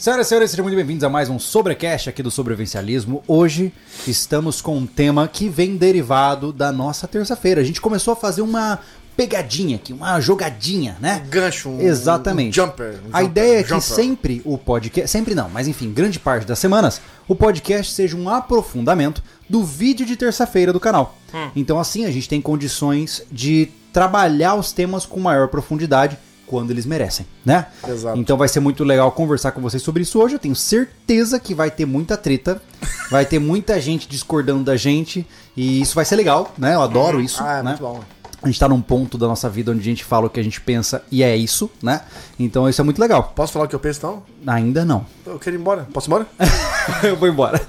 [0.00, 3.22] Senhoras e senhores, sejam muito bem-vindos a mais um Sobrecast aqui do Sobrevivencialismo.
[3.28, 3.70] Hoje
[4.08, 7.60] estamos com um tema que vem derivado da nossa terça-feira.
[7.60, 8.78] A gente começou a fazer uma
[9.14, 11.22] pegadinha aqui, uma jogadinha, né?
[11.28, 12.58] gancho, um, Exatamente.
[12.58, 12.94] um jumper.
[12.94, 13.82] um a jumper, ideia é um que jumper.
[13.82, 16.98] sempre o podcast, sempre não, mas enfim, grande parte das semanas,
[17.28, 21.18] o podcast seja um aprofundamento do vídeo de terça-feira do canal.
[21.54, 26.16] Então assim a gente tem condições de trabalhar os temas com maior profundidade
[26.50, 27.66] quando eles merecem, né?
[27.88, 28.18] Exato.
[28.18, 30.34] Então vai ser muito legal conversar com vocês sobre isso hoje.
[30.34, 32.60] Eu tenho certeza que vai ter muita treta,
[33.08, 35.24] vai ter muita gente discordando da gente
[35.56, 36.74] e isso vai ser legal, né?
[36.74, 37.70] Eu adoro isso, Ah, é né?
[37.70, 38.00] muito bom.
[38.42, 40.42] A gente tá num ponto da nossa vida onde a gente fala o que a
[40.42, 42.00] gente pensa e é isso, né?
[42.36, 43.32] Então isso é muito legal.
[43.36, 44.22] Posso falar o que eu penso, então?
[44.44, 45.06] Ainda não.
[45.24, 45.86] Eu quero ir embora.
[45.92, 46.26] Posso ir embora?
[47.04, 47.60] eu vou embora.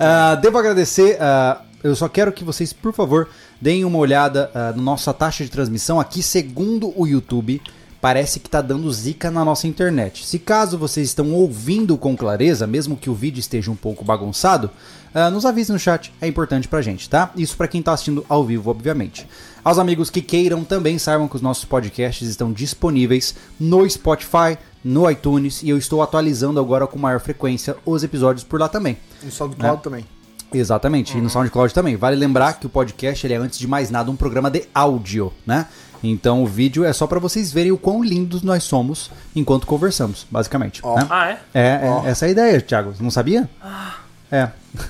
[0.00, 1.18] Ah, devo agradecer.
[1.20, 3.28] ah, eu só quero que vocês, por favor,
[3.60, 7.60] deem uma olhada ah, na nossa taxa de transmissão aqui, segundo o YouTube.
[8.02, 10.26] Parece que tá dando zica na nossa internet.
[10.26, 14.68] Se caso vocês estão ouvindo com clareza, mesmo que o vídeo esteja um pouco bagunçado,
[15.14, 17.30] ah, nos avise no chat, é importante pra gente, tá?
[17.36, 19.24] Isso pra quem tá assistindo ao vivo, obviamente.
[19.62, 25.08] Aos amigos que queiram também saibam que os nossos podcasts estão disponíveis no Spotify, no
[25.08, 28.98] iTunes e eu estou atualizando agora com maior frequência os episódios por lá também.
[29.22, 30.04] No SoundCloud também.
[30.52, 31.94] Exatamente, e no SoundCloud também.
[31.94, 35.32] Vale lembrar que o podcast ele é, antes de mais nada, um programa de áudio,
[35.46, 35.68] né?
[36.02, 40.26] Então o vídeo é só pra vocês verem o quão lindos nós somos enquanto conversamos,
[40.30, 40.80] basicamente.
[40.82, 40.96] Ó.
[40.96, 41.06] né?
[41.08, 41.38] Ah, é?
[41.54, 42.04] É, é Ó.
[42.06, 42.92] essa é a ideia, Thiago.
[42.94, 43.48] Você não sabia?
[44.30, 44.48] É.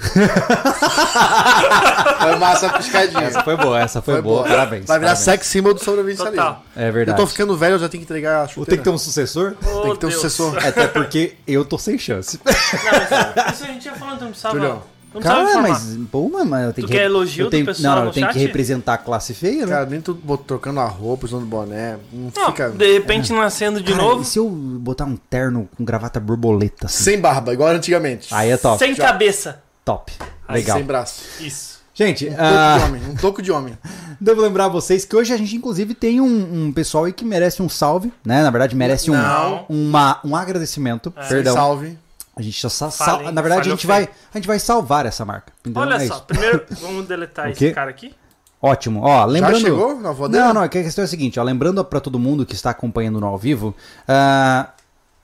[2.22, 3.22] Foi massa a piscadinha.
[3.24, 4.44] Essa foi boa, essa foi, boa.
[4.44, 4.86] Parabéns.
[4.86, 5.24] Vai virar parabéns.
[5.24, 6.56] sex symbol do sobrevivencialismo.
[6.76, 7.18] É Eu verdade.
[7.18, 8.70] tô ficando velho, eu já tenho que entregar a Vou chuteira.
[8.70, 9.54] ter que ter um sucessor?
[9.60, 10.14] Tem que ter um Deus.
[10.14, 10.56] sucessor.
[10.64, 12.38] Até porque eu tô sem chance.
[12.44, 14.54] Não, isso, isso a gente ia falando, tu não precisava.
[14.54, 14.82] Julião.
[15.14, 16.96] Não Cara, mas, pô, mas- mas eu tenho Tu que.
[16.96, 19.72] quer elogio eu tenho, do pessoal Não, eu tenho que representar a classe feia, né?
[19.72, 20.14] Cara, nem tu
[20.46, 21.98] trocando a roupa, usando boné.
[22.12, 22.70] Não, Não, fica.
[22.70, 26.86] de repente nascendo de Cara, novo, E se eu botar um terno com gravata borboleta
[26.86, 27.04] assim?
[27.04, 28.28] Sem barba, igual antigamente.
[28.34, 28.78] Aí é top.
[28.78, 29.04] sem já.
[29.04, 29.62] cabeça.
[29.84, 30.12] Top.
[30.48, 30.76] Aí, Legal.
[30.78, 31.22] Sem braço.
[31.40, 31.82] Isso.
[31.94, 33.02] Gente, Um ah, toco de homem.
[33.10, 33.78] Um toco de homem.
[34.20, 37.60] devo lembrar vocês que hoje a gente, inclusive, tem um, um pessoal aí que merece
[37.60, 38.42] um salve, né?
[38.42, 39.66] Na verdade, merece um, Não.
[39.68, 41.10] uma, um agradecimento.
[41.28, 41.52] Perdão.
[41.54, 41.98] Salve.
[42.34, 42.90] A gente já sa
[43.30, 45.52] Na verdade, a gente, vai, a gente vai salvar essa marca.
[45.66, 46.24] Então, Olha é só, isso.
[46.24, 48.14] primeiro vamos deletar esse cara aqui.
[48.60, 49.00] Ótimo.
[49.02, 49.60] Ó, lembrando.
[49.60, 50.46] chegou na voadeira?
[50.46, 52.70] Não, não, é a questão é a seguinte, ó, lembrando pra todo mundo que está
[52.70, 53.74] acompanhando no ao vivo,
[54.06, 54.70] ah,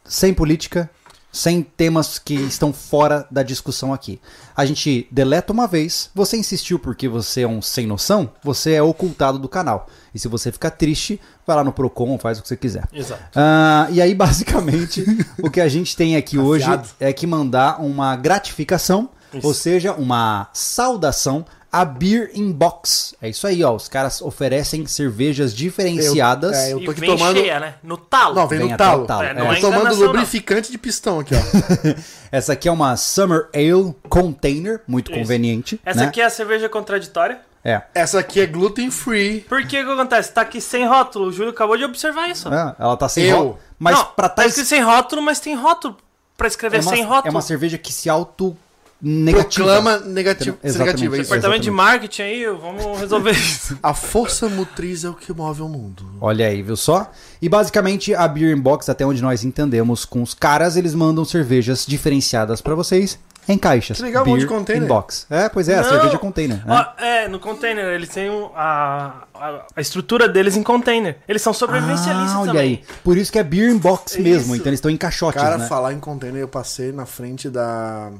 [0.04, 0.90] sem política,
[1.38, 4.20] sem temas que estão fora da discussão aqui.
[4.56, 8.82] A gente deleta uma vez, você insistiu porque você é um sem noção, você é
[8.82, 9.86] ocultado do canal.
[10.12, 12.88] E se você ficar triste, vai lá no Procon, faz o que você quiser.
[12.92, 13.22] Exato.
[13.36, 15.04] Ah, e aí, basicamente,
[15.40, 16.88] o que a gente tem aqui hoje Afiado.
[16.98, 19.46] é que mandar uma gratificação, Isso.
[19.46, 23.14] ou seja, uma saudação a Beer in Box.
[23.20, 23.74] É isso aí, ó.
[23.74, 26.52] Os caras oferecem cervejas diferenciadas.
[26.56, 27.74] Eu- é, eu e tô aqui vem tomando- cheia, né?
[27.82, 28.34] No talo.
[28.34, 29.06] Não, vem Vem no talo.
[29.06, 29.34] talo, É, é.
[29.34, 30.06] não é Tô tomando enganação, não.
[30.06, 31.38] lubrificante de pistão aqui, ó.
[32.32, 35.20] Essa aqui é uma Summer Ale Container, muito Isso.
[35.20, 35.80] conveniente.
[35.84, 36.06] Essa né?
[36.06, 37.40] aqui é a cerveja contraditória.
[37.64, 37.82] É.
[37.94, 39.40] Essa aqui é gluten free.
[39.40, 40.32] Por que que acontece?
[40.32, 41.26] Tá aqui sem rótulo.
[41.26, 42.48] O Júlio acabou de observar isso.
[42.52, 43.36] É, ela tá sem Eu.
[43.36, 43.58] rótulo.
[43.78, 45.96] Mas não, pra tá tá escrito sem rótulo, mas tem rótulo.
[46.36, 47.26] Pra escrever é uma, sem rótulo.
[47.28, 48.56] é uma cerveja que se auto
[49.00, 49.64] negativa.
[49.66, 50.58] Proclama negativo.
[50.62, 50.78] Exatamente.
[50.96, 51.30] negativo é isso.
[51.30, 53.78] Departamento de marketing aí, vamos resolver isso.
[53.82, 56.04] A força motriz é o que move o mundo.
[56.20, 57.10] Olha aí, viu só?
[57.40, 61.24] E basicamente a Beer in Box, até onde nós entendemos com os caras, eles mandam
[61.24, 63.96] cervejas diferenciadas pra vocês em caixas.
[63.96, 64.82] Que legal, um monte de Beer container.
[64.84, 65.26] in Box.
[65.30, 65.88] É, pois é, a Não.
[65.88, 66.58] cerveja container.
[66.66, 66.84] né?
[66.98, 71.16] Ó, é, no container, eles têm um- a, a, a estrutura deles em container.
[71.26, 72.62] Eles são sobrevivencialistas Ah, olha também.
[72.68, 72.84] aí.
[73.02, 74.22] Por isso que é Beer in Box Isso.
[74.22, 75.66] mesmo, então eles estão em caixotes, Cara, né?
[75.66, 78.10] falar em container, eu passei na frente da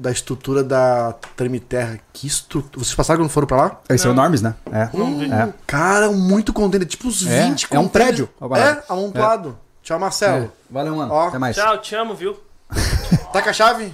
[0.00, 2.00] da estrutura da Tremiterra.
[2.12, 2.82] Que estrutura.
[2.82, 3.80] Vocês passaram quando foram pra lá?
[3.88, 4.54] Eles são enormes, né?
[4.72, 4.86] É.
[4.86, 5.30] vi.
[5.30, 5.52] é.
[5.66, 8.28] Cara, muito container, tipo uns É, 20 é um prédio.
[8.56, 9.58] É, amontoado.
[9.82, 10.44] Tchau, Marcelo.
[10.44, 10.50] É.
[10.70, 11.12] Valeu, mano.
[11.12, 11.28] Ó.
[11.28, 11.56] Até mais.
[11.56, 12.36] Tchau, te amo, viu?
[13.32, 13.92] Tá com a chave?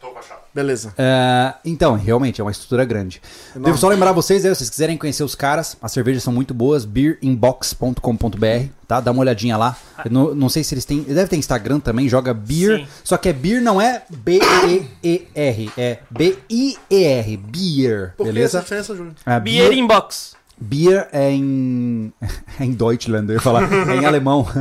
[0.00, 0.40] Tô com a chave.
[0.56, 0.94] Beleza.
[0.96, 3.20] É, então, realmente, é uma estrutura grande.
[3.54, 6.54] Devo só lembrar vocês, aí, se vocês quiserem conhecer os caras, as cervejas são muito
[6.54, 8.98] boas, beerinbox.com.br, tá?
[9.00, 9.76] Dá uma olhadinha lá.
[10.02, 11.02] Eu não, não sei se eles têm.
[11.02, 12.78] Deve ter Instagram também, joga beer.
[12.78, 12.86] Sim.
[13.04, 18.60] Só que é beer não é B-E-E-R, é B-I-E-R, beer, Por que essa beleza?
[18.60, 19.14] diferença, Júlio?
[19.26, 20.36] É, Beer Inbox.
[20.58, 22.10] beer é em.
[22.58, 23.70] é em Deutschland, eu ia falar.
[23.70, 24.46] É em alemão.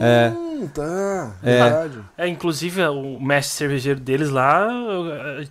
[0.00, 0.32] É.
[0.64, 1.32] Hum, tá.
[1.42, 1.98] Verdade.
[2.18, 4.68] É, inclusive, o mestre cervejeiro deles lá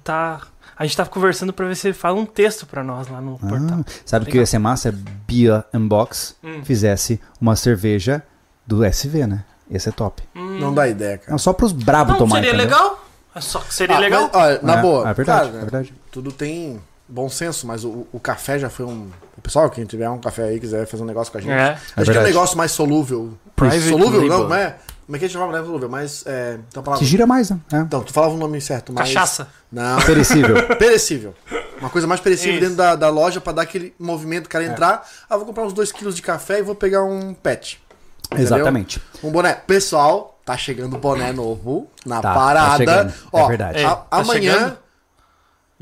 [0.04, 0.42] tá.
[0.78, 3.38] A gente tava conversando pra ver se ele fala um texto pra nós lá no
[3.38, 3.80] portal.
[3.82, 4.90] Ah, sabe o que ia ser massa?
[4.90, 6.62] É Beer Unbox Hum.
[6.64, 8.24] fizesse uma cerveja
[8.66, 9.44] do SV, né?
[9.70, 10.24] Esse é top.
[10.34, 11.32] Não dá ideia, cara.
[11.32, 12.66] Não, só pros brabos Não, tomar, seria entendeu?
[12.66, 13.06] legal.
[13.36, 14.30] É Só que seria Ah, legal.
[14.34, 15.10] mas, olha, na É, boa.
[15.10, 15.94] é verdade, cara, é verdade.
[16.12, 19.10] Tudo tem bom senso, mas o, o café já foi um.
[19.38, 21.52] O pessoal, quem tiver um café aí quiser fazer um negócio com a gente.
[21.52, 21.78] É.
[21.96, 23.34] Acho que é um negócio mais solúvel.
[23.56, 24.40] Private solúvel, label.
[24.40, 24.76] não, não é?
[25.06, 25.88] Como é que a gente chamava, né, Lúvia?
[25.90, 27.04] Mas, é, então, palavra...
[27.04, 27.60] Que gira mais, né?
[27.74, 27.78] É.
[27.78, 29.10] Então, tu falava o nome certo, mas...
[29.10, 29.48] Cachaça.
[29.72, 30.56] Não, Perecível.
[30.78, 31.36] perecível.
[31.80, 32.62] Uma coisa mais perecível Isso.
[32.62, 35.06] dentro da, da loja pra dar aquele movimento, o cara entrar.
[35.30, 37.82] Ah, vou comprar uns 2 quilos de café e vou pegar um pet.
[38.28, 38.46] Entendeu?
[38.46, 39.02] Exatamente.
[39.22, 39.54] Um boné.
[39.54, 42.84] Pessoal, tá chegando boné novo na Tá, tá parada.
[42.94, 43.80] É Ó, verdade.
[43.80, 44.54] É, a- tá amanhã.
[44.54, 44.78] chegando?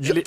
[0.00, 0.24] Ele,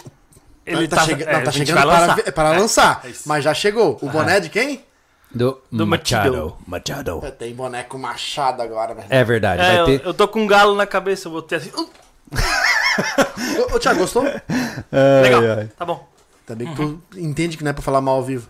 [0.66, 2.20] ele tá, tá, chega- é, não, tá chegando para, lançar.
[2.26, 3.02] é para lançar.
[3.04, 3.98] é mas já chegou.
[4.02, 4.86] O boné de quem?
[5.34, 6.56] Do, Do Machado.
[6.66, 7.22] Machado.
[7.38, 9.08] Tem boné com machado agora, velho.
[9.10, 9.62] É verdade.
[9.62, 10.02] É, vai eu, ter.
[10.06, 11.72] eu tô com um galo na cabeça, eu vou ter assim.
[11.76, 11.90] uh,
[13.72, 14.24] Ô, ô, Thiago, gostou?
[15.22, 15.70] legal, Ai, ai.
[15.78, 16.08] tá bom.
[16.46, 18.48] Também que tu entende que não é pra falar mal ao vivo.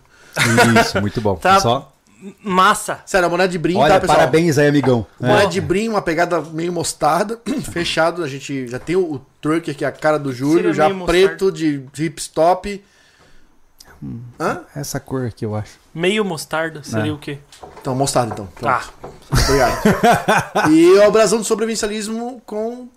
[0.80, 1.36] Isso, muito bom.
[1.40, 1.58] Tá.
[1.60, 1.92] Só.
[2.42, 3.00] Massa.
[3.04, 4.18] Sério, um boné de brim, Olha, tá, pessoal?
[4.18, 5.06] parabéns aí, amigão.
[5.20, 5.46] Boné É.
[5.46, 7.38] de brim, uma pegada meio mostarda,
[7.72, 8.22] fechado.
[8.22, 11.04] A gente já tem o, o trucker, que é a cara do Júlio, Seria já
[11.04, 11.82] preto, de
[14.38, 14.60] Hã?
[14.74, 15.72] Essa cor aqui, eu acho.
[15.94, 17.14] Meio mostarda seria É.
[17.14, 17.38] o quê?
[17.80, 18.46] Então, mostarda, então.
[18.54, 18.70] Pronto.
[18.70, 19.08] Tá.
[19.30, 20.70] Obrigado.
[20.72, 22.88] e o brasão do sobrevivencialismo com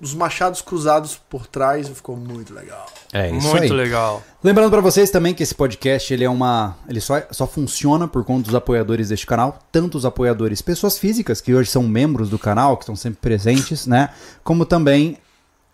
[0.00, 1.88] os machados cruzados por trás.
[1.88, 2.86] Ficou muito legal.
[3.12, 3.70] É isso Muito aí.
[3.72, 4.22] legal.
[4.42, 8.24] Lembrando pra vocês também que esse podcast ele é uma, ele só, só funciona por
[8.24, 12.38] conta dos apoiadores deste canal, tanto os apoiadores pessoas físicas que hoje são membros do
[12.38, 14.08] canal, que estão sempre presentes, né?
[14.42, 15.18] Como também,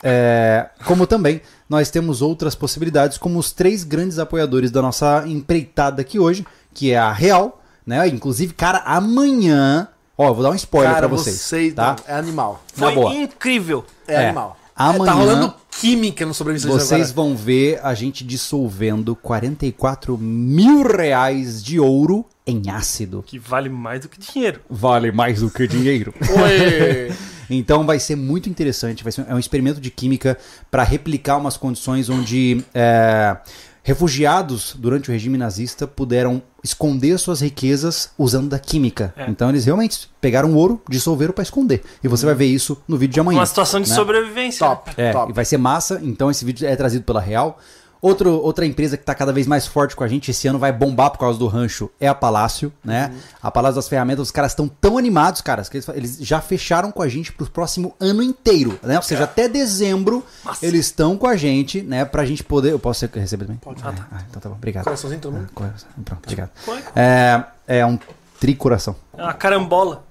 [0.03, 6.01] é, como também nós temos outras possibilidades, como os três grandes apoiadores da nossa empreitada
[6.01, 8.07] aqui hoje, que é a Real, né?
[8.09, 11.97] Inclusive, cara, amanhã, ó, eu vou dar um spoiler Cara, pra vocês, vocês- tá?
[12.07, 12.63] é animal.
[12.77, 13.13] Na Foi boa.
[13.15, 13.85] incrível.
[14.07, 14.25] É, É.
[14.27, 14.57] animal.
[14.75, 17.29] Amanhã- É, tá rolando química no sobrevivencialismo Vocês agora.
[17.29, 23.25] vão ver a gente dissolvendo 44 mil reais de ouro em ácido.
[23.27, 24.61] Que vale mais do que dinheiro.
[24.71, 26.15] Vale mais do que dinheiro.
[26.21, 27.13] Oi!
[27.51, 29.03] então vai ser muito interessante.
[29.03, 30.37] Vai ser é um experimento de química
[30.71, 33.37] para replicar umas condições onde é,
[33.83, 39.15] refugiados durante o regime nazista puderam esconder suas riquezas usando da química.
[39.17, 39.31] É.
[39.31, 41.83] Então eles realmente pegaram ouro, dissolveram para esconder.
[42.05, 43.39] E você vai ver isso no vídeo de amanhã.
[43.39, 43.95] Uma situação de né?
[43.95, 44.67] sobrevivência.
[44.67, 45.31] Top, É, top.
[45.31, 46.01] e vai ser massa.
[46.03, 47.59] Então esse vídeo é trazido pela Real.
[48.01, 50.73] Outro, outra empresa que está cada vez mais forte com a gente esse ano vai
[50.73, 53.13] bombar por causa do rancho é a Palácio, né?
[53.43, 56.93] A Palácio das Ferramentas, os caras estão tão animados, caras, que eles, eles já fecharam
[56.93, 58.97] com a gente pro próximo ano inteiro, né?
[58.97, 60.65] Ou seja, até dezembro Nossa.
[60.65, 62.05] eles estão com a gente, né?
[62.05, 62.73] Pra gente poder.
[62.73, 63.59] Eu posso receber também?
[63.59, 63.83] Pode.
[63.85, 64.85] Ah, ah, então tá bom, obrigado.
[64.85, 65.49] Coraçãozinho, todo mundo?
[65.51, 65.89] Ah, coração.
[66.05, 66.51] Pronto, obrigado.
[66.55, 66.83] Foi.
[66.95, 67.99] É, é um
[68.39, 68.95] tricoração.
[69.17, 70.08] É uma carambola.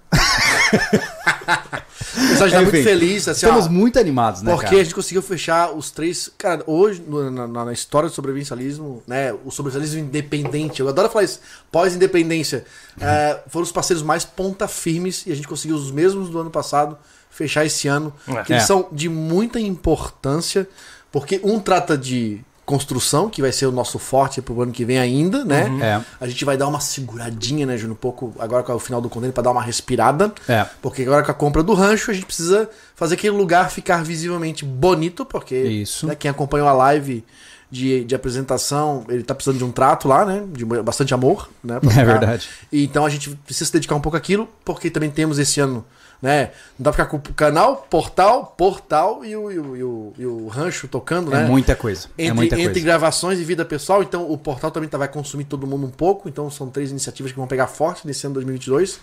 [2.17, 4.81] O pessoal está muito feliz, assim, Estamos ó, muito animados, né, porque cara?
[4.81, 6.29] a gente conseguiu fechar os três.
[6.37, 9.33] Cara, hoje, no- na, na- na história do sobrevivencialismo, né?
[9.45, 11.39] O sobrevivencialismo independente, eu adoro falar isso,
[11.71, 12.65] pós-independência,
[12.99, 16.49] é, foram os parceiros mais ponta firmes e a gente conseguiu os mesmos do ano
[16.49, 16.97] passado
[17.29, 18.11] fechar esse ano.
[18.27, 18.43] É.
[18.43, 18.65] Que eles É.
[18.65, 20.67] são de muita importância,
[21.11, 24.99] porque um trata de construção, que vai ser o nosso forte pro ano que vem
[24.99, 25.71] ainda, né?
[25.81, 26.01] É.
[26.19, 27.93] A gente vai dar uma seguradinha, né, Júnior?
[27.93, 30.33] Um pouco agora com o final do container para dar uma respirada.
[30.49, 30.65] É.
[30.81, 34.65] Porque agora com a compra do rancho, a gente precisa fazer aquele lugar ficar visivelmente
[34.65, 36.05] bonito, porque Isso.
[36.05, 37.23] né, quem acompanhou a live
[37.71, 40.43] de, de apresentação, ele tá precisando de um trato lá, né?
[40.51, 41.79] De bastante amor, né?
[41.97, 42.49] É verdade.
[42.69, 45.85] E então a gente precisa se dedicar um pouco àquilo, porque também temos esse ano,
[46.21, 46.51] né?
[46.77, 50.13] Não dá pra ficar com o canal, portal, portal e o, e o, e o,
[50.17, 51.45] e o rancho tocando, É né?
[51.47, 52.07] muita coisa.
[52.17, 52.85] é Entre, muita entre coisa.
[52.85, 56.27] gravações e vida pessoal, então o portal também tá, vai consumir todo mundo um pouco.
[56.27, 58.99] Então são três iniciativas que vão pegar forte nesse ano 2022.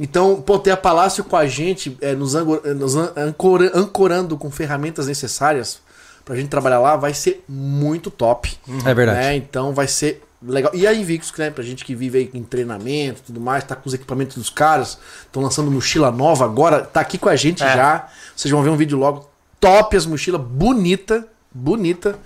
[0.00, 3.72] Então, pô, ter a Palácio com a gente, é, nos, angor- é, nos an- ancora-
[3.74, 5.80] ancorando com ferramentas necessárias
[6.24, 8.56] pra gente trabalhar lá, vai ser muito top.
[8.84, 9.18] É verdade.
[9.18, 9.34] né?
[9.36, 10.70] Então vai ser legal.
[10.74, 13.74] E a Invictus, né, pra gente que vive aí em treinamento e tudo mais, tá
[13.76, 17.62] com os equipamentos dos caras, estão lançando mochila nova agora, tá aqui com a gente
[17.62, 17.74] É.
[17.76, 18.08] já.
[18.36, 19.28] Vocês vão ver um vídeo logo.
[19.60, 22.16] Top as mochilas, bonita, bonita.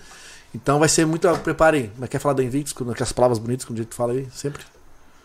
[0.55, 1.27] Então vai ser muito.
[1.39, 1.91] Preparem.
[1.99, 4.63] Mas quer falar da Invictus, com aquelas palavras bonitas que o jeito fala aí, sempre?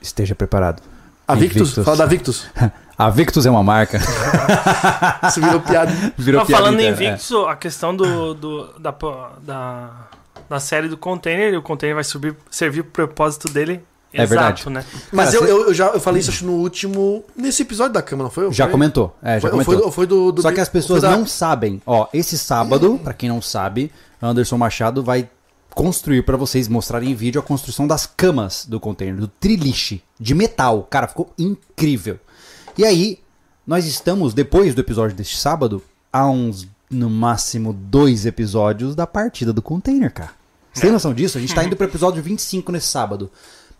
[0.01, 0.82] Esteja preparado.
[1.27, 1.84] A Victus, Invictus.
[1.84, 2.48] fala da Victus.
[2.98, 4.00] A Victus é uma marca.
[5.27, 5.91] Isso virou piada.
[6.17, 8.96] Virou Mas falando em piada interna, Invictus, a questão do, do- da,
[9.41, 10.08] da,
[10.50, 13.82] da série do container, o container vai subir, servir pro propósito dele
[14.13, 14.62] É verdade.
[14.62, 14.84] exato, né?
[15.12, 17.24] Mas Cara, eu, cê- eu, eu já eu falei isso acho, no último.
[17.36, 18.48] Nesse episódio da cama, não foi?
[18.48, 18.51] é.
[18.51, 18.72] Já Foi?
[18.72, 19.16] comentou.
[19.22, 19.82] É, já Foi, comentou.
[19.84, 21.82] foi, foi do, do- Só que as pessoas da- não sabem.
[21.86, 25.30] Ó, esse sábado, pra quem não sabe, Anderson Machado vai
[25.75, 30.34] construir pra vocês mostrarem em vídeo a construção das camas do container, do triliche de
[30.34, 30.88] metal.
[30.89, 32.20] Cara, ficou incrível.
[32.77, 33.20] E aí,
[33.66, 39.51] nós estamos depois do episódio deste sábado a uns no máximo dois episódios da partida
[39.51, 40.32] do container, cara.
[40.74, 41.38] Você tem noção disso?
[41.38, 43.32] A gente tá indo pro episódio 25 nesse sábado.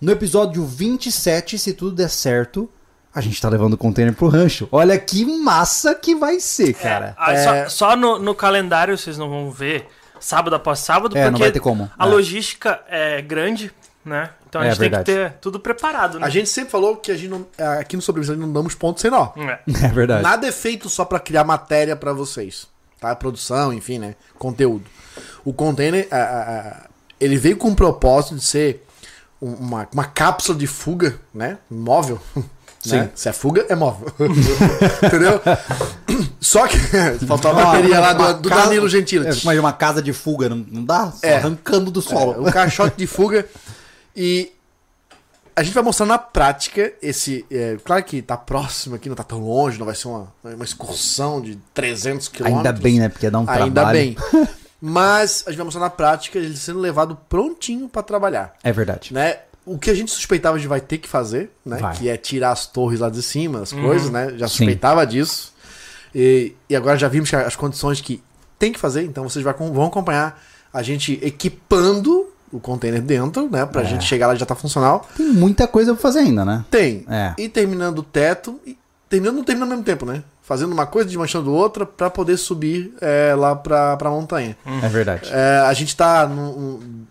[0.02, 2.70] No episódio 27, se tudo der certo,
[3.14, 4.68] a gente tá levando o container pro rancho.
[4.72, 7.16] Olha que massa que vai ser, cara.
[7.18, 7.66] Ah, É.
[7.70, 9.88] Só, só no, no calendário vocês não vão ver
[10.20, 11.90] sábado após sábado, É, não porque vai ter como.
[11.98, 12.10] a É.
[12.10, 13.72] logística é grande,
[14.04, 14.32] né?
[14.50, 15.04] Então a É gente verdade.
[15.06, 16.26] tem que ter tudo preparado, né?
[16.26, 17.46] A gente sempre falou que a gente não,
[17.80, 19.30] aqui no Sobrevivência não damos ponto sem nó.
[19.38, 19.60] É.
[19.86, 20.24] É verdade.
[20.24, 22.68] Nada é feito só pra criar matéria pra vocês,
[23.00, 23.16] tá?
[23.16, 24.16] Produção, enfim, né?
[24.38, 24.86] Conteúdo.
[25.46, 26.86] O container, a- a-
[27.20, 28.86] ele veio com o propósito de ser
[29.42, 31.58] um- uma, uma cápsula de fuga, né?
[31.70, 32.20] Móvel.
[32.80, 32.98] Sim.
[32.98, 33.10] Né?
[33.16, 34.08] Se é fuga, é móvel.
[35.04, 35.42] Entendeu?
[36.40, 36.78] Só que
[37.28, 39.28] faltou a bateria lá do, do casa- Danilo Gentili.
[39.28, 41.12] É, mas uma casa de fuga, não, não dá?
[41.12, 41.36] Só É.
[41.38, 42.34] arrancando do solo.
[42.34, 43.46] É, um caixote de fuga.
[44.16, 44.52] E
[45.58, 47.44] a gente vai mostrar na prática esse.
[47.50, 50.64] é, claro que tá próximo aqui, não tá tão longe, não vai ser uma, uma
[50.64, 52.68] excursão de 300 quilômetros.
[52.68, 53.10] Ainda bem, né?
[53.10, 53.98] Porque dá um Ainda trabalho.
[53.98, 54.16] bem.
[54.80, 58.54] Mas a gente vai mostrar na prática ele sendo levado prontinho pra trabalhar.
[58.64, 59.12] É verdade.
[59.12, 59.40] Né?
[59.66, 61.78] O que a gente suspeitava de vai ter que fazer, né?
[61.78, 61.96] Vai.
[61.96, 64.36] Que é tirar as torres lá de cima, as coisas, né?
[64.38, 64.58] Já Sim.
[64.58, 65.56] suspeitava disso.
[66.14, 68.22] E, e agora já vimos que as condições que
[68.60, 70.40] tem que fazer, então vocês vão acompanhar
[70.72, 73.66] a gente equipando o container dentro, né?
[73.66, 73.86] Pra É.
[73.86, 75.08] gente chegar lá e já tá funcional.
[75.16, 76.64] Tem muita coisa pra fazer ainda, né?
[76.72, 77.06] Tem.
[77.10, 77.34] É.
[77.38, 78.78] E terminando o teto, e
[79.10, 80.24] terminando não termina ao mesmo tempo, né?
[80.42, 84.58] Fazendo uma coisa, desmanchando outra, pra poder subir é, lá pra, pra montanha.
[84.82, 85.30] É verdade.
[85.32, 86.50] É, a gente tá num.
[86.50, 87.06] um-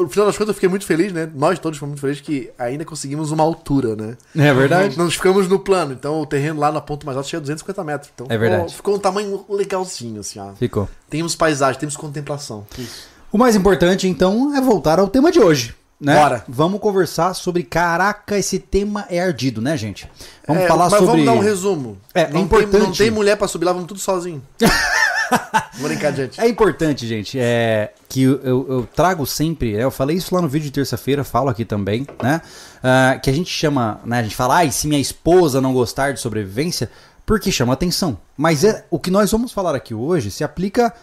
[0.00, 1.28] No final das contas, eu fiquei muito feliz, né?
[1.34, 4.16] Nós todos fomos muito felizes que ainda conseguimos uma altura, né?
[4.36, 4.96] É verdade.
[4.96, 7.82] Nós ficamos no plano, então o terreno lá na ponta mais alta chega a 250
[7.82, 8.10] metros.
[8.14, 8.62] Então, É verdade.
[8.66, 10.52] Ficou, ficou um tamanho legalzinho, assim, ó.
[10.52, 10.88] Ficou.
[11.10, 12.64] Temos paisagem, temos contemplação.
[12.78, 13.08] Isso.
[13.30, 15.74] O mais importante, então, é voltar ao tema de hoje.
[16.00, 16.14] Né?
[16.14, 16.44] Bora.
[16.48, 17.64] Vamos conversar sobre.
[17.64, 20.08] Caraca, esse tema é ardido, né, gente?
[20.46, 21.06] Vamos É, falar mas sobre.
[21.06, 21.98] vamos dar um resumo.
[22.14, 22.82] É, é não Tem, importante.
[22.84, 24.40] não tem mulher pra subir lá, vamos tudo sozinho.
[25.78, 26.40] Vou brincar, gente.
[26.40, 30.40] É importante, gente, é que eu, eu- eu trago sempre, é, eu falei isso lá
[30.40, 32.40] no vídeo de terça-feira, falo aqui também, né?
[32.82, 34.20] ah, que a gente chama, né?
[34.20, 36.90] A gente fala, ai, se minha esposa não gostar de sobrevivência,
[37.26, 38.16] porque chama atenção.
[38.36, 40.94] Mas é o que nós vamos falar aqui hoje se aplica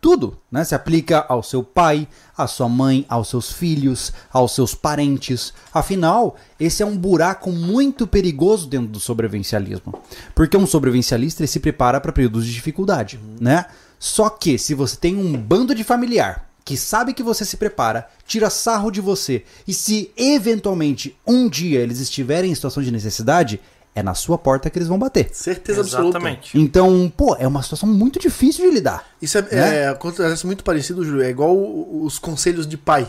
[0.00, 0.64] tudo, né?
[0.64, 5.52] Se aplica ao seu pai, à sua mãe, aos seus filhos, aos seus parentes.
[5.72, 9.94] Afinal, esse é um buraco muito perigoso dentro do sobrevivencialismo.
[10.34, 13.66] Porque um sobrevivencialista se prepara para períodos de dificuldade, né?
[13.98, 18.06] Só que se você tem um bando de familiar que sabe que você se prepara,
[18.26, 23.58] tira sarro de você, e se eventualmente um dia eles estiverem em situação de necessidade,
[23.98, 25.28] é na sua porta que eles vão bater.
[25.32, 26.18] Certeza absoluta.
[26.18, 26.58] Exatamente.
[26.58, 29.04] Então, pô, é uma situação muito difícil de lidar.
[29.20, 29.76] Isso é, Né?
[29.82, 31.22] é, acontece muito parecido, Júlio.
[31.22, 33.06] É igual o- os conselhos de pai.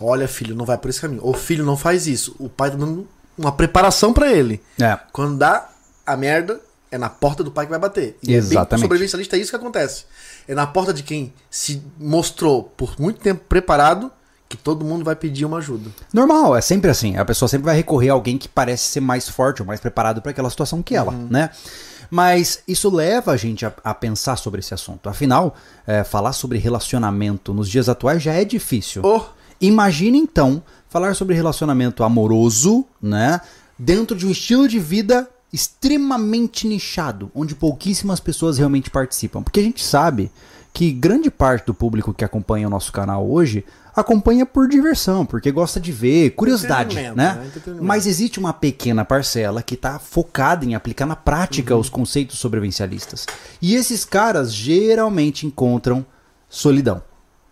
[0.00, 1.20] Olha, filho, não vai por esse caminho.
[1.24, 2.34] Ou filho, não faz isso.
[2.38, 3.06] O pai tá dando
[3.38, 4.60] uma preparação pra ele.
[4.80, 4.98] É.
[5.12, 5.68] Quando dá
[6.04, 8.16] a merda, é na porta do pai que vai bater.
[8.22, 8.82] E É bem, Exatamente.
[8.82, 10.04] sobrevivencialista é isso que acontece.
[10.48, 14.10] É na porta de quem se mostrou por muito tempo preparado
[14.52, 15.90] que todo mundo vai pedir uma ajuda.
[16.12, 17.16] Normal, é sempre assim.
[17.16, 20.20] A pessoa sempre vai recorrer a alguém que parece ser mais forte ou mais preparado
[20.20, 21.50] para aquela situação que ela, né?
[22.10, 25.08] Mas isso leva a gente a, a pensar sobre esse assunto.
[25.08, 25.54] Afinal,
[25.86, 29.00] é, falar sobre relacionamento nos dias atuais já é difícil.
[29.02, 29.22] Oh,
[29.62, 33.40] Imagine então falar sobre relacionamento amoroso, né?
[33.78, 39.40] Dentro de um estilo de vida extremamente nichado, onde pouquíssimas pessoas realmente participam.
[39.40, 40.32] Porque a gente sabe
[40.72, 43.64] que grande parte do público que acompanha o nosso canal hoje
[43.94, 47.12] acompanha por diversão, porque gosta de ver, curiosidade, né?
[47.14, 47.50] né?
[47.80, 53.26] Mas existe uma pequena parcela que está focada em aplicar na prática os conceitos sobrevivencialistas.
[53.60, 56.06] E esses caras geralmente encontram
[56.48, 57.02] solidão.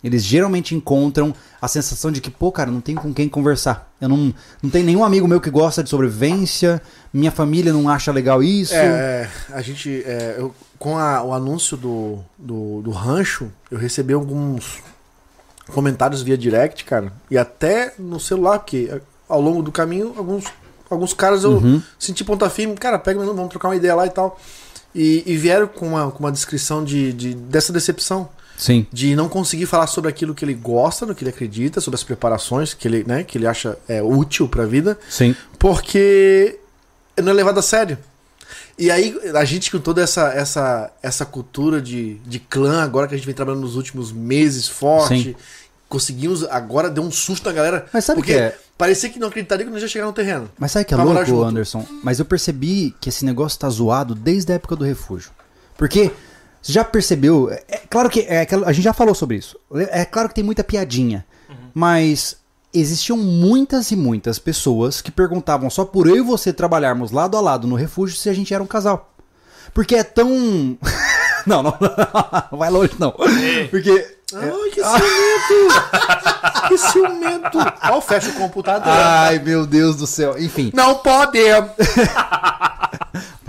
[0.02, 3.92] Eles geralmente encontram a sensação de que, pô, cara, não tem com quem conversar.
[4.00, 6.80] Eu não, não tem nenhum amigo meu que gosta de sobrevivência,
[7.12, 8.72] minha família não acha legal isso.
[8.74, 10.02] é, a gente.
[10.06, 14.78] é, eu- com a- o anúncio do, do, do rancho, eu recebi alguns
[15.72, 17.12] comentários via direct, cara.
[17.30, 20.44] E até no celular, porque é, ao longo do caminho, alguns,
[20.88, 21.80] alguns caras eu Uhum.
[21.98, 24.40] senti ponta firme, cara, pega vamos trocar uma ideia lá e tal.
[24.94, 28.28] E, e vieram com uma, com uma descrição de, de- dessa decepção.
[28.56, 28.86] Sim.
[28.92, 32.02] De não conseguir falar sobre aquilo que ele gosta, no que ele acredita, sobre as
[32.02, 35.34] preparações que ele, né, que ele acha é, útil pra vida Sim.
[35.58, 36.58] porque
[37.22, 37.96] não é levado a sério.
[38.80, 43.14] E aí, a gente com toda essa, essa, essa cultura de, de clã, agora que
[43.14, 45.36] a gente vem trabalhando nos últimos meses forte, Sim.
[45.86, 47.84] conseguimos, agora deu um susto na galera.
[47.92, 48.56] Mas sabe o porque que é?
[48.78, 50.50] parecia que não acreditaria que nós ia chegar no terreno.
[50.58, 51.44] Mas sabe que é louco.
[51.44, 51.86] Anderson?
[52.02, 55.30] Mas eu percebi que esse negócio tá zoado desde a época do refúgio.
[55.76, 56.10] Porque
[56.62, 57.50] você já percebeu?
[57.50, 59.60] É, é claro que é a gente já falou sobre isso.
[59.90, 61.26] É claro que tem muita piadinha,
[61.74, 62.39] mas
[62.72, 67.40] existiam muitas e muitas pessoas que perguntavam só por eu e você trabalharmos lado a
[67.40, 69.12] lado no refúgio se a gente era um casal.
[69.74, 70.28] Porque é tão
[71.46, 71.74] não, não,
[72.52, 73.14] não vai longe não.
[73.70, 76.68] Porque Ai, que ciumento!
[76.68, 77.58] que ciumento!
[77.90, 78.86] Ó, fecha o computador.
[78.92, 80.36] ai meu Deus do céu.
[80.38, 81.38] Enfim, Não pode!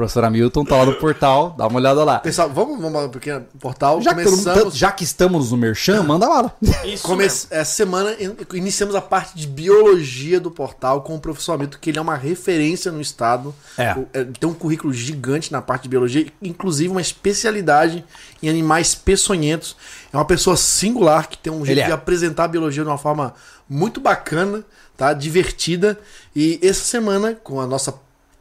[0.01, 2.19] professor Hamilton tá lá no portal, dá uma olhada lá.
[2.19, 4.75] Pessoal, vamos, vamos porque o portal Já que, todo mundo- começamos.
[4.77, 6.55] já que estamos no Merchan, manda bala.
[6.85, 7.23] Isso Come...
[7.23, 7.47] mesmo.
[7.51, 11.89] Essa semana in- iniciamos a parte de biologia do portal com o professor Hamilton, que
[11.91, 13.53] ele é uma referência no estado.
[13.77, 13.93] É.
[13.93, 18.03] O- Ele tem um currículo gigante na parte de biologia, inclusive uma especialidade
[18.41, 19.75] em animais peçonhentos.
[20.11, 21.85] É uma pessoa singular que tem um jeito é.
[21.85, 23.33] de apresentar a biologia de uma forma
[23.69, 24.63] muito bacana,
[24.97, 25.13] tá?
[25.13, 25.97] Divertida.
[26.35, 27.93] E essa semana, com a nossa.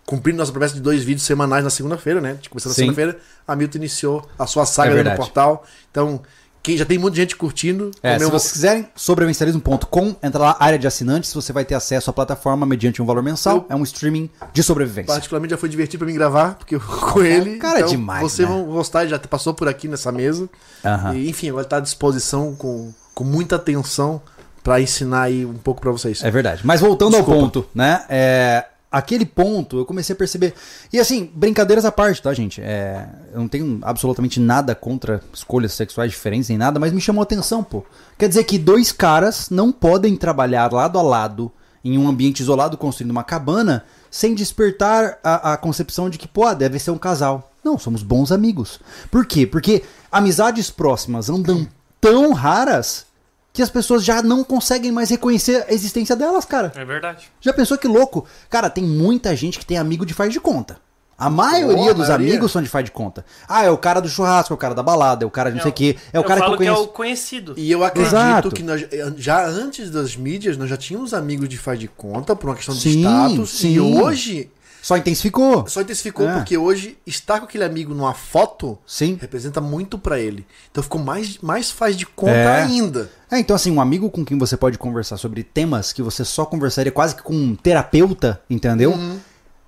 [0.07, 2.37] Cumprindo nossa promessa de dois vídeos semanais na segunda-feira, né?
[2.49, 5.17] Começando na segunda-feira, a Milton iniciou a sua saga É verdade.
[5.17, 5.65] portal.
[5.91, 6.21] Então,
[6.63, 7.91] quem já tem muita gente curtindo.
[8.03, 12.13] É, se vocês quiserem, sobrevivencialismo.com, entra lá, área de assinantes, você vai ter acesso à
[12.13, 13.57] plataforma mediante um valor mensal.
[13.59, 15.13] Eu- É um streaming de sobrevivência.
[15.13, 16.81] Particularmente já foi divertido pra mim gravar, porque eu
[17.13, 17.57] com ele.
[17.59, 18.55] cara é demais, Vocês né?
[18.55, 20.49] vão gostar, ele já passou por aqui nessa mesa.
[20.85, 21.15] Aham.
[21.15, 24.21] E, enfim, agora tá à disposição com, com muita atenção
[24.63, 26.23] pra ensinar aí um pouco pra vocês.
[26.23, 26.61] É verdade.
[26.67, 27.33] Mas voltando Desculpa.
[27.33, 28.05] ao ponto, né?
[28.09, 30.55] É, aquele ponto eu comecei a perceber.
[30.93, 32.61] E assim, brincadeiras à parte, tá, gente?
[32.61, 37.21] É, eu não tenho absolutamente nada contra escolhas sexuais diferentes nem nada, mas me chamou
[37.21, 37.85] a atenção, pô.
[38.19, 41.53] Quer dizer que dois caras não podem trabalhar lado a lado
[41.85, 46.53] em um ambiente isolado construindo uma cabana sem despertar a, a concepção de que, pô,
[46.53, 47.53] deve ser um casal.
[47.63, 48.81] Não, somos bons amigos.
[49.11, 49.47] Por quê?
[49.47, 51.67] Porque amizades próximas andam
[52.01, 53.07] tão raras
[53.53, 56.73] que as pessoas já não conseguem mais reconhecer a existência delas, cara.
[56.77, 57.29] É verdade.
[57.41, 58.25] Já pensou que louco?
[58.49, 60.79] Cara, tem muita gente que tem amigo de faz de conta.
[61.19, 62.15] A maioria dos maioria.
[62.33, 63.27] amigos são de faz de conta.
[63.47, 65.57] Ah, é o cara do churrasco, é o cara da balada, é o cara de
[65.57, 66.77] não sei o quê, é o cara que eu conheço.
[66.77, 67.55] é o conhecido.
[67.59, 68.51] E eu acredito Exato.
[68.53, 68.87] que nós,
[69.19, 72.75] já antes das mídias, nós já tínhamos amigos de faz de conta por uma questão
[72.75, 73.51] de Sim, status.
[73.51, 73.73] sim.
[73.75, 74.51] E hoje
[74.83, 75.67] Só intensificou.
[75.69, 76.35] só intensificou É.
[76.35, 79.19] porque hoje estar com aquele amigo numa foto Sim.
[79.21, 80.47] representa muito pra ele.
[80.71, 82.63] Então ficou mais, mais faz de conta É.
[82.63, 83.11] ainda.
[83.31, 86.45] É, então assim, um amigo com quem você pode conversar sobre temas que você só
[86.45, 88.93] conversaria quase que com um terapeuta, entendeu?
[88.93, 89.19] Uhum.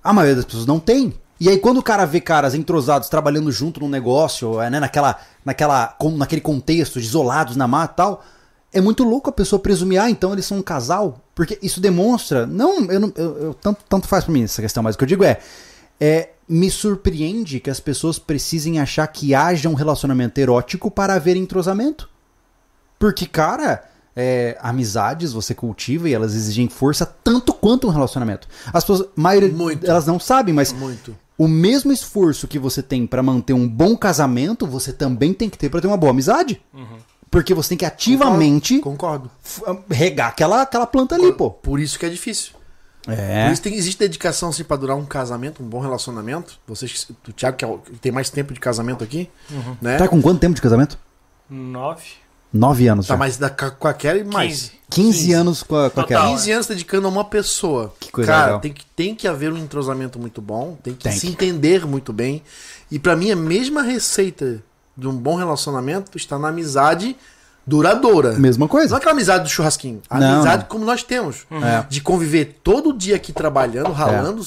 [0.02, 1.14] A maioria das pessoas não tem.
[1.38, 5.18] E aí quando o cara vê caras entrosados trabalhando junto num negócio, é, né, naquela,
[5.44, 8.24] naquela, com- naquele contexto, isolados na mata e tal,
[8.72, 12.46] é muito louco a pessoa presumir, ah, então eles são um casal, porque isso demonstra,
[12.46, 15.04] não, eu não, eu, eu- tanto, tanto faz pra mim essa questão, mas o que
[15.04, 15.38] eu digo é,
[16.00, 21.36] é, me surpreende que as pessoas precisem achar que haja um relacionamento erótico para haver
[21.36, 22.08] entrosamento.
[22.98, 28.48] Porque, cara, é, amizades você cultiva e elas exigem força tanto quanto um relacionamento.
[28.72, 29.86] As pessoas, maioria, Muito.
[29.88, 31.16] elas não sabem, mas Muito.
[31.38, 35.56] o mesmo esforço que você tem pra manter um bom casamento, você também tem que
[35.58, 36.60] ter pra ter uma boa amizade.
[37.32, 39.28] Porque você tem que ativamente Concordo.
[39.42, 41.50] f- regar aquela, aquela planta ali, pô.
[41.50, 42.52] Por isso que é difícil.
[43.08, 43.46] É.
[43.46, 46.60] Por isso tem, existe dedicação assim, pra durar um casamento, um bom relacionamento.
[46.68, 49.28] Vocês, o Thiago, que é o- que tem mais tempo de casamento aqui,
[49.80, 49.96] né?
[49.96, 50.96] Tá com quanto tempo de casamento?
[51.50, 52.04] Nove.
[52.52, 53.18] Nove anos Tá, já.
[53.18, 54.72] mas da, com a Kelly, mais.
[54.90, 55.12] 15.
[55.12, 56.20] 15 anos com a, com a Total.
[56.22, 56.32] Kelly.
[56.36, 57.94] 15 anos dedicando a uma pessoa.
[57.98, 58.60] Que coisa Cara, legal.
[58.60, 61.32] tem que, tem que haver um entrosamento muito bom, tem que Tem se que.
[61.32, 62.42] entender muito bem.
[62.90, 64.62] E pra mim, a mesma receita
[64.96, 67.16] de um bom relacionamento está na amizade
[67.66, 68.32] duradoura.
[68.32, 68.94] Mesma Não coisa.
[68.94, 70.02] é aquela amizade do churrasquinho.
[70.10, 70.68] A Não, amizade não.
[70.68, 71.46] como nós temos.
[71.50, 71.86] É.
[71.88, 74.44] De conviver todo dia aqui trabalhando, ralando,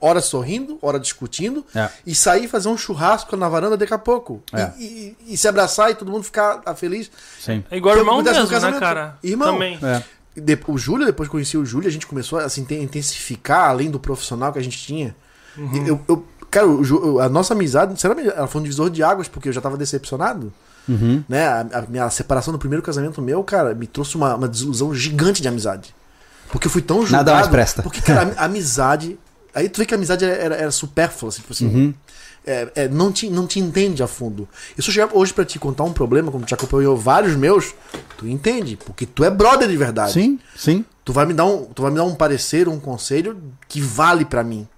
[0.00, 1.88] hora sorrindo, hora discutindo, É.
[2.06, 4.42] e sair fazer um churrasco na varanda daqui a pouco.
[4.52, 4.70] É.
[4.78, 7.10] E, e- e se abraçar e todo mundo ficar ah, feliz.
[7.40, 7.64] Sim.
[7.70, 8.80] É igual irmão mesmo, né, casamento.
[8.80, 9.16] cara?
[9.22, 9.52] Irmão.
[9.54, 9.78] Também.
[9.82, 10.02] É.
[10.66, 13.90] O Júlio, depois que conheci o Júlio, a gente começou a se inten- intensificar além
[13.90, 15.14] do profissional que a gente tinha.
[15.56, 19.26] E Eu, eu- cara, o a nossa amizade, sinceramente, ela foi um divisor de águas,
[19.26, 20.52] porque eu já tava decepcionado.
[20.88, 21.24] Uhum.
[21.28, 21.46] Né?
[21.46, 25.40] A, a minha separação do primeiro casamento meu, cara, me trouxe uma, uma desilusão gigante
[25.40, 25.94] de amizade.
[26.50, 27.24] Porque eu fui tão julgado.
[27.24, 27.82] Nada mais presta.
[27.82, 29.18] Porque, cara, a, amizade.
[29.54, 31.66] Aí tu vê que a amizade era, era, supérflua, assim, tipo assim.
[31.66, 31.94] Uhum.
[32.46, 34.46] é, é, não, te, não te entende a fundo.
[34.76, 37.74] E se eu chegar hoje pra te contar um problema, como já acompanhou vários meus,
[38.18, 40.12] tu entende, porque tu é brother de verdade.
[40.12, 40.84] Sim, sim.
[41.04, 44.24] Tu vai me dar um, tu vai me dar um parecer, um conselho que vale
[44.24, 44.68] pra mim,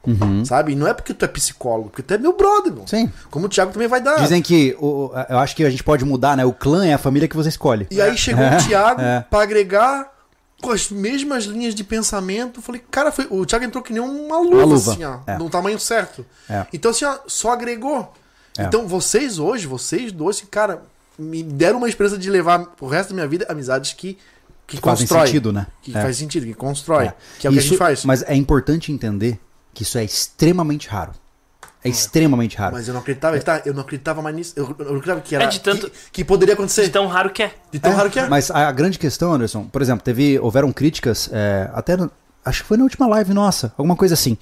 [0.45, 0.73] sabe?
[0.73, 2.73] E não é porque tu é psicólogo, porque tu é meu brother.
[2.73, 2.87] Uhum.
[2.87, 3.13] Sim.
[3.31, 4.21] Como o Thiago também vai dar.
[4.21, 6.45] Dizem que o, eu acho que a gente pode mudar, né?
[6.45, 7.87] O clã é a família que você escolhe.
[7.91, 9.21] E aí chegou o Thiago é.
[9.29, 10.15] pra agregar
[10.63, 12.63] com as mesmas linhas de pensamento.
[12.63, 15.37] Falei, cara, foi, o Thiago entrou que nem uma luva, Uma luva, assim, ó, é.
[15.37, 16.25] no tamanho certo.
[16.49, 16.65] É.
[16.73, 18.11] Então, assim, ó, só agregou.
[18.57, 18.65] É.
[18.65, 20.83] Então, vocês hoje, vocês dois, cara,
[21.19, 24.19] me deram uma esperança de levar o resto da minha vida amizades que,
[24.67, 25.27] que, Que fazem constrói.
[25.27, 25.67] sentido, né?
[25.83, 26.01] Que É.
[26.01, 27.07] faz sentido, que constrói.
[27.07, 27.15] É.
[27.39, 28.05] Que é o que a gente faz.
[28.05, 29.39] Mas é importante entender
[29.73, 31.13] que isso é extremamente raro.
[31.83, 32.75] É extremamente raro.
[32.75, 33.61] Mas eu não acreditava, tá?
[33.67, 34.55] Eu não acreditava mais nisso.
[34.57, 35.45] Eu, eu não acreditava que era.
[35.45, 36.85] É de tanto- que, que poderia acontecer.
[36.85, 37.53] De tão raro que é.
[37.71, 38.27] De tão É, raro que é.
[38.27, 41.95] Mas a, a grande questão, Anderson, por exemplo, teve, houveram críticas, é, até,
[42.43, 44.39] acho que foi na última live nossa, alguma coisa assim.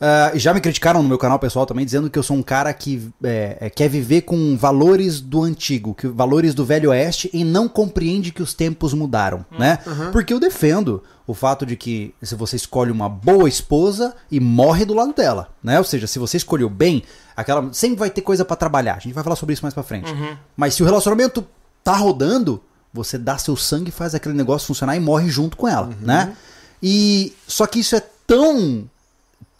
[0.00, 2.72] Ah, já me criticaram no meu canal pessoal também, dizendo que eu sou um cara
[2.72, 7.44] que é, é, quer viver com valores do antigo, que valores do velho oeste e
[7.44, 9.78] não compreende que os tempos mudaram, né?
[10.10, 14.86] Porque eu defendo o fato de que se você escolhe uma boa esposa e morre
[14.86, 15.76] do lado dela, né?
[15.78, 17.02] Ou seja, se você escolheu bem,
[17.36, 18.94] aquela sempre vai ter coisa pra trabalhar.
[18.94, 20.10] A gente vai falar sobre isso mais pra frente.
[20.56, 21.46] Mas se o relacionamento
[21.84, 25.90] tá rodando, você dá seu sangue, faz aquele negócio funcionar e morre junto com ela,
[26.00, 26.34] né?
[26.82, 28.88] E só que isso é tão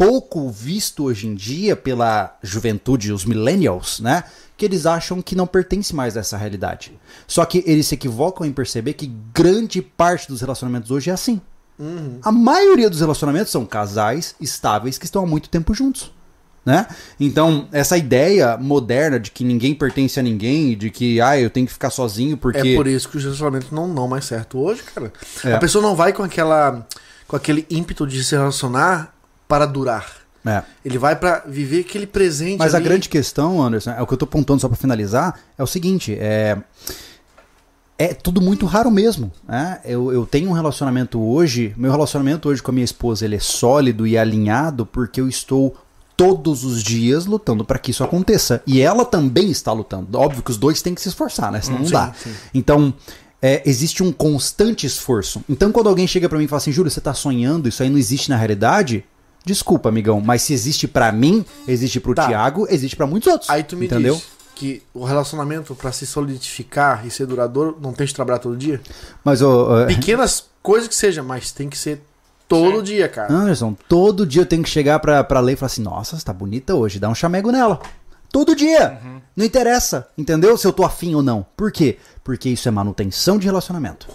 [0.00, 4.24] pouco visto hoje em dia pela juventude, os millennials, né?
[4.56, 6.98] Que eles acham que não pertence mais a essa realidade.
[7.26, 11.38] Só que eles se equivocam em perceber que grande parte dos relacionamentos hoje é assim.
[12.22, 16.10] A maioria dos relacionamentos são casais estáveis que estão há muito tempo juntos.
[16.64, 16.86] Né?
[17.18, 21.66] Então, essa ideia moderna de que ninguém pertence a ninguém, de que ah, eu tenho
[21.66, 22.68] que ficar sozinho porque.
[22.68, 25.12] É por isso que os relacionamentos não dão mais certo hoje, cara.
[25.44, 25.54] É.
[25.54, 26.86] A pessoa não vai com aquela
[27.26, 29.14] com aquele ímpeto de se relacionar
[29.50, 30.06] para durar.
[30.46, 30.62] É.
[30.84, 32.84] Ele vai pra viver aquele presente Mas a ali.
[32.84, 36.16] grande questão, Anderson, é o que eu tô apontando só pra finalizar, é o seguinte,
[36.18, 36.56] é
[37.98, 39.78] é tudo muito raro mesmo, né?
[39.84, 43.40] Eu, eu tenho um relacionamento hoje, meu relacionamento hoje com a minha esposa, ele é
[43.40, 45.76] sólido e alinhado porque eu estou
[46.16, 48.62] todos os dias lutando para que isso aconteça.
[48.66, 50.18] E ela também está lutando.
[50.18, 51.60] Óbvio que os dois têm que se esforçar, né?
[51.60, 52.14] Senão não sim, dá.
[52.14, 52.32] sim.
[52.54, 52.94] Então,
[53.42, 55.42] é, existe um constante esforço.
[55.46, 57.90] Então, quando alguém chega pra mim e fala assim, Júlio, você tá sonhando, isso aí
[57.90, 59.04] não existe na realidade?
[59.44, 62.26] Desculpa, amigão, mas se existe pra mim, existe pro Tá.
[62.26, 63.48] Tiago, existe pra muitos outros.
[63.50, 64.14] Aí tu me entendeu?
[64.14, 68.56] diz que o relacionamento pra se solidificar e ser duradouro não tem que trabalhar todo
[68.56, 68.80] dia?
[69.24, 72.02] Mas, ô, ô, Pequenas coisas que seja, mas tem que ser
[72.46, 73.32] todo dia, cara.
[73.32, 76.24] Anderson, todo dia eu tenho que chegar pra, pra lei e falar assim: nossa, você
[76.24, 77.80] tá bonita hoje, dá um chamego nela.
[78.30, 79.00] Todo dia.
[79.34, 80.56] Não interessa, entendeu?
[80.56, 81.44] Se eu tô afim ou não.
[81.56, 81.96] Por quê?
[82.22, 84.06] Porque isso é manutenção de relacionamento.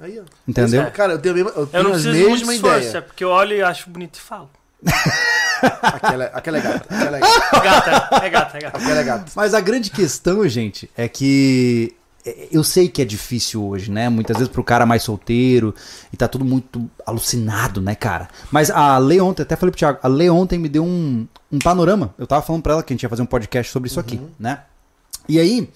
[0.00, 0.22] Aí, ó.
[0.46, 0.82] Entendeu?
[0.82, 0.90] É.
[0.90, 2.98] Cara, eu tenho a mesma, eu Eu tenho não as preciso muito mesma esforço, ideia.
[2.98, 4.50] é porque eu olho e acho bonito e falo.
[5.82, 6.94] Aquela, aquela é gata.
[6.94, 7.60] Aquela é gata.
[7.60, 7.90] Gata,
[8.26, 8.78] é gata, é gata.
[8.78, 9.32] Aquela é gata.
[9.34, 14.08] Mas a grande questão, gente, é que é, eu sei que é difícil hoje, né?
[14.08, 15.74] Muitas vezes pro cara mais solteiro
[16.12, 18.28] e tá tudo muito alucinado, né, cara?
[18.50, 21.58] Mas a Lê ontem, até falei pro Thiago, a Lê ontem me deu um, um
[21.58, 22.14] panorama.
[22.18, 24.20] Eu tava falando pra ela que a gente ia fazer um podcast sobre isso aqui,
[24.38, 24.62] né?
[25.28, 25.70] E aí,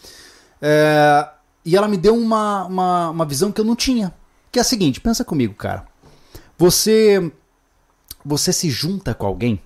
[0.60, 1.28] é,
[1.64, 4.12] e ela me deu uma, uma, uma visão que eu não tinha.
[4.50, 5.84] Que é a seguinte, pensa comigo, cara.
[6.58, 7.32] Você,
[8.24, 9.60] você se junta com alguém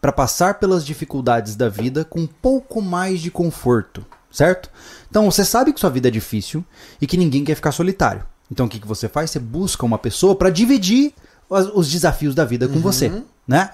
[0.00, 4.70] para passar pelas dificuldades da vida com um pouco mais de conforto, certo?
[5.08, 6.62] Então você sabe que sua vida é difícil
[7.00, 8.22] e que ninguém quer ficar solitário.
[8.50, 9.30] Então o que, que você faz?
[9.30, 11.14] Você busca uma pessoa para dividir
[11.48, 13.70] os, os desafios da vida com você, né?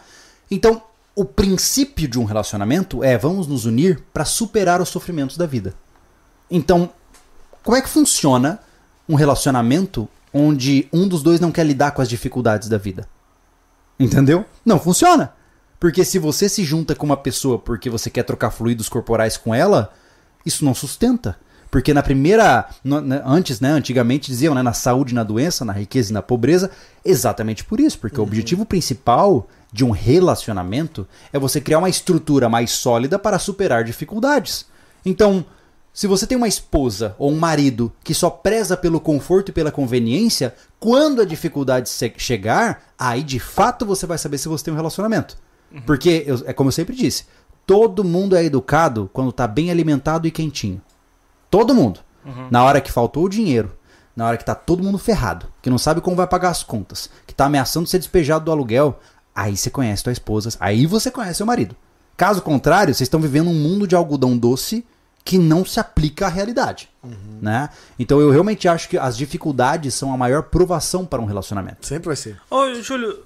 [0.48, 0.82] Então
[1.16, 5.74] o princípio de um relacionamento é vamos nos unir para superar os sofrimentos da vida.
[6.48, 6.90] Então
[7.62, 8.60] como é que funciona
[9.08, 13.08] um relacionamento onde um dos dois não quer lidar com as dificuldades da vida?
[14.00, 14.46] Entendeu?
[14.64, 15.34] Não funciona.
[15.78, 19.54] Porque se você se junta com uma pessoa porque você quer trocar fluidos corporais com
[19.54, 19.92] ela,
[20.44, 21.36] isso não sustenta.
[21.70, 22.68] Porque na primeira.
[22.82, 23.70] né, antes, né?
[23.70, 24.62] Antigamente diziam, né?
[24.62, 26.70] Na saúde na doença, na riqueza e na pobreza.
[27.04, 27.98] Exatamente por isso.
[27.98, 33.38] Porque o objetivo principal de um relacionamento é você criar uma estrutura mais sólida para
[33.38, 34.66] superar dificuldades.
[35.04, 35.44] Então,
[35.92, 39.72] se você tem uma esposa ou um marido que só preza pelo conforto e pela
[39.72, 44.76] conveniência, quando a dificuldade chegar, aí de fato você vai saber se você tem um
[44.76, 45.36] relacionamento.
[45.86, 47.24] Porque, eu- é como eu sempre disse,
[47.66, 50.80] todo mundo é educado quando tá bem alimentado e quentinho.
[51.50, 52.00] Todo mundo.
[52.50, 53.72] Na hora que faltou o dinheiro,
[54.14, 57.08] na hora que tá todo mundo ferrado, que não sabe como vai pagar as contas,
[57.26, 58.98] que tá ameaçando ser despejado do aluguel,
[59.34, 61.74] aí você conhece tua esposa, aí você conhece seu marido.
[62.16, 64.84] Caso contrário, vocês estão vivendo um mundo de algodão doce
[65.24, 66.88] que não se aplica à realidade,
[67.40, 67.68] né?
[67.98, 71.86] Então eu realmente acho que as dificuldades são a maior provação para um relacionamento.
[71.86, 72.40] Sempre vai ser.
[72.50, 73.18] Ô, Júlio,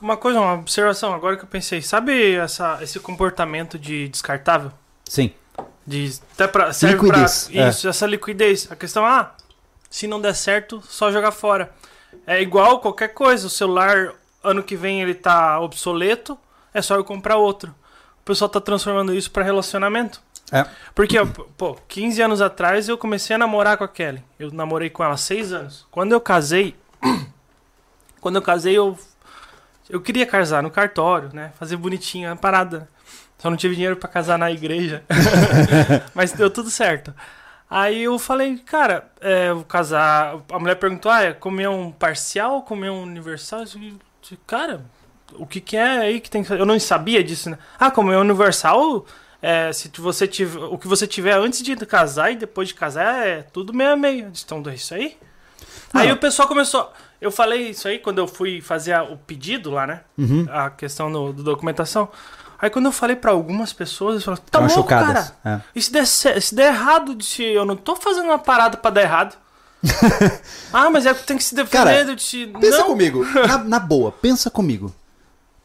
[0.00, 1.82] uma coisa, uma observação agora que eu pensei.
[1.82, 4.72] Sabe essa, esse comportamento de descartável?
[5.04, 5.32] Sim.
[5.86, 7.62] De, até pra, serve Liquidez, pra.
[7.62, 7.68] é.
[7.68, 8.68] Isso, essa liquidez.
[8.70, 9.34] A questão, ah,
[9.90, 11.72] se não der certo, só jogar fora.
[12.26, 13.48] É igual qualquer coisa.
[13.48, 16.38] O celular, ano que vem, ele tá obsoleto,
[16.72, 17.74] é só eu comprar outro.
[18.20, 20.22] O pessoal tá transformando isso pra relacionamento.
[20.52, 20.66] É.
[20.94, 21.16] Porque,
[21.56, 24.22] pô, 15 anos atrás eu comecei a namorar com a Kelly.
[24.38, 25.86] Eu namorei com ela há 6 anos.
[25.90, 26.74] Quando eu casei.
[28.20, 28.98] quando eu casei, eu.
[29.88, 31.52] Eu queria casar no cartório, né?
[31.58, 32.88] Fazer bonitinho a parada.
[33.38, 35.02] Só não tive dinheiro pra casar na igreja.
[36.14, 37.14] Mas deu tudo certo.
[37.68, 40.36] Aí eu falei, cara, é, vou casar.
[40.50, 43.60] A mulher perguntou: ah, é comer um parcial ou comer um universal?
[43.60, 44.82] Eu disse, Cara,
[45.34, 46.60] o que, que é aí que tem que fazer?
[46.60, 47.58] Eu não sabia disso, né?
[47.78, 49.06] Ah, comer um universal,
[49.42, 53.26] é, se você tiver, o que você tiver antes de casar e depois de casar
[53.26, 54.30] é tudo meio a meio.
[54.44, 55.16] Então, é isso aí?
[55.92, 56.14] Aí Não.
[56.14, 56.92] o pessoal começou.
[57.20, 60.00] Eu falei isso aí quando eu fui fazer a- o pedido lá, né?
[60.16, 60.46] Uhum.
[60.50, 62.08] A questão do, do documentação.
[62.58, 65.56] Aí quando eu falei pra algumas pessoas, eles falaram: tá Ficaram louco, chocadas, cara.
[65.56, 65.68] é.
[65.74, 69.02] E se der, se der errado, se eu não tô fazendo uma parada pra dar
[69.02, 69.36] errado.
[70.72, 72.04] ah, mas é que tem que se defender.
[72.04, 72.86] Cara, Pensa não.
[72.86, 73.24] comigo.
[73.48, 74.94] Na, na boa, pensa comigo.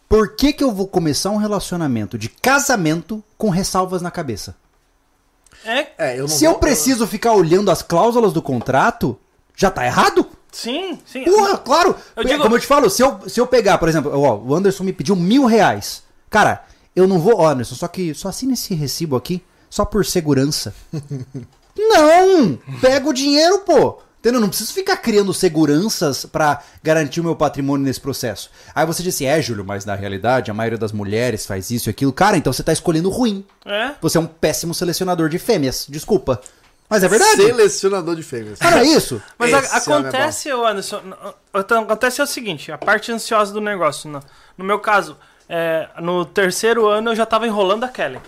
[0.08, 4.56] Por que, que eu vou começar um relacionamento de casamento com ressalvas na cabeça?
[5.66, 9.18] É, É, eu não Se vou- eu preciso ficar olhando as cláusulas do contrato,
[9.56, 10.28] já tá errado?
[10.52, 11.24] sim, sim.
[11.26, 11.96] Porra, claro.
[12.16, 14.54] Eu digo- Como eu te falo, se eu, se eu pegar, por exemplo, ó, o
[14.56, 16.04] Anderson me pediu mil reais.
[16.30, 16.64] Cara,
[16.96, 20.74] eu não vou, ó, Anderson, só que só assina esse recibo aqui, só por segurança.
[21.78, 22.58] não!
[22.80, 24.00] Pega o dinheiro, pô.
[24.26, 24.42] Entendeu?
[24.42, 28.50] Não preciso ficar criando seguranças pra garantir o meu patrimônio nesse processo.
[28.74, 31.92] Aí você disse, é, Júlio, mas na realidade a maioria das mulheres faz isso e
[31.92, 32.12] aquilo.
[32.12, 33.46] Cara, então você tá escolhendo ruim.
[33.64, 33.92] É.
[34.02, 35.86] Você é um péssimo selecionador de fêmeas.
[35.88, 36.42] Desculpa.
[36.90, 37.36] Mas é verdade.
[37.44, 38.58] Selecionador de fêmeas.
[38.58, 39.22] Cara, é isso.
[39.38, 41.04] Mas a- é acontece, ô Anderson,
[41.54, 44.10] então, acontece o seguinte, a parte ansiosa do negócio.
[44.10, 44.20] No,
[44.58, 45.16] no meu caso,
[45.48, 48.20] é, no terceiro ano eu já tava enrolando a Kelly.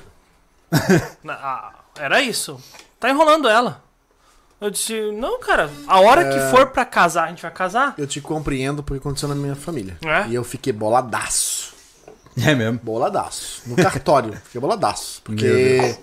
[1.24, 2.62] Na- ah, era isso.
[3.00, 3.82] Tá enrolando ela.
[4.60, 6.34] Eu disse, não, cara, a hora É.
[6.34, 7.94] que for pra casar, a gente vai casar.
[7.98, 9.98] Eu te compreendo porque aconteceu na minha família.
[10.04, 10.28] É?
[10.28, 11.74] E eu fiquei boladaço.
[12.44, 12.80] É mesmo.
[12.84, 13.62] Boladaço.
[13.68, 14.34] No cartório.
[14.46, 15.22] fiquei boladaço.
[15.24, 15.96] Porque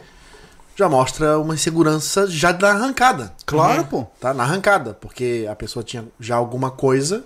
[0.77, 3.33] já mostra uma insegurança já na arrancada.
[3.45, 4.07] Claro, pô.
[4.21, 4.33] Tá?
[4.33, 4.95] Na arrancada.
[4.95, 7.25] Porque a pessoa tinha já alguma coisa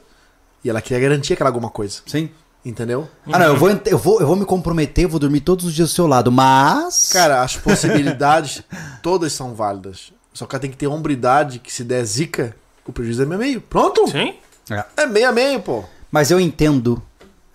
[0.65, 2.01] e ela queria garantir aquela alguma coisa.
[2.07, 2.31] Sim.
[2.65, 3.09] Entendeu?
[3.33, 5.73] Ah, não, eu vou, eu, vou, eu vou me comprometer, eu vou dormir todos os
[5.75, 7.11] dias do seu lado, mas.
[7.13, 8.63] Cara, as possibilidades
[9.03, 10.13] todas são válidas.
[10.39, 12.55] Só que ela tem que ter hombridade que se der zica,
[12.87, 13.61] o prejuízo é meio a meio.
[13.61, 14.07] Pronto?
[14.07, 14.35] Sim?
[14.71, 14.85] É.
[14.99, 15.83] É meio a meio, pô.
[16.13, 17.03] Mas eu entendo,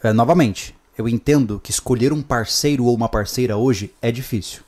[0.03, 4.63] é, novamente, eu entendo que escolher um parceiro ou uma parceira hoje é difícil.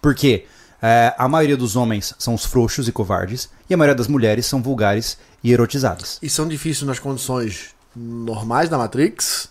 [0.00, 0.46] Porque
[0.80, 4.46] é, a maioria dos homens são os frouxos e covardes, e a maioria das mulheres
[4.46, 6.18] são vulgares e erotizadas.
[6.22, 9.50] E são difíceis nas condições normais da Matrix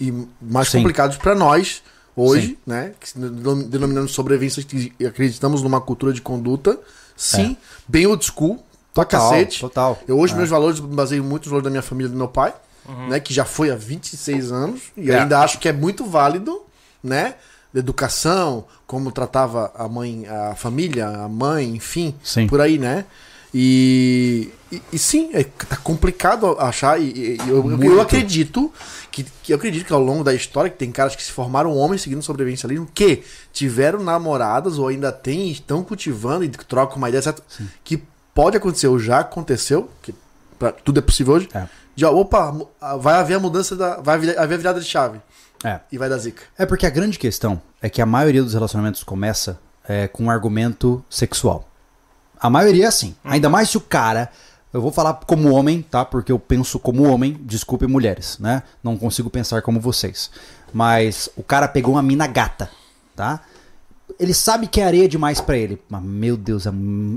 [0.00, 0.78] e mais Sim.
[0.78, 1.82] complicados pra nós
[2.16, 2.56] hoje, Sim.
[2.66, 2.94] né?
[2.98, 4.64] Que se denom- denominamos sobrevivência
[4.98, 6.78] e acreditamos numa cultura de conduta.
[7.18, 9.60] Sim, bem old school, pra Total, cacete.
[9.60, 9.98] total.
[10.08, 10.36] Eu hoje É.
[10.36, 12.54] meus valores me baseio muito nos valores da minha família e do meu pai,
[13.08, 13.20] né?
[13.20, 15.20] Que já foi há 26 anos e É.
[15.20, 16.62] ainda acho que é muito válido,
[17.02, 17.34] né?
[17.74, 22.46] Educação, como tratava a mãe, a família, a mãe, enfim, Sim.
[22.46, 23.04] por aí, né?
[23.60, 27.00] E, e, e sim, é, tá complicado achar.
[27.00, 28.72] E, e- eu, eu- eu acredito
[29.10, 31.74] que, que eu acredito que ao longo da história que tem caras que se formaram
[31.76, 37.20] homens seguindo sobrevivencialismo que tiveram namoradas ou ainda têm estão cultivando e trocam uma ideia,
[37.20, 37.42] certo?
[37.82, 38.00] Que
[38.32, 40.14] pode acontecer, ou já aconteceu, que
[40.56, 41.48] pra- tudo é possível hoje.
[41.52, 41.66] É.
[41.96, 43.96] De, ó, opa, ah, vai haver a mudança da.
[44.00, 45.20] Vai haver haver a virada de chave.
[45.64, 45.80] É.
[45.90, 46.44] E vai dar zica.
[46.56, 50.30] É porque a grande questão é que a maioria dos relacionamentos começa é, com um
[50.30, 51.67] argumento sexual.
[52.40, 53.14] A maioria é assim.
[53.24, 54.30] Ainda mais se o cara.
[54.72, 56.04] Eu vou falar como homem, tá?
[56.04, 58.62] Porque eu penso como homem, desculpe mulheres, né?
[58.84, 60.30] Não consigo pensar como vocês.
[60.72, 62.70] Mas o cara pegou uma mina gata,
[63.16, 63.40] tá?
[64.20, 65.80] Ele sabe que é areia demais pra ele.
[65.88, 66.72] Mas, meu Deus, a-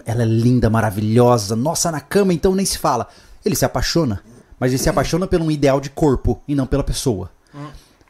[0.05, 1.55] ela é linda, maravilhosa.
[1.55, 3.07] Nossa, na cama então nem se fala.
[3.43, 4.21] Ele se apaixona.
[4.60, 7.31] Mas ele se apaixona pelo um ideal de corpo e não pela pessoa.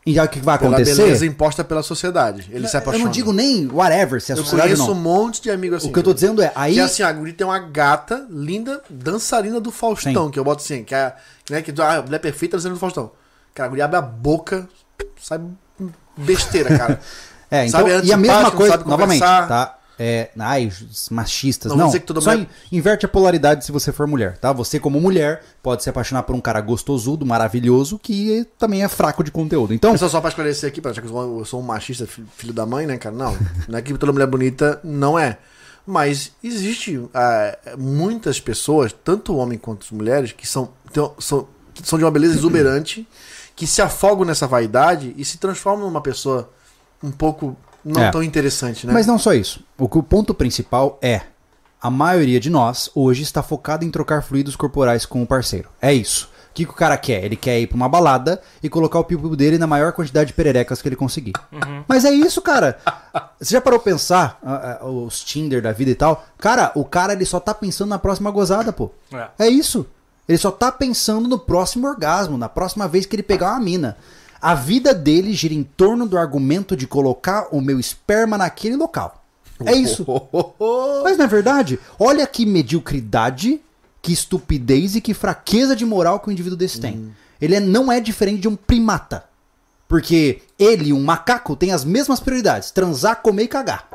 [0.05, 1.01] E aí o que vai Pela acontecer?
[1.03, 2.49] beleza imposta pela sociedade.
[2.51, 3.05] Ele se Eu apaixona.
[3.05, 5.01] não digo nem whatever, se é Eu sociedade ou conheço um não.
[5.01, 5.89] monte de amigos assim.
[5.89, 6.73] O que eu tô dizendo é, aí.
[6.73, 10.31] Que é assim, a Guri tem uma gata linda, dançarina do Faustão, Sim.
[10.31, 11.13] que eu boto assim, que é,
[11.49, 13.11] né, que ah, a mulher perfeita dançarina do Faustão.
[13.53, 14.67] Cara, a Guri abre a boca,
[15.21, 15.39] sai
[16.17, 16.99] besteira, cara.
[17.53, 19.77] É, então, Sabe, e a mesma coisa, novamente, tá?
[20.03, 20.71] É, ai,
[21.11, 21.69] machistas.
[21.71, 24.35] Não Não, dizer que toda só mulher- in- inverte a polaridade se você for mulher,
[24.37, 24.51] tá?
[24.51, 29.23] Você, como mulher, pode se apaixonar por um cara gostosudo, maravilhoso, que também é fraco
[29.23, 29.73] de conteúdo.
[29.75, 32.51] Então, Só, só pra esclarecer aqui, pra, já que eu sou, um machista, fi- filho
[32.53, 33.15] da mãe, né, cara?
[33.15, 33.37] Não,
[33.67, 35.37] não é que toda mulher bonita não é.
[35.85, 41.99] Mas existe ah, muitas pessoas, tanto homem quanto mulheres, que são, têm- são, que são
[41.99, 43.07] de uma beleza exuberante,
[43.55, 46.49] que se afogam nessa vaidade e se transformam numa pessoa
[47.03, 48.11] um pouco não É.
[48.11, 48.93] tão interessante, né?
[48.93, 49.63] Mas não só isso.
[49.77, 51.21] O, que o ponto principal é:
[51.81, 55.69] a maioria de nós hoje está focada em trocar fluidos corporais com o parceiro.
[55.81, 56.29] É isso.
[56.51, 57.23] O que, que o cara quer?
[57.23, 60.33] Ele quer ir pra uma balada e colocar o pipo dele na maior quantidade de
[60.33, 61.31] pererecas que ele conseguir.
[61.87, 62.77] Mas é isso, cara.
[63.39, 66.25] Você já parou pra pensar ah, ah, os Tinder da vida e tal?
[66.37, 68.91] Cara, o cara ele só tá pensando na próxima gozada, pô.
[69.13, 69.27] É.
[69.39, 69.87] É isso.
[70.27, 73.97] Ele só tá pensando no próximo orgasmo, na próxima vez que ele pegar uma mina.
[74.41, 79.23] A vida dele gira em torno do argumento de colocar o meu esperma naquele local.
[79.65, 80.03] É isso.
[81.03, 81.79] Mas não é verdade?
[81.99, 83.61] Olha que mediocridade,
[84.01, 87.13] que estupidez e que fraqueza de moral que o indivíduo desse tem.
[87.39, 89.25] Ele é- não é diferente de um primata.
[89.87, 93.87] Porque ele, um macaco, tem as mesmas prioridades: transar, comer e cagar.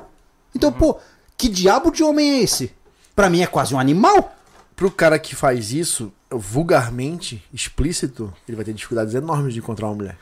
[0.55, 0.99] Então, pô,
[1.37, 2.71] que diabo de homem é esse?
[3.15, 4.35] Pra mim é quase um animal.
[4.77, 9.95] Pro cara que faz isso, vulgarmente, explícito, ele vai ter dificuldades enormes de encontrar uma
[9.95, 10.19] mulher.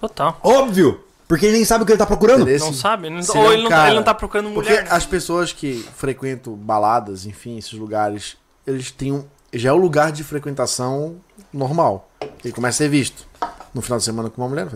[0.00, 0.38] Total.
[0.42, 1.04] Óbvio!
[1.26, 2.42] Porque ele nem sabe o que ele tá procurando.
[2.42, 2.66] Entendeu?
[2.66, 3.10] Não sabe?
[3.10, 4.84] Não- ou é um ele não, cara- ele não tá procurando Porque mulher.
[4.84, 4.90] né?
[4.90, 9.24] as pessoas que frequentam baladas, enfim, esses lugares, eles têm um.
[9.52, 11.16] Já é o lugar de frequentação
[11.52, 12.08] normal.
[12.44, 13.26] Ele começa a ser visto.
[13.74, 14.66] No final de semana com uma mulher.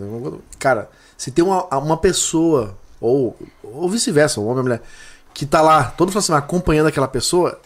[0.59, 4.83] Cara, se tem uma, uma pessoa, ou, ou vice-versa, um homem ou mulher,
[5.33, 7.59] que tá lá todo final de semana acompanhando aquela pessoa,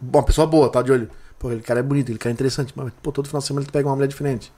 [0.00, 1.10] uma pessoa boa, tá de olho.
[1.38, 2.72] Pô, aquele cara é bonito, aquele cara é interessante.
[2.76, 4.52] Mas, pô, todo final de semana ele pega uma mulher diferente.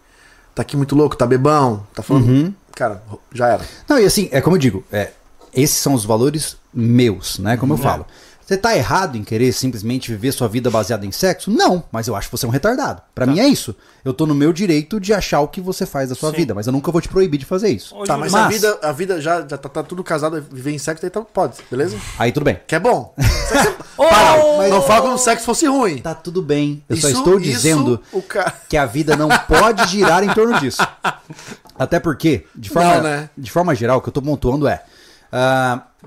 [0.54, 2.28] Tá aqui muito louco, tá bebão, tá falando.
[2.28, 2.54] Uhum.
[2.74, 3.64] Cara, já era.
[3.88, 5.10] Não, e assim, é como eu digo, é,
[5.54, 7.56] esses são os valores meus, né?
[7.56, 8.06] Como eu falo.
[8.52, 11.50] Você tá errado em querer simplesmente viver sua vida baseada em sexo?
[11.50, 13.00] Não, mas eu acho que você é um retardado.
[13.14, 13.74] Pra mim é isso.
[14.04, 16.36] Eu tô no meu direito de achar o que você faz da sua Sim.
[16.36, 17.96] vida, mas eu nunca vou te proibir de fazer isso.
[17.96, 20.70] Ô, Tá, Júlio, mas, a vida, a vida já, já tá, tá tudo casado, viver
[20.72, 21.96] em sexo, aí tá, pode, beleza?
[22.18, 22.60] Aí tudo bem.
[22.66, 23.14] Que é bom.
[23.96, 25.96] Ô, Para, mas- não fala como se sexo fosse ruim.
[26.02, 26.84] Tá tudo bem.
[26.90, 28.52] Eu só Isso- estou isso, dizendo o cara.
[28.68, 30.86] que a vida não pode girar em torno disso.
[31.78, 33.30] Até porque, de forma, Não, né?
[33.36, 34.82] de forma geral, o que eu tô pontuando é.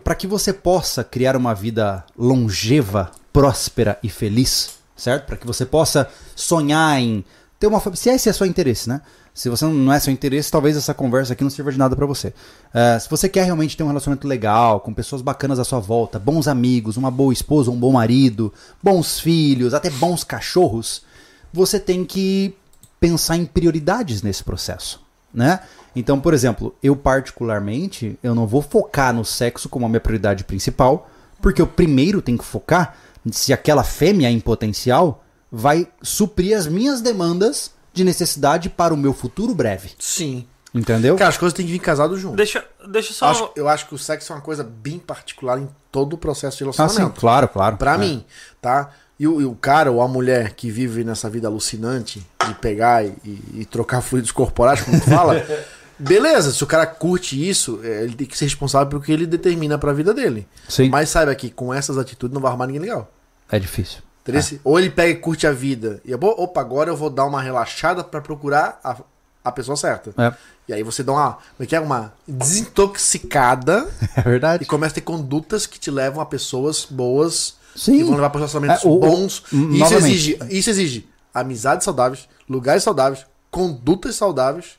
[0.04, 5.26] Para que você possa criar uma vida longeva, próspera e feliz, certo?
[5.26, 7.26] Para que você possa sonhar em
[7.60, 8.02] ter uma família.
[8.02, 9.02] Se esse é seu interesse, né?
[9.34, 12.06] Se você não é seu interesse, talvez essa conversa aqui não sirva de nada pra
[12.06, 12.34] você.
[12.74, 16.18] Ah, se você quer realmente ter um relacionamento legal, com pessoas bacanas à sua volta,
[16.18, 21.04] bons amigos, uma boa esposa, um bom marido, bons filhos, até bons cachorros,
[21.52, 22.56] você tem que
[22.98, 25.02] pensar em prioridades nesse processo,
[25.34, 25.60] né?
[25.96, 30.44] Então, por exemplo, eu particularmente, eu não vou focar no sexo como a minha prioridade
[30.44, 31.10] principal,
[31.42, 32.96] porque eu primeiro tenho que focar
[33.32, 39.14] se aquela fêmea em potencial vai suprir as minhas demandas de necessidade para o meu
[39.14, 40.46] futuro breve, Sim.
[40.74, 41.16] entendeu?
[41.16, 42.36] Cara, as coisas têm que vir casadas junto.
[42.36, 43.26] Deixa, deixa eu só.
[43.30, 46.58] Acho- eu acho que o sexo é uma coisa bem particular em todo o processo
[46.58, 47.20] de Ah, sim, relacionamento.
[47.20, 47.78] claro, claro.
[47.78, 47.98] Pra É.
[47.98, 48.26] mim,
[48.62, 48.90] tá?
[49.18, 53.06] E o, e o cara ou a mulher que vive nessa vida alucinante de pegar
[53.06, 55.36] e, e- e trocar fluidos corporais, como tu fala,
[55.98, 59.26] beleza, se o cara curte isso, é, ele tem que ser responsável pelo que ele
[59.26, 60.48] determina pra vida dele.
[60.68, 63.12] Sim, Mas saiba que com essas atitudes não vai arrumar ninguém legal.
[63.50, 64.00] é difícil.
[64.28, 64.60] Entendeu?
[64.64, 66.02] Ou ele pega e curte a vida.
[66.04, 68.96] E eu, opa, agora eu vou dar uma relaxada pra procurar a,
[69.44, 70.12] a pessoa certa.
[70.18, 70.34] É,
[70.68, 71.80] E aí você dá uma, como é que é?
[71.80, 74.66] Uma desintoxicada é e verdade.
[74.66, 77.98] começa a ter condutas que te levam a pessoas boas Sim.
[78.00, 79.44] que vão levar para relacionamentos É, o- o- bons.
[79.54, 84.78] hum, E isso exige, isso exige amizades saudáveis, lugares saudáveis, condutas saudáveis,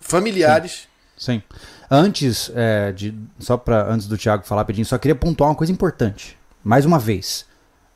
[0.00, 0.88] familiares.
[1.16, 1.42] Sim.
[1.90, 3.14] Antes é, de.
[3.38, 6.36] Só para antes do Thiago falar rapidinho, só queria pontuar uma coisa importante.
[6.62, 7.46] Mais uma vez.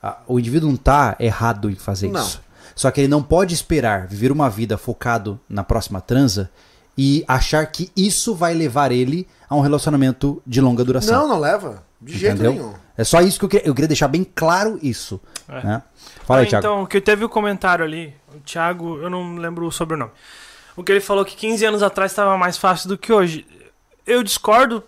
[0.01, 2.21] a- o indivíduo não tá errado em fazer Não.
[2.21, 2.41] isso.
[2.75, 6.49] Só que ele não pode esperar viver uma vida focado na próxima transa
[6.97, 11.21] e achar que isso vai levar ele a um relacionamento de longa duração.
[11.21, 11.83] Não, não leva.
[12.01, 12.51] De jeito entendeu?
[12.51, 12.73] nenhum.
[12.97, 15.21] É só isso que eu queria, eu queria deixar bem claro isso.
[15.47, 15.63] É.
[15.63, 15.81] Né?
[16.25, 16.67] Fala aí, Ah, Thiago.
[16.67, 20.11] Então, que teve o comentário ali, o Thiago, eu não lembro o sobrenome.
[20.75, 23.45] O que ele falou que 15 anos atrás estava mais fácil do que hoje.
[24.05, 24.83] Eu discordo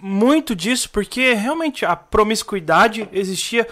[0.00, 3.66] muito disso, porque realmente a promiscuidade existia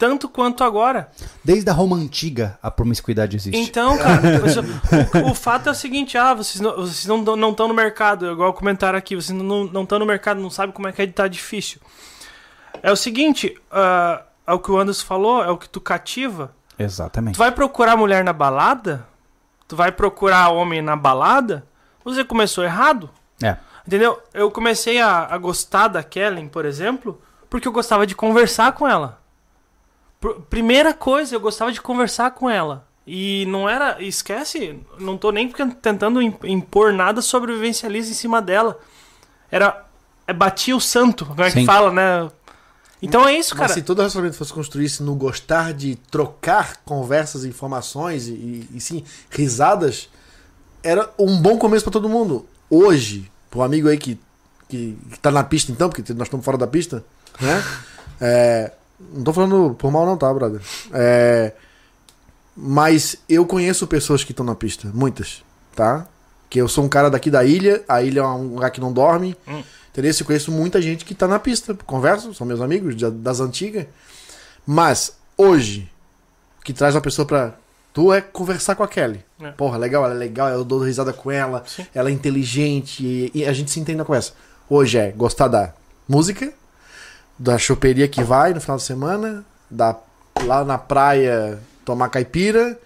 [0.00, 1.10] tanto quanto agora.
[1.44, 3.58] Desde a Roma antiga, a promiscuidade existe.
[3.58, 4.22] Então, cara,
[5.26, 7.74] o, o fato é o seguinte, ah, vocês não estão vocês não, não estão no
[7.74, 10.88] mercado, igual o comentário aqui, vocês não estão não tão no mercado, não sabem como
[10.88, 11.80] é que é de tá difícil.
[12.82, 16.54] É o seguinte, ah, é o que o Anderson falou, é o que tu cativa.
[16.78, 17.34] Exatamente.
[17.34, 19.06] Tu vai procurar mulher na balada?
[19.70, 21.64] Tu vai procurar homem na balada?
[22.04, 23.08] Você começou errado.
[23.40, 23.56] É.
[23.86, 24.20] Entendeu?
[24.34, 28.88] Eu comecei a, a gostar da Kellen, por exemplo, porque eu gostava de conversar com
[28.88, 29.20] ela.
[30.20, 32.84] Pr- primeira coisa, eu gostava de conversar com ela.
[33.06, 34.02] E não era.
[34.02, 38.76] Esquece, não tô nem tentando im- impor nada sobre o vivencialismo em cima dela.
[39.52, 39.84] Era.
[40.26, 41.64] É batia o santo, como é que Sim.
[41.64, 42.28] fala, né?
[43.02, 43.74] Então é isso, Mas cara.
[43.74, 49.04] se todo relacionamento fosse construir-se no gostar de trocar conversas, informações e, e, e sim,
[49.30, 50.08] risadas,
[50.82, 52.46] era um bom começo pra todo mundo.
[52.68, 54.18] Hoje, pro amigo aí que,
[54.68, 57.04] que, que tá na pista então, porque nós estamos fora da pista,
[57.40, 57.62] né?
[58.22, 58.72] É,
[59.14, 60.60] não tô falando por mal não, tá, brother?
[60.92, 61.54] É,
[62.54, 65.42] mas eu conheço pessoas que estão na pista, muitas,
[65.74, 66.06] tá?
[66.50, 68.92] Que eu sou um cara daqui da ilha, a ilha é um lugar que não
[68.92, 69.34] dorme.
[69.48, 69.62] Hum.
[69.92, 70.12] Entendeu?
[70.18, 71.74] Eu conheço muita gente que tá na pista.
[71.86, 73.86] Converso, são meus amigos da- das antigas.
[74.66, 75.90] Mas, hoje,
[76.60, 77.54] o que traz uma pessoa pra.
[77.92, 79.24] Tu é conversar com a Kelly.
[79.40, 79.50] É.
[79.50, 81.84] Porra, legal, ela é legal, eu dou risada com ela, Sim.
[81.92, 84.32] ela é inteligente e, e a gente se entende na conversa.
[84.68, 85.74] Hoje é gostar da
[86.08, 86.52] música,
[87.36, 89.96] da choperia que vai no final de semana, da
[90.44, 92.78] lá na praia tomar caipira.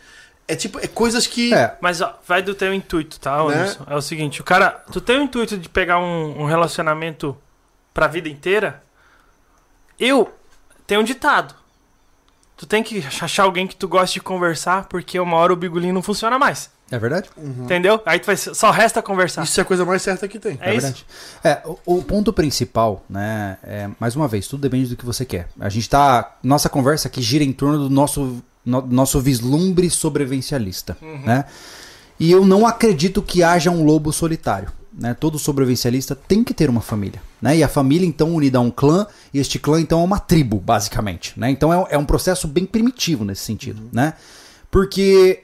[0.47, 1.55] É tipo, é coisas que.
[1.55, 3.55] É, Mas ó, vai do teu intuito, tá, Né?
[3.55, 3.85] Anderson?
[3.89, 7.37] É o seguinte, o cara, tu tem o intuito de pegar um, um relacionamento
[7.95, 8.83] pra vida inteira?
[9.99, 10.33] Eu
[10.87, 11.55] tenho um ditado.
[12.57, 15.95] tu tem que achar alguém que tu goste de conversar, porque uma hora o bigolinho
[15.95, 16.71] não funciona mais.
[16.91, 17.31] É verdade?
[17.39, 18.01] Entendeu?
[18.05, 19.43] Aí tu vai, só resta conversar.
[19.45, 20.59] Isso é a coisa mais certa que tem.
[20.61, 20.83] É isso?
[20.83, 21.07] verdade.
[21.43, 25.25] É, o, o ponto principal, né, é, mais uma vez, tudo depende do que você
[25.25, 25.49] quer.
[25.59, 30.97] A gente tá, nossa conversa aqui gira em torno do nosso, no- nosso vislumbre sobrevivencialista,
[31.25, 31.45] né?
[32.19, 35.15] E eu não acredito que haja um lobo solitário, né?
[35.15, 37.57] Todo sobrevivencialista tem que ter uma família, né?
[37.57, 40.59] E a família então unida a um clã, e este clã então é uma tribo,
[40.61, 41.51] basicamente, né?
[41.51, 44.15] Então é, um- é um processo bem primitivo nesse sentido, né?
[44.71, 45.41] Porque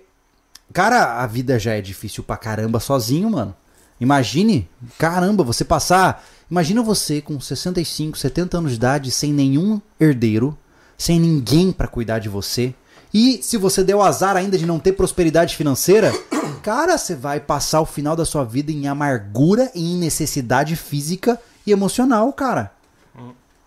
[0.73, 3.53] Cara, a vida já é difícil pra caramba sozinho, mano.
[4.01, 6.25] Imagine, caramba, você passar.
[6.49, 10.57] Imagina você com 65, 70 anos de idade, sem nenhum herdeiro,
[10.97, 12.73] sem ninguém pra cuidar de você.
[13.13, 16.13] E se você der o azar ainda de não ter prosperidade financeira,
[16.63, 21.41] cara, você vai passar o final da sua vida em amargura e em necessidade física
[21.67, 22.73] e emocional, cara.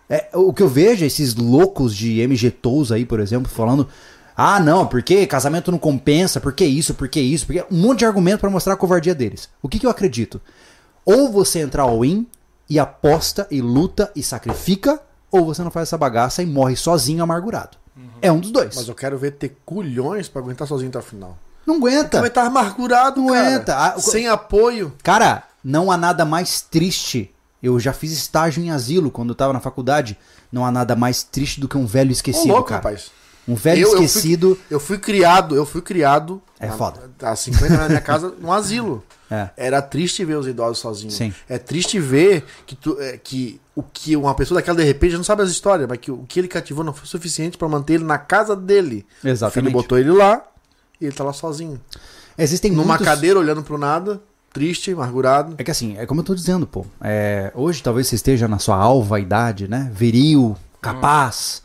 [0.08, 3.88] É, o que eu vejo, é esses loucos de MG Tows aí, por exemplo, falando.
[4.36, 8.40] Ah, não, porque casamento não compensa, porque isso, porque isso, porque um monte de argumento
[8.40, 9.48] pra mostrar a covardia deles.
[9.62, 10.40] O que, que eu acredito?
[11.04, 12.26] Ou você entra all-in
[12.68, 17.22] e aposta e luta e sacrifica, ou você não faz essa bagaça e morre sozinho
[17.22, 17.76] amargurado.
[18.20, 18.74] É um dos dois.
[18.74, 21.38] Mas eu quero ver ter culhões pra aguentar sozinho até o final.
[21.66, 22.18] Não aguenta.
[22.20, 23.46] Vai estar amargurado, Não cara.
[23.46, 23.74] aguenta.
[23.76, 24.92] Ah, o- Sem apoio.
[25.02, 27.32] Cara, não há nada mais triste.
[27.62, 30.18] Eu já fiz estágio em asilo quando eu tava na faculdade.
[30.52, 32.76] Não há nada mais triste do que um velho esquecido, louco, cara.
[32.82, 33.10] rapaz.
[33.48, 34.58] Um velho Eu- eu fui- esquecido.
[34.70, 36.42] Eu fui criado, eu fui criado.
[36.60, 37.10] É foda.
[37.22, 39.02] Há 50 anos na minha casa, num asilo.
[39.34, 39.50] É.
[39.66, 41.14] Era triste ver os idosos sozinhos.
[41.14, 41.32] Sim.
[41.48, 45.24] É triste ver que, tu, é, que o que uma pessoa daquela de repente não
[45.24, 48.04] sabe as histórias, mas que o que ele cativou não foi suficiente pra manter ele
[48.04, 49.04] na casa dele.
[49.24, 49.66] Exatamente.
[49.66, 50.42] filho botou ele lá
[51.00, 51.80] e ele tá lá sozinho.
[52.38, 53.06] Existem Numa muitos...
[53.06, 54.20] cadeira olhando pro nada,
[54.52, 55.54] triste, amargurado.
[55.58, 56.86] É que assim, é como eu tô dizendo, pô.
[57.00, 59.90] É, hoje talvez você esteja na sua alva idade, né?
[59.92, 61.62] Viril, capaz.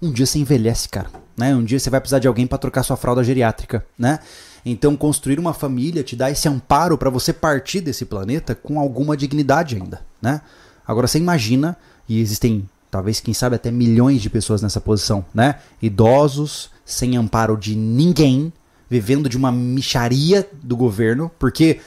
[0.00, 1.19] Um dia você envelhece, cara.
[1.36, 1.54] Né?
[1.54, 4.18] Um dia você vai precisar de alguém pra trocar sua fralda geriátrica, né?
[4.64, 9.16] Então construir uma família te dá esse amparo pra você partir desse planeta com alguma
[9.16, 10.42] dignidade ainda, né?
[10.86, 11.76] Agora você imagina,
[12.08, 15.56] e existem talvez quem sabe até milhões de pessoas nessa posição, né?
[15.80, 18.52] Idosos, sem amparo de ninguém,
[18.88, 21.80] vivendo de uma micharia do governo, porque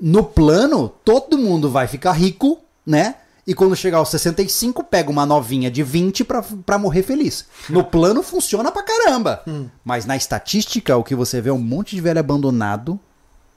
[0.00, 3.14] no plano todo mundo vai ficar rico, né?
[3.48, 7.46] E quando chegar aos 65, pega uma novinha de 20 pra, pra morrer feliz.
[7.70, 9.42] No plano funciona pra caramba.
[9.82, 13.00] Mas na estatística, o que você vê é um monte de velho abandonado,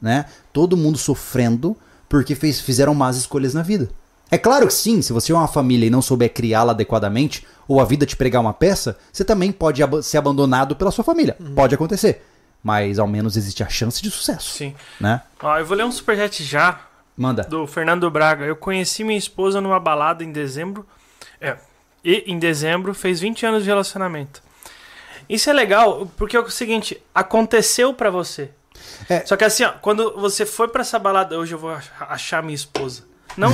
[0.01, 0.25] né?
[0.53, 1.75] Todo mundo sofrendo
[2.07, 3.89] porque fez, fizeram más escolhas na vida.
[4.29, 7.81] É claro que sim, se você é uma família e não souber criá-la adequadamente, ou
[7.81, 11.35] a vida te pregar uma peça, você também pode ab- ser abandonado pela sua família.
[11.53, 12.25] Pode acontecer.
[12.63, 14.51] Mas ao menos existe a chance de sucesso.
[14.51, 14.73] Sim.
[15.01, 15.21] Né?
[15.41, 16.79] Ó, eu vou ler um superchat já,
[17.21, 17.43] Manda.
[17.43, 18.45] do Fernando Braga.
[18.45, 20.85] Eu conheci minha esposa numa balada em dezembro.
[21.39, 21.55] É.
[22.03, 24.41] E em dezembro fez 20 anos de relacionamento.
[25.29, 28.49] Isso é legal, porque é o seguinte, aconteceu pra você.
[29.07, 29.23] É.
[29.25, 32.41] Só que assim, ó, quando você foi pra essa balada, hoje eu vou ach- achar
[32.41, 33.03] minha esposa.
[33.37, 33.51] Não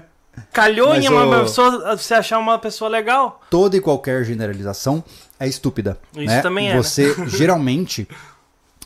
[0.52, 3.42] calhou Mas em uma o- pessoa, você achar uma pessoa legal.
[3.50, 5.04] toda e qualquer generalização
[5.38, 5.98] é estúpida.
[6.14, 6.40] Isso né?
[6.40, 6.76] também é, né?
[6.82, 8.08] Você geralmente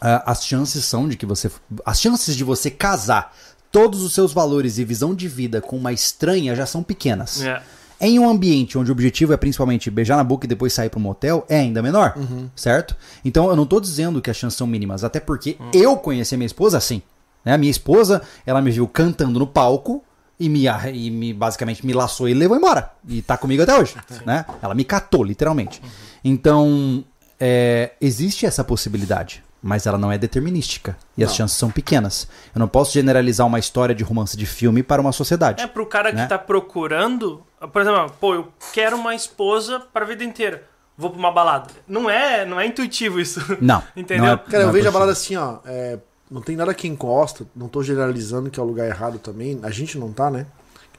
[0.00, 1.50] ah, as chances são de que você
[1.86, 3.34] as chances de você casar
[3.74, 7.42] todos os seus valores e visão de vida com uma estranha já são pequenas.
[7.42, 7.60] É.
[8.00, 11.00] Em um ambiente onde o objetivo é principalmente beijar na boca e depois sair para
[11.00, 12.14] um motel, é ainda menor,
[12.54, 12.96] certo?
[13.24, 16.38] Então eu não tô dizendo que as chances são mínimas, até porque eu conheci a
[16.38, 17.02] minha esposa assim.
[17.44, 17.52] Né?
[17.52, 20.04] A minha esposa, ela me viu cantando no palco
[20.38, 22.92] e me, e me basicamente me laçou e levou embora.
[23.08, 24.44] E tá comigo até hoje, né?
[24.62, 25.82] Ela me catou, literalmente.
[26.22, 27.04] Então,
[27.40, 30.94] é, existe essa possibilidade, mas ela não é determinística.
[31.16, 32.28] E as chances são pequenas.
[32.54, 35.62] Eu não posso generalizar uma história de romance de filme para uma sociedade.
[35.62, 36.26] É pro cara que Né?
[36.26, 37.42] tá procurando,
[37.72, 40.64] por exemplo, pô, eu quero uma esposa pra vida inteira.
[40.98, 41.70] Vou pra uma balada.
[41.88, 43.40] Não é, não é intuitivo isso.
[43.60, 43.82] Não.
[43.96, 44.26] Entendeu?
[44.26, 45.56] não é- Cara, eu não é vejo a balada assim, ó.
[45.64, 45.98] é,
[46.30, 49.58] não tem nada que encosta, não tô generalizando que é o lugar errado também.
[49.62, 50.46] A gente não tá, né?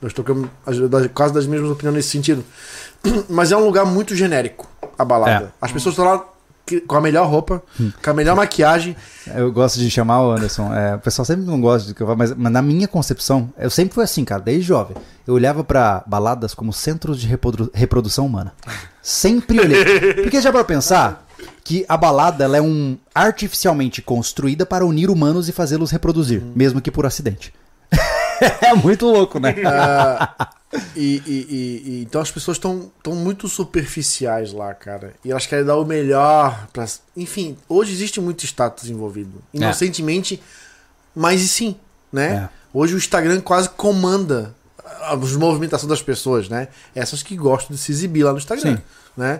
[0.02, 0.50] Nós tocamos
[1.14, 2.44] quase das mesmas opiniões nesse sentido.
[3.30, 5.46] Mas é um lugar muito genérico, a balada.
[5.46, 5.52] É.
[5.62, 6.26] As pessoas estão lá que-
[6.88, 7.62] com a melhor roupa,
[8.04, 8.96] com a melhor maquiagem.
[9.36, 10.74] Eu gosto de chamar o Anderson.
[10.74, 13.50] é, o pessoal sempre não gosta do que eu falo, mas, mas na minha concepção,
[13.58, 14.96] eu sempre fui assim, cara, desde jovem.
[15.28, 18.54] Eu olhava pra baladas como centros de reprodu- reprodução humana.
[19.02, 20.14] Sempre olhei.
[20.24, 21.26] Porque já para pensar
[21.64, 26.80] que a balada ela é um artificialmente construída para unir humanos e fazê-los reproduzir, mesmo
[26.82, 27.52] que por acidente.
[28.62, 29.56] É muito louco, né?
[29.66, 30.50] Ah,
[30.96, 35.14] e, e- e- então as pessoas estão muito superficiais lá, cara.
[35.24, 36.68] E elas querem dar o melhor.
[36.74, 39.42] Pra, enfim, hoje existe muito status envolvido.
[39.54, 40.42] Inocentemente,
[41.16, 41.76] mas e sim,
[42.12, 42.50] né?
[42.52, 42.66] É.
[42.74, 46.68] Hoje o Instagram quase comanda a a movimentação das pessoas, né?
[46.96, 48.84] Essas que gostam de se exibir lá no Instagram, Sim.
[49.16, 49.40] né?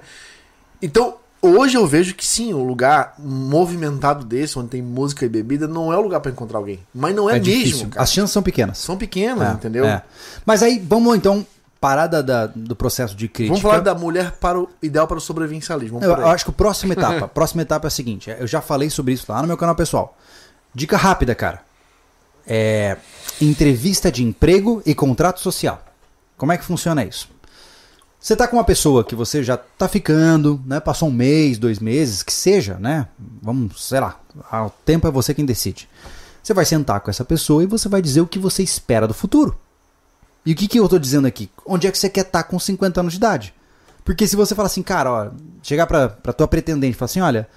[0.82, 5.68] Então, hoje eu vejo que sim, um lugar movimentado desse, onde tem música e bebida,
[5.68, 6.80] não é o lugar pra encontrar alguém.
[6.94, 7.88] Mas não é, mesmo, difícil.
[7.90, 8.04] cara.
[8.04, 8.78] As chances são pequenas.
[8.78, 9.86] São pequenas, É, entendeu?
[9.86, 10.02] é.
[10.46, 11.46] Mas aí, vamos então
[11.80, 13.50] parar da- do processo de crítica.
[13.56, 16.00] Vamos falar da mulher para o ideal para o sobrevivencialismo.
[16.02, 18.34] Eu, eu acho que a próxima etapa, próxima etapa é a seguinte.
[18.40, 20.18] Eu já falei sobre isso lá no meu canal pessoal.
[20.74, 21.62] Dica rápida, cara.
[22.48, 22.98] É
[23.42, 25.84] entrevista de emprego e contrato social.
[26.38, 27.30] Como é que funciona isso?
[28.26, 30.80] Você tá com uma pessoa que você já tá ficando, né?
[30.80, 33.08] Passou um mês, dois meses, que seja, né?
[33.40, 34.20] Vamos, sei lá.
[34.52, 35.88] O tempo é você quem decide.
[36.42, 39.14] Você vai sentar com essa pessoa e você vai dizer o que você espera do
[39.14, 39.56] futuro.
[40.44, 41.52] E o que, que eu tô dizendo aqui?
[41.68, 43.54] Onde é que você quer estar com 50 anos de idade?
[44.04, 45.30] Porque se você falar assim, cara, ó,
[45.62, 47.48] chegar pra, pra tua pretendente e falar assim, olha,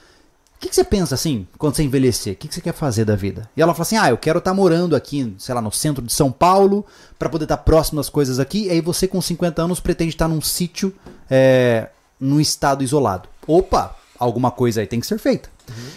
[0.59, 2.33] o que, que você pensa assim, quando você envelhecer?
[2.33, 3.49] O que, que você quer fazer da vida?
[3.57, 6.13] E ela fala assim, ah, eu quero estar morando aqui, sei lá, no centro de
[6.13, 6.85] São Paulo,
[7.17, 8.67] pra poder estar próximo das coisas aqui.
[8.67, 10.93] E aí você, com 50 anos, pretende estar num sítio,
[11.31, 13.29] é, num estado isolado.
[13.47, 15.49] Opa, alguma coisa aí tem que ser feita.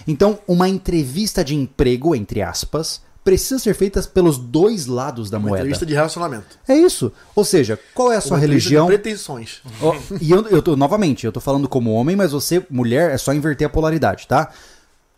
[0.08, 5.50] Então, uma entrevista de emprego, entre aspas, precisa ser feita pelos dois lados da Uma
[5.50, 5.62] moeda.
[5.64, 6.58] entrevista de relacionamento.
[6.68, 7.12] É isso.
[7.36, 8.88] Ou seja, qual é a sua Uma religião?
[8.88, 9.62] De pretensões.
[9.82, 13.18] Ó, e eu, eu tô, novamente, eu tô falando como homem, mas você, mulher, é
[13.18, 14.52] só inverter a polaridade, tá?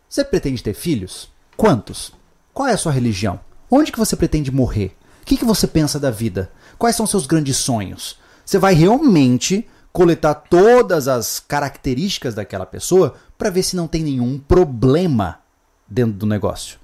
[0.08, 1.28] Você pretende ter filhos?
[1.56, 2.12] Quantos?
[2.52, 3.40] Qual é a sua religião?
[3.70, 4.96] Onde que você pretende morrer?
[5.22, 6.50] O que, que você pensa da vida?
[6.78, 8.18] Quais são seus grandes sonhos?
[8.44, 14.38] Você vai realmente coletar todas as características daquela pessoa para ver se não tem nenhum
[14.38, 15.40] problema
[15.88, 16.78] dentro do negócio.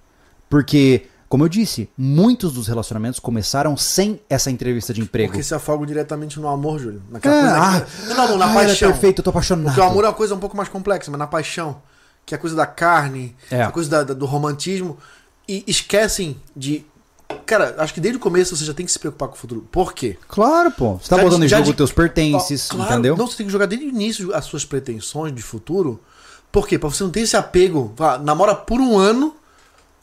[0.49, 5.31] Porque, como eu disse, muitos dos relacionamentos começaram sem essa entrevista de emprego.
[5.31, 7.01] Porque se afogam diretamente no amor, Júlio.
[7.09, 7.57] Naquela É, coisa.
[7.57, 8.91] ah, não, não, na ah, é paixão.
[8.91, 9.65] perfeita, eu tô apaixonado.
[9.67, 11.81] Porque o amor é uma coisa um pouco mais complexa, mas na paixão,
[12.27, 13.63] que é a coisa da carne, É.
[13.63, 14.99] a coisa da- da- do romantismo,
[15.49, 16.85] e esquecem de.
[17.47, 19.67] Cara, acho que desde o começo você já tem que se preocupar com o futuro.
[19.71, 20.19] Por quê?
[20.29, 20.95] Claro, pô.
[20.95, 23.17] Você tá Já botando em jogo de- teus pertences, claro, entendeu?
[23.17, 26.01] Não, você tem que jogar desde o início as suas pretensões de futuro.
[26.51, 26.77] Por quê?
[26.77, 27.93] Pra você não ter esse apego.
[27.97, 29.37] Fala, namora por um ano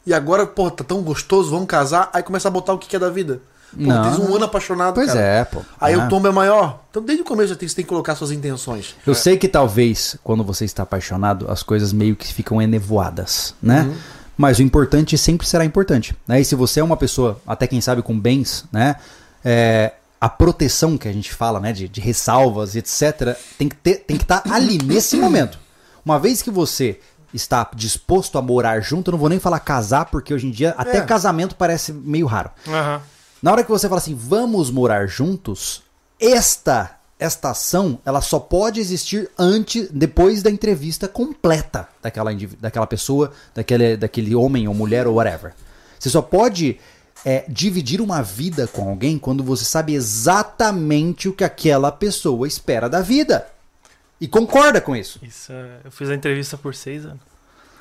[0.08, 2.10] e agora, pô, tá tão gostoso, vamos casar.
[2.12, 3.40] Aí começa a botar o que que é da vida.
[3.70, 4.02] Pô, Não.
[4.02, 5.20] tens um ano apaixonado, Pois cara.
[5.20, 5.60] é, pô.
[5.78, 5.98] Aí É.
[5.98, 6.80] o tombo é maior.
[6.90, 8.94] Então desde o começo você tem que colocar suas intenções.
[9.06, 13.82] Eu sei que talvez, quando você está apaixonado, as coisas meio que ficam enevoadas, né?
[13.82, 13.94] Uhum.
[14.38, 16.16] Mas o importante sempre será importante.
[16.26, 16.40] Né?
[16.40, 18.96] E se você é uma pessoa, até quem sabe, com bens, né?
[19.44, 21.72] É, a proteção que a gente fala, né?
[21.72, 25.58] De, de ressalvas, etc., tem que ter, tem que estar ali nesse momento.
[26.04, 26.98] Uma vez que você
[27.32, 30.74] está disposto a morar junto, eu não vou nem falar casar, porque hoje em dia
[30.78, 31.00] até É.
[31.02, 32.50] casamento parece meio raro.
[32.66, 33.00] Aham.
[33.42, 35.82] Na hora que você fala assim, vamos morar juntos,
[36.20, 43.32] esta esta ação, ela só pode existir antes, depois da entrevista completa daquela, daquela pessoa,
[43.52, 45.52] daquele, daquele homem ou mulher ou whatever.
[45.98, 46.78] Você só pode
[47.24, 52.88] é, dividir uma vida com alguém quando você sabe exatamente o que aquela pessoa espera
[52.88, 53.46] da vida.
[54.20, 55.20] E concorda com isso.
[55.22, 57.20] Isso, é- eu fiz a entrevista por seis anos.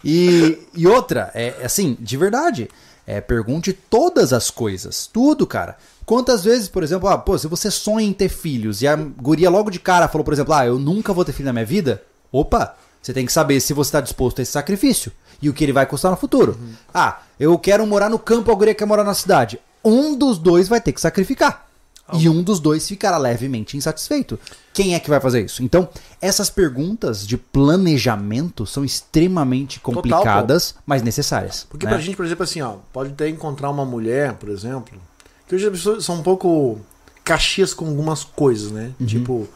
[0.04, 2.68] E, e outra, é é assim, de verdade,
[3.06, 5.76] é, pergunte todas as coisas, tudo, cara.
[6.06, 9.50] Quantas vezes, por exemplo, ah, pô, se você sonha em ter filhos e a guria
[9.50, 12.02] logo de cara falou, por exemplo, ah, eu nunca vou ter filho na minha vida,
[12.32, 15.12] opa, você tem que saber se você está disposto a esse sacrifício
[15.42, 16.58] e o que ele vai custar no futuro.
[16.94, 19.60] Ah, eu quero morar no campo, a guria quer morar na cidade.
[19.84, 21.67] Um dos dois vai ter que sacrificar.
[22.14, 24.38] E um dos dois ficará levemente insatisfeito.
[24.72, 25.62] Quem é que vai fazer isso?
[25.62, 25.88] Então,
[26.20, 31.66] essas perguntas de planejamento são extremamente Total, complicadas, mas necessárias.
[31.68, 31.92] Porque né?
[31.92, 34.98] pra gente, por exemplo, assim, ó, pode até encontrar uma mulher, por exemplo,
[35.46, 36.80] que hoje as pessoas são um pouco
[37.24, 38.92] caxias com algumas coisas, né?
[38.98, 39.06] Uhum.
[39.06, 39.48] Tipo,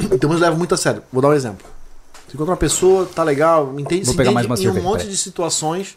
[0.12, 1.02] então eles levam muito a sério.
[1.10, 1.66] Vou dar um exemplo.
[2.26, 4.86] Você encontra uma pessoa, tá legal, entende, Vou pegar entende mais uma em um cerveja,
[4.86, 5.12] monte peraí.
[5.12, 5.96] de situações,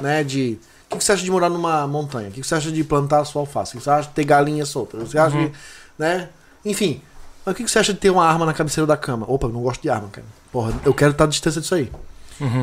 [0.00, 0.58] né, de...
[0.90, 2.28] O que você acha de morar numa montanha?
[2.28, 3.74] O que você acha de plantar a sua alface?
[3.74, 4.96] O que você acha de ter galinha solta?
[4.96, 5.46] O que você acha Uhum.
[5.48, 5.52] de...
[5.98, 6.28] Né?
[6.64, 7.02] Enfim.
[7.44, 9.26] Mas o que você acha de ter uma arma na cabeceira da cama?
[9.28, 10.26] Opa, eu não gosto de arma, cara.
[10.50, 11.90] Porra, eu quero estar à distância disso aí.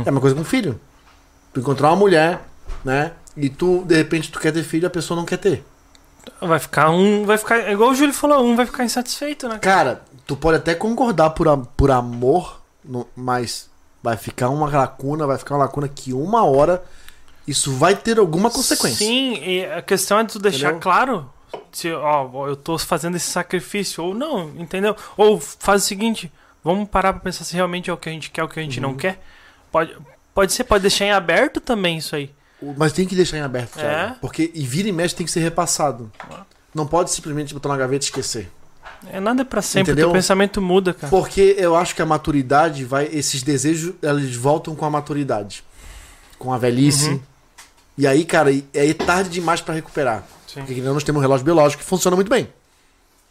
[0.06, 0.80] É uma coisa com filho.
[1.54, 2.42] Tu encontrar uma mulher,
[2.84, 3.12] né?
[3.38, 5.66] E tu, de repente, tu quer ter filho e a pessoa não quer ter.
[6.42, 7.26] Vai ficar um.
[7.26, 7.60] Vai ficar.
[7.60, 9.60] é Igual o Júlio falou, um vai ficar insatisfeito, né?
[9.60, 13.70] Cara, tu pode até concordar por, a- por amor, no- mas
[14.02, 16.84] vai ficar uma lacuna, vai ficar uma lacuna que uma hora
[17.48, 18.98] isso vai ter alguma consequência.
[19.06, 20.80] Sim, e a questão é de tu deixar Entendeu?
[20.82, 21.30] claro
[21.72, 24.96] se, ó, eu tô fazendo esse sacrifício ou não, entendeu?
[25.18, 26.32] Ou faz o seguinte,
[26.64, 28.60] vamos parar pra pensar se realmente é o que a gente quer ou o que
[28.60, 28.88] a gente Uhum.
[28.92, 29.22] não quer.
[29.72, 29.96] Pode,
[30.34, 32.30] pode ser, pode deixar em aberto também isso aí.
[32.78, 34.14] Mas tem que deixar em aberto, Thiago.
[34.14, 34.18] É?
[34.20, 36.12] Porque e vira e mexe tem que ser repassado.
[36.74, 38.50] Não pode simplesmente botar na gaveta e esquecer.
[39.12, 40.08] É nada pra sempre, Entendeu?
[40.08, 41.10] teu pensamento muda, cara.
[41.12, 43.08] Porque eu acho que a maturidade vai.
[43.12, 45.64] Esses desejos, eles voltam com a maturidade.
[46.40, 47.10] Com a velhice.
[47.10, 47.22] Uhum.
[47.98, 50.24] E aí, cara, é tarde demais pra recuperar.
[50.48, 50.64] Sim.
[50.66, 52.50] Porque nós temos um relógio biológico que funciona muito bem.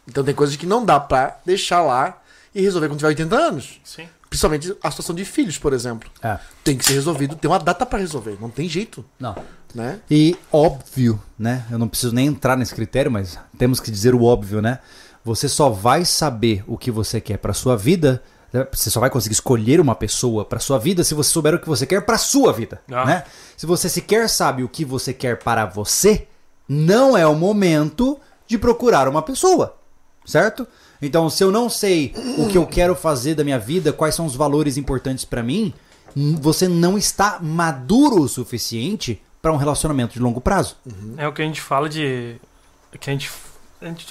[0.07, 2.21] Então tem coisas que não dá pra deixar lá
[2.53, 3.79] e resolver quando tiver 80 anos.
[3.83, 4.07] Sim.
[4.29, 6.09] Principalmente a situação de filhos, por exemplo.
[6.21, 6.37] É.
[6.63, 9.35] Tem que ser resolvido, tem uma data pra resolver, não tem jeito, Não.
[9.73, 9.99] né?
[10.09, 11.65] E óbvio, né?
[11.71, 14.79] Eu não preciso nem entrar nesse critério, mas temos que dizer o óbvio, né?
[15.23, 18.21] Você só vai saber o que você quer pra sua vida?
[18.71, 21.67] Você só vai conseguir escolher uma pessoa pra sua vida se você souber o que
[21.67, 23.05] você quer pra sua vida, Ah.
[23.05, 23.23] né?
[23.57, 26.27] Se você sequer sabe o que você quer para você,
[26.67, 29.75] não é o momento de procurar uma pessoa,
[30.25, 30.67] certo?
[31.01, 34.25] Então, se eu não sei o que eu quero fazer da minha vida, quais são
[34.25, 35.73] os valores importantes pra mim,
[36.39, 40.77] você não está maduro o suficiente pra um relacionamento de longo prazo.
[41.17, 42.37] É o que a gente fala de.
[42.99, 43.29] Que a gente-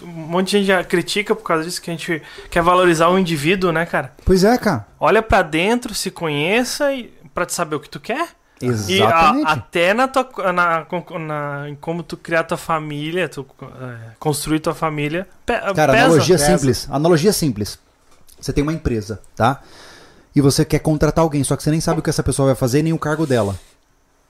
[0.03, 3.19] Um monte de gente já critica por causa disso, que a gente quer valorizar o
[3.19, 4.12] indivíduo, né, cara?
[4.25, 4.87] Pois é, cara.
[5.01, 8.29] Olha pra dentro, se conheça e pra te saber o que tu quer.
[8.62, 9.51] E a- Exatamente.
[9.51, 10.87] até na tua, na,
[11.19, 16.05] na- em como tu criar tua família, tu é, construir tua família, pe, Cara, pesa.
[16.07, 16.57] analogia pesa.
[16.59, 16.89] simples.
[16.91, 17.79] Analogia simples.
[18.41, 19.61] Você tem uma empresa, tá?
[20.37, 22.55] E você quer contratar alguém, só que você nem sabe o que essa pessoa vai
[22.55, 23.59] fazer nem o cargo dela.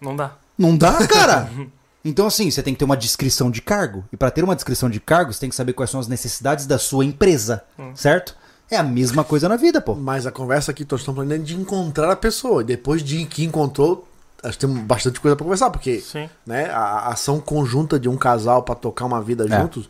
[0.00, 0.32] Não dá.
[0.58, 1.48] Não dá, cara.
[2.04, 4.04] Então, assim, você tem que ter uma descrição de cargo.
[4.12, 6.66] E pra ter uma descrição de cargo, você tem que saber quais são as necessidades
[6.66, 8.36] da sua empresa, certo?
[8.70, 9.94] É a mesma coisa na vida, pô.
[9.94, 12.62] Mas a conversa aqui, nós estamos falando de encontrar a pessoa.
[12.62, 14.06] E depois de que encontrou,
[14.42, 16.28] nós temos bastante coisa pra conversar, porque Sim.
[16.46, 19.60] né, a ação conjunta de um casal pra tocar uma vida É.
[19.60, 19.88] juntos,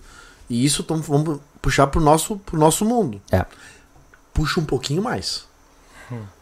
[0.48, 3.20] e isso tamo, vamos puxar pro nosso, pro nosso mundo.
[3.32, 3.44] É.
[4.32, 5.44] Puxa um pouquinho mais.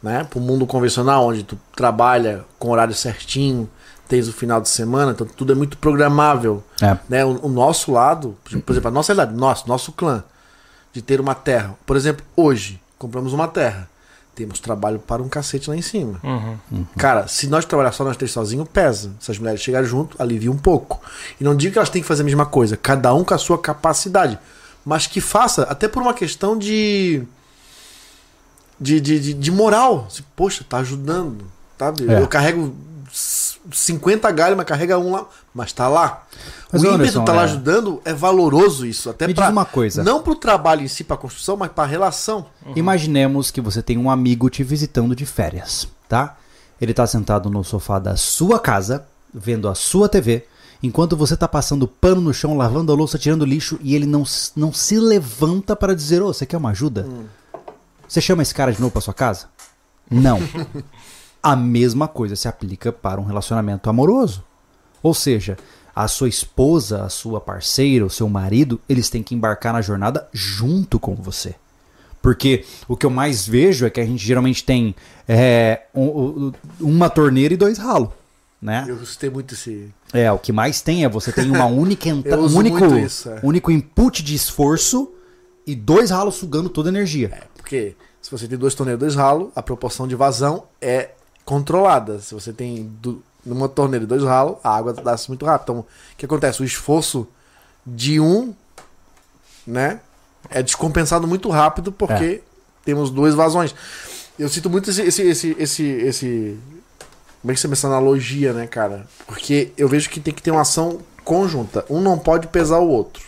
[0.02, 0.24] Né?
[0.24, 3.70] Pro mundo convencional, onde tu trabalha com horário certinho,
[4.08, 6.62] tens o final de semana, então tudo é muito programável.
[6.80, 6.96] É.
[7.08, 7.24] Né?
[7.24, 10.22] O, o nosso lado, por exemplo, a nossa realidade, nosso, nosso clã,
[10.92, 11.74] de ter uma terra.
[11.86, 13.88] Por exemplo, hoje, compramos uma terra.
[14.34, 16.18] Temos trabalho para um cacete lá em cima.
[16.22, 16.86] Uhum.
[16.96, 19.12] Cara, se nós trabalhar só nós três sozinhos, pesa.
[19.20, 21.00] Se as mulheres chegarem junto, alivia um pouco.
[21.38, 23.38] E não digo que elas têm que fazer a mesma coisa, cada um com a
[23.38, 24.38] sua capacidade.
[24.84, 27.22] Mas que faça, até por uma questão de.
[28.80, 30.06] de, de, de, de moral.
[30.08, 31.44] Se, Poxa, tá ajudando.
[31.78, 32.10] Sabe?
[32.10, 32.20] É.
[32.20, 32.74] Eu carrego
[33.70, 35.26] 50 galhos, mas carrega um lá.
[35.54, 36.24] Mas tá lá.
[36.72, 39.08] Mas, o ímpeto Anderson, tá lá é- ajudando é valoroso isso.
[39.10, 40.02] Até Me pra, diz uma coisa.
[40.02, 42.46] Não pro trabalho em si, pra construção, mas pra relação.
[42.74, 46.36] Imaginemos que você tem um amigo te visitando de férias, tá?
[46.80, 50.46] Ele tá sentado no sofá da sua casa, vendo a sua TV,
[50.82, 54.24] enquanto você tá passando pano no chão, lavando a louça, tirando lixo, e ele não,
[54.56, 57.06] não se levanta para dizer, ô, você quer uma ajuda?
[58.08, 59.46] Você chama esse cara de novo pra sua casa?
[60.10, 60.38] Não.
[61.42, 64.44] a mesma coisa se aplica para um relacionamento amoroso.
[65.02, 65.56] Ou seja,
[65.94, 70.28] a sua esposa, a sua parceira, o seu marido, eles têm que embarcar na jornada
[70.32, 71.54] junto com você.
[72.20, 74.94] Porque o que eu mais vejo é que a gente geralmente tem
[75.28, 76.02] é, um-
[76.48, 78.10] um- uma torneira e dois ralos.
[78.60, 78.84] Né?
[78.86, 79.92] Eu gostei muito esse.
[80.12, 82.32] É, o que mais tem é você tem uma única entra...
[82.36, 83.40] Eu um único, isso, é.
[83.42, 85.12] único input de esforço
[85.66, 87.42] e dois ralos sugando toda a energia.
[87.56, 91.10] Porque se você tem dois torneiros e dois ralos, a proporção de vazão é
[91.44, 92.18] controlada.
[92.20, 95.64] Se você tem du- numa torneira dois ralos, a água desce muito rápido.
[95.72, 95.86] Então, o
[96.16, 96.62] que acontece?
[96.62, 97.26] O esforço
[97.84, 98.54] de um,
[99.66, 100.00] né,
[100.50, 102.42] é descompensado muito rápido porque
[102.84, 103.74] temos duas vazões.
[104.38, 106.58] Eu sinto muito esse, esse, esse, esse, esse
[107.40, 109.06] como é que você essa analogia, né, cara?
[109.26, 111.84] Porque eu vejo que tem que ter uma ação conjunta.
[111.90, 113.22] Um não pode pesar o outro.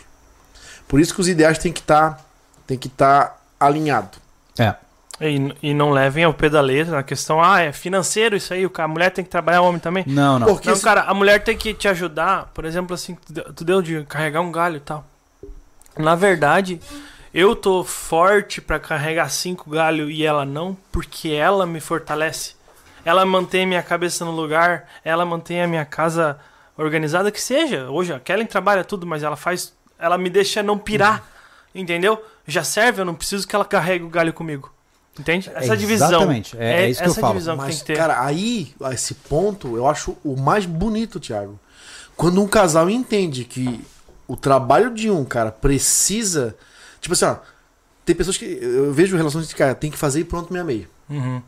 [0.87, 2.23] Por isso que os ideais têm que estar
[2.65, 4.17] tem que estar alinhado.
[4.57, 4.75] É.
[5.21, 8.65] E, e não levem ao pé da letra na questão, ah, é financeiro isso aí,
[8.65, 10.03] o cara- a mulher tem que trabalhar, o homem também.
[10.05, 10.47] Não, não.
[10.47, 13.17] Porque Não, cara, a mulher tem que te ajudar, por exemplo, assim,
[13.55, 15.05] tu deu- de carregar um galho e tal.
[15.97, 16.81] Na verdade,
[17.33, 22.53] eu tô forte pra carregar cinco galhos e ela não, porque ela me fortalece.
[23.05, 26.37] Ela mantém minha cabeça no lugar, ela mantém a minha casa
[26.77, 27.89] organizada que seja.
[27.89, 31.23] Hoje a Kellen trabalha tudo, mas ela faz, ela me deixa não pirar,
[31.73, 32.21] entendeu?
[32.45, 34.73] Já serve, eu não preciso que ela carregue o galho comigo.
[35.19, 35.49] Entende?
[35.55, 36.09] Essa divisão.
[36.09, 37.33] Exatamente, é- é isso que eu falo.
[37.33, 37.97] divisão que tem Mas, que ter.
[37.97, 41.59] cara, aí, a esse ponto, eu acho o mais bonito, Thiago.
[42.17, 43.79] Quando um casal entende que
[44.27, 46.55] o trabalho de um, cara, precisa.
[46.99, 47.37] Tipo assim, ó.
[48.05, 48.45] Tem pessoas que.
[48.45, 50.87] Eu vejo relações de cara, tem que fazer e pronto, me amei.
[51.09, 51.41] Uhum.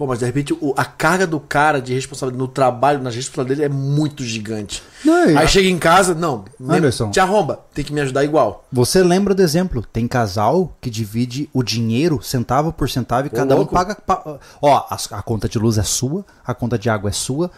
[0.00, 3.70] Pô, mas de repente o- a carga do cara de responsabilidade no trabalho, nas responsabilidades
[3.70, 4.82] dele é muito gigante.
[5.04, 7.10] Não, Aí chega em casa, não, lembra- Anderson.
[7.10, 8.64] te arromba, tem que me ajudar igual.
[8.72, 9.84] Você lembra do exemplo?
[9.92, 13.74] Tem casal que divide o dinheiro centavo por centavo e cada louco.
[13.74, 13.94] um paga.
[13.94, 17.50] pa- Ó, a, a conta de luz é sua, a conta de água é sua.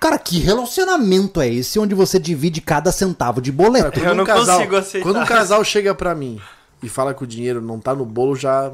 [0.00, 3.92] Cara, que relacionamento é esse onde você divide cada centavo de boleto?
[4.00, 6.40] Quando Eu não casal, consigo aceitar Quando um casal chega pra mim
[6.82, 8.72] e fala que o dinheiro não tá no bolo, já.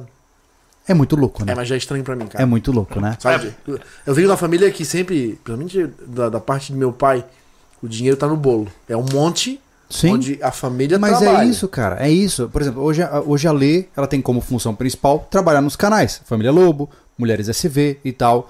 [0.88, 1.52] É muito louco, né?
[1.52, 2.42] É, mas já é estranho pra mim, cara.
[2.42, 3.16] É muito louco, né?
[3.20, 3.54] Sabe?
[4.06, 7.24] Eu venho uma família que sempre, principalmente da, da parte de meu pai,
[7.82, 8.66] o dinheiro tá no bolo.
[8.88, 10.14] É um monte, Sim.
[10.14, 11.44] onde a família Mas trabalha.
[11.44, 11.96] é isso, cara.
[12.04, 12.48] É isso.
[12.48, 16.20] Por exemplo, hoje, a- hoje a Lê, ela tem como função principal trabalhar nos canais.
[16.24, 18.48] Família Lobo, Mulheres SV e tal.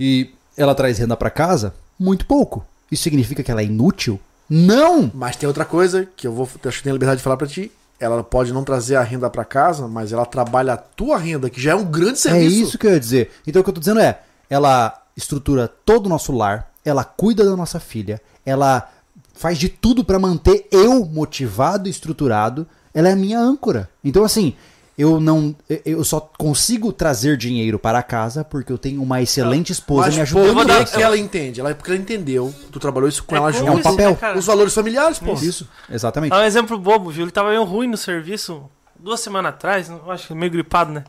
[0.00, 2.64] E ela traz renda pra casa muito pouco.
[2.90, 4.18] Isso significa que ela é inútil?
[4.48, 5.10] Não!
[5.14, 7.46] Mas tem outra coisa que eu vou acho que tenho a liberdade de falar pra
[7.46, 7.70] ti.
[8.02, 11.60] Ela pode não trazer a renda pra casa, mas ela trabalha a tua renda, que
[11.60, 12.62] já é um grande É serviço.
[12.62, 13.30] isso que eu ia dizer.
[13.46, 17.44] Então o que eu tô dizendo é, ela estrutura todo o nosso lar, ela cuida
[17.44, 18.90] da nossa filha, ela
[19.34, 23.88] faz de tudo pra manter eu motivado e estruturado, ela é a minha âncora.
[24.02, 24.54] Então assim,
[25.02, 30.06] eu não eu só consigo trazer dinheiro para casa porque eu tenho uma excelente esposa
[30.06, 30.54] Mas me ajudando.
[30.54, 31.60] vou dar- que ela entende?
[31.60, 32.54] Ela, porque ela entendeu.
[32.70, 33.72] Tu trabalhou isso com É ela junto.
[33.72, 34.18] um papel.
[34.20, 34.34] né?
[34.36, 35.34] Os valores familiares, pô.
[35.34, 36.30] Isso, exatamente.
[36.30, 37.24] Dá um exemplo bobo, viu?
[37.24, 41.02] Ele tava meio ruim no serviço duas semanas atrás, eu acho que meio gripado, né?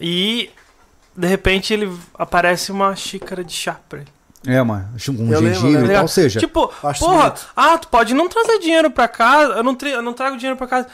[0.00, 0.50] E
[1.16, 4.08] de repente ele aparece uma xícara de chá pra ele.
[4.46, 5.90] É, uma um Eu gengibre lembro.
[5.90, 6.92] e tal, ou seja, Tipo, porra,
[7.30, 7.46] bonito.
[7.56, 10.66] ah, tu pode não trazer dinheiro pra casa, eu não, eu não trago dinheiro pra
[10.68, 10.86] casa,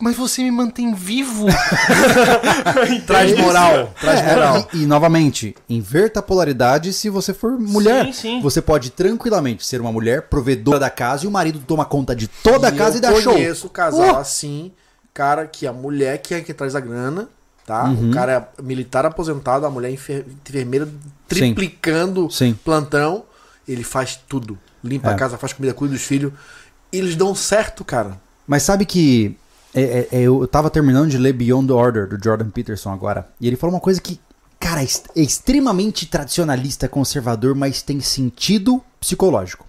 [0.00, 1.46] mas você me mantém vivo.
[3.06, 3.92] Traz moral.
[4.00, 4.68] Traz É, moral.
[4.72, 8.06] E, e, novamente, inverta a polaridade se você for mulher.
[8.06, 8.40] Sim, sim.
[8.42, 12.28] Você pode tranquilamente ser uma mulher provedora da casa e o marido toma conta de
[12.28, 13.32] toda a casa e, dá eu show.
[13.34, 14.18] conheço casal Uh!
[14.18, 14.72] assim,
[15.12, 17.28] cara, que a mulher que é que traz a grana,
[17.66, 17.84] tá?
[17.84, 18.10] Uhum.
[18.10, 20.88] O cara é militar aposentado, a mulher é enfer- enfermeira
[21.28, 22.56] triplicando Sim.
[22.64, 23.24] plantão.
[23.68, 24.58] Ele faz tudo.
[24.82, 25.14] Limpa É.
[25.14, 26.32] a casa, faz comida, cuida dos filhos.
[26.92, 28.18] E eles dão certo, cara.
[28.46, 29.36] Mas sabe que
[29.74, 33.28] é, é, é, eu tava terminando de ler Beyond the Order do Jordan Peterson agora.
[33.40, 34.20] E ele falou uma coisa que,
[34.58, 39.66] cara, é é extremamente tradicionalista, conservador, mas tem sentido psicológico.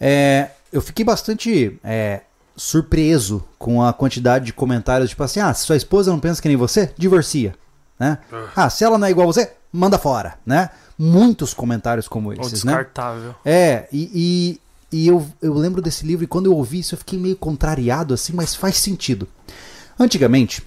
[0.00, 2.22] É, eu fiquei bastante é,
[2.56, 6.48] surpreso com a quantidade de comentários, tipo assim, ah, se sua esposa não pensa que
[6.48, 7.54] nem você, divorcia,
[7.98, 8.18] né?
[8.54, 10.70] Ah, se ela não é igual a você, manda fora, né?
[10.98, 12.72] Muitos comentários como Ou esses, né?
[12.72, 13.34] descartável.
[13.44, 14.60] É, e, e,
[14.90, 18.14] e eu, eu lembro desse livro e quando eu ouvi isso eu fiquei meio contrariado
[18.14, 19.28] assim, mas faz sentido.
[19.98, 20.62] Antigamente,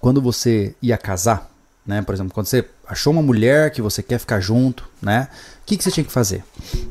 [0.00, 1.50] quando você ia casar,
[1.84, 5.28] né, por exemplo, quando você achou uma mulher que você quer ficar junto, né,
[5.62, 6.44] o que, que você tinha que fazer?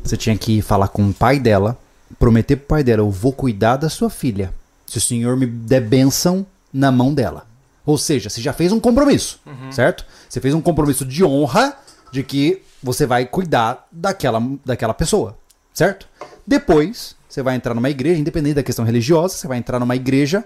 [0.04, 1.80] Você tinha que falar com o pai dela,
[2.18, 4.54] prometer pro pai dela, eu vou cuidar da sua filha,
[4.86, 7.48] se o senhor me der bênção na mão dela.
[7.86, 9.40] Ou seja, você já fez um compromisso,
[9.72, 10.06] certo?
[10.28, 11.78] Você fez um compromisso de honra
[12.12, 15.38] de que você vai cuidar daquela, daquela pessoa,
[15.74, 16.08] certo?
[16.50, 20.44] Depois, você vai entrar numa igreja, independente da questão religiosa, você vai entrar numa igreja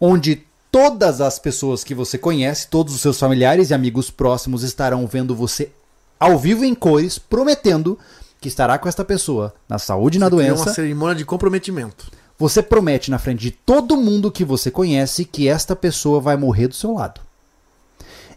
[0.00, 5.08] onde todas as pessoas que você conhece, todos os seus familiares e amigos próximos estarão
[5.08, 5.72] vendo você
[6.20, 7.98] ao vivo em cores, prometendo
[8.40, 10.66] que estará com esta pessoa na saúde e na doença.
[10.66, 12.12] uma cerimônia de comprometimento.
[12.38, 16.68] Você promete na frente de todo mundo que você conhece que esta pessoa vai morrer
[16.68, 17.20] do seu lado.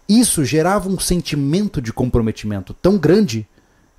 [0.10, 3.48] Isso gerava um sentimento de comprometimento tão grande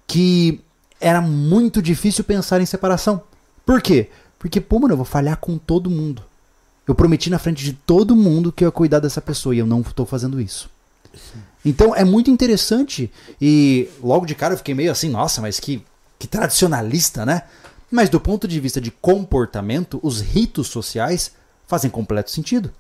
[0.05, 0.64] que
[1.01, 3.22] era muito difícil pensar em separação.
[3.64, 4.09] Por quê?
[4.38, 6.22] Porque, pô, mano, eu vou falhar com todo mundo.
[6.86, 9.66] Eu prometi na frente de todo mundo que eu ia cuidar dessa pessoa e eu
[9.66, 10.68] não estou fazendo isso.
[11.64, 15.82] Então é muito interessante e logo de cara eu fiquei meio assim, nossa, mas que,
[16.18, 17.42] que tradicionalista, né?
[17.90, 21.32] Mas do ponto de vista de comportamento, os ritos sociais
[21.67, 22.71] fazem completo sentido.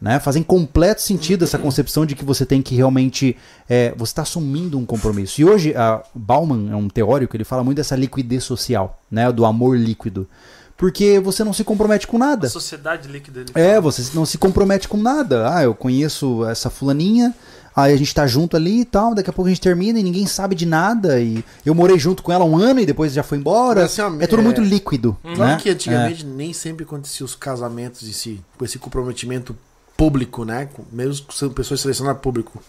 [0.00, 0.20] Né?
[0.20, 3.36] Fazem completo sentido essa concepção de que você tem que realmente.
[3.68, 5.40] é, você está assumindo um compromisso.
[5.40, 9.30] E hoje, a Bauman é um teórico, ele fala muito dessa liquidez social, né?
[9.32, 10.28] do amor líquido.
[10.76, 12.46] Porque você não se compromete com nada.
[12.46, 13.44] A sociedade líquida.
[13.54, 15.54] É, você não se compromete com nada.
[15.54, 17.34] Ah, eu conheço essa fulaninha,
[17.74, 20.02] aí a gente tá junto ali e tal, daqui a pouco a gente termina e
[20.02, 21.20] ninguém sabe de nada.
[21.20, 23.82] E eu morei junto com ela um ano e depois já foi embora.
[23.82, 25.16] Mas, assim, é tudo é- muito líquido.
[25.22, 25.58] Não né?
[25.60, 29.56] que antigamente nem sempre acontecia os casamentos em si, com esse comprometimento
[29.96, 30.68] público, né?
[30.90, 32.62] Mesmo sendo pessoas selecionadas público.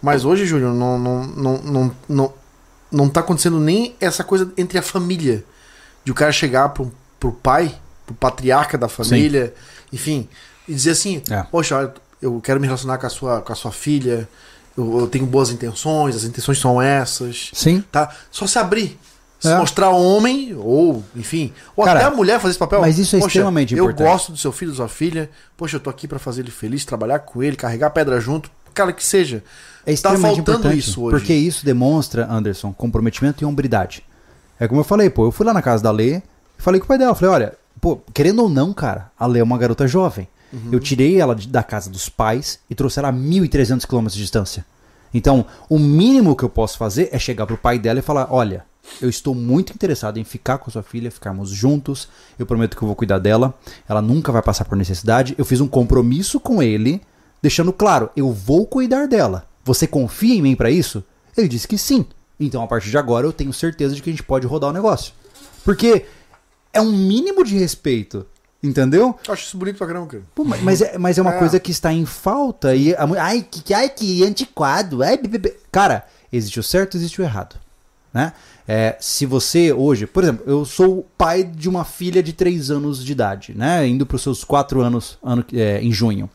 [0.00, 2.32] Mas hoje, Júlio, não, não, não, não, não,
[2.90, 5.44] não tá acontecendo nem essa coisa entre a família.
[6.04, 7.72] De o cara chegar pro, pro pai,
[8.04, 9.54] pro patriarca da família,
[9.92, 10.28] enfim,
[10.68, 11.44] e dizer assim, É.
[11.44, 14.26] poxa, olha, eu quero me relacionar com a sua, com a sua filha,
[14.78, 17.84] eu, eu tenho boas intenções, as intenções são essas Sim.
[17.92, 18.08] tá?
[18.30, 18.98] Só se abrir.
[19.40, 19.56] Se É.
[19.58, 22.80] mostrar homem, ou, enfim, ou Cara, até a mulher fazer esse papel.
[22.80, 24.06] mas isso é Poxa, extremamente eu importante.
[24.06, 25.28] gosto do seu filho, da sua filha.
[25.56, 28.48] Poxa, eu tô aqui pra fazer ele feliz, trabalhar com ele, carregar pedra junto.
[28.72, 29.42] Cara, que seja.
[29.84, 31.16] É tá extremamente faltando importante, isso hoje.
[31.18, 34.04] Porque isso demonstra, Anderson, comprometimento e hombridade.
[34.60, 36.22] É como eu falei, pô, eu fui lá na casa da Lê e
[36.56, 39.42] falei com o pai dela, falei, olha, pô, querendo ou não, cara, a Lê é
[39.42, 40.28] uma garota jovem.
[40.52, 40.68] Uhum.
[40.72, 44.64] Eu tirei ela da casa dos pais e trouxe ela a 1.300 quilômetros de distância.
[45.14, 48.64] Então, o mínimo que eu posso fazer é chegar pro pai dela e falar, olha,
[49.00, 52.86] eu estou muito interessado em ficar com sua filha, ficarmos juntos, eu prometo que eu
[52.86, 53.54] vou cuidar dela,
[53.88, 57.00] ela nunca vai passar por necessidade, eu fiz um compromisso com ele,
[57.40, 59.46] deixando claro, eu vou cuidar dela.
[59.64, 61.04] Você confia em mim pra isso?
[61.36, 62.04] Ele disse que sim.
[62.40, 64.72] Então, a partir de agora, eu tenho certeza de que a gente pode rodar o
[64.72, 65.14] negócio.
[65.64, 66.06] Porque
[66.72, 68.26] é um mínimo de respeito
[68.62, 69.18] Entendeu?
[69.26, 70.22] Eu acho isso bonito pra caramba, cara.
[70.34, 71.38] Pô, mas, é, mas é uma É.
[71.38, 75.18] coisa que está em falta e a ai que, ai que antiquado, ai,
[75.72, 77.56] cara, existe o certo, existe o errado,
[78.14, 78.32] né?
[78.68, 83.04] É, se você hoje, por exemplo, eu sou pai de uma filha de 3 anos
[83.04, 83.84] de idade, né?
[83.88, 86.30] Indo para os seus 4 anos ano, é, em junho.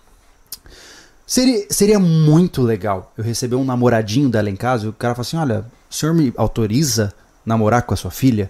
[1.26, 5.22] Seria, seria muito legal eu receber um namoradinho dela em casa e o cara fala
[5.26, 7.14] assim: Olha, o senhor me autoriza
[7.46, 8.50] namorar com a sua filha?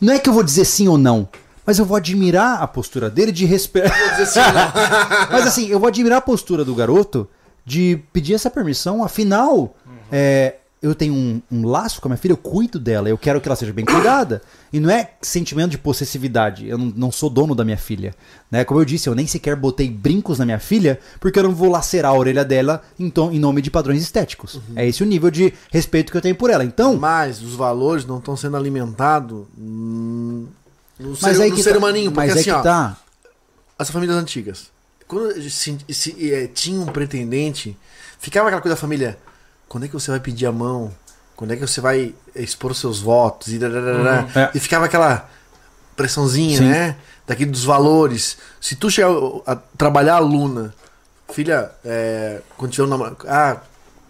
[0.00, 1.28] Não é que eu vou dizer sim ou não,
[1.68, 3.94] mas eu vou admirar a postura dele de respeitar.
[5.30, 7.28] mas assim, eu vou admirar a postura do garoto
[7.62, 9.76] de pedir essa permissão, afinal,
[10.10, 13.38] é, eu tenho um, um laço com a minha filha, eu cuido dela, eu quero
[13.38, 14.40] que ela seja bem cuidada.
[14.72, 18.14] E não é sentimento de possessividade, eu não, não sou dono da minha filha.
[18.50, 18.64] Né?
[18.64, 21.70] Como eu disse, eu nem sequer botei brincos na minha filha, porque eu não vou
[21.70, 24.58] lacerar a orelha dela em, tom- em nome de padrões estéticos.
[24.76, 26.64] É esse o nível de respeito que eu tenho por ela.
[26.64, 29.44] Então, Mas os valores não estão sendo alimentados
[30.98, 32.10] no mas ser, aí que ser tá, humaninho.
[32.10, 32.96] Porque mas assim, é que ó, tá.
[33.78, 34.70] as famílias antigas,
[35.06, 37.76] quando se, se, eh, tinha um pretendente,
[38.18, 39.18] ficava aquela coisa da família,
[39.68, 40.92] quando é que você vai pedir a mão?
[41.36, 43.48] Quando é que você vai expor os seus votos?
[43.52, 43.58] E.
[43.58, 44.08] Uhum.
[44.34, 44.50] É.
[44.54, 45.28] e ficava aquela
[45.96, 46.68] pressãozinha, Sim.
[46.68, 46.96] né?
[47.26, 48.38] Daquele dos valores.
[48.60, 49.10] Se tu chegar
[49.46, 50.74] a trabalhar aluna,
[51.30, 53.58] filha, é, quando tiver um namorado, ah,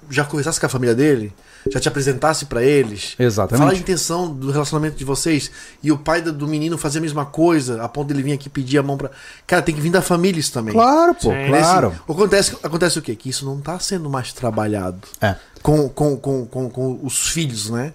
[0.09, 1.33] já conversasse com a família dele?
[1.71, 3.15] Já te apresentasse pra eles?
[3.19, 3.59] Exatamente.
[3.63, 5.51] Fala a intenção do relacionamento de vocês.
[5.83, 8.79] E o pai do, menino fazer a mesma coisa, a ponto dele vir aqui pedir
[8.79, 9.11] a mão pra.
[9.47, 10.73] Cara, tem que vir da família isso também.
[10.75, 11.47] Claro, pô, Sim.
[11.49, 11.89] claro.
[11.91, 13.15] Nesse- acontece, acontece o quê?
[13.15, 15.37] Que isso não tá sendo mais trabalhado É.
[15.63, 17.93] com, com, com, com, com os filhos, né?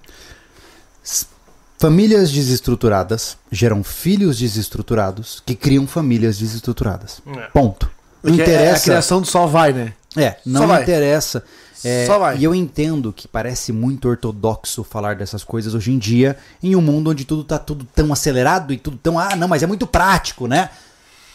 [1.80, 7.22] Famílias desestruturadas geram filhos desestruturados que criam famílias desestruturadas.
[7.28, 7.48] É.
[7.48, 7.90] Ponto.
[8.24, 8.84] Não Porque é- a interessa.
[8.86, 9.94] criação do só vai, né?
[10.16, 11.44] É, não Só interessa.
[11.84, 12.38] É, Só vai.
[12.38, 16.82] E eu entendo que parece muito ortodoxo falar dessas coisas hoje em dia, em um
[16.82, 19.20] mundo onde tudo tá tudo tão acelerado e tudo tão.
[19.20, 20.70] Ah, não, mas é muito prático, né?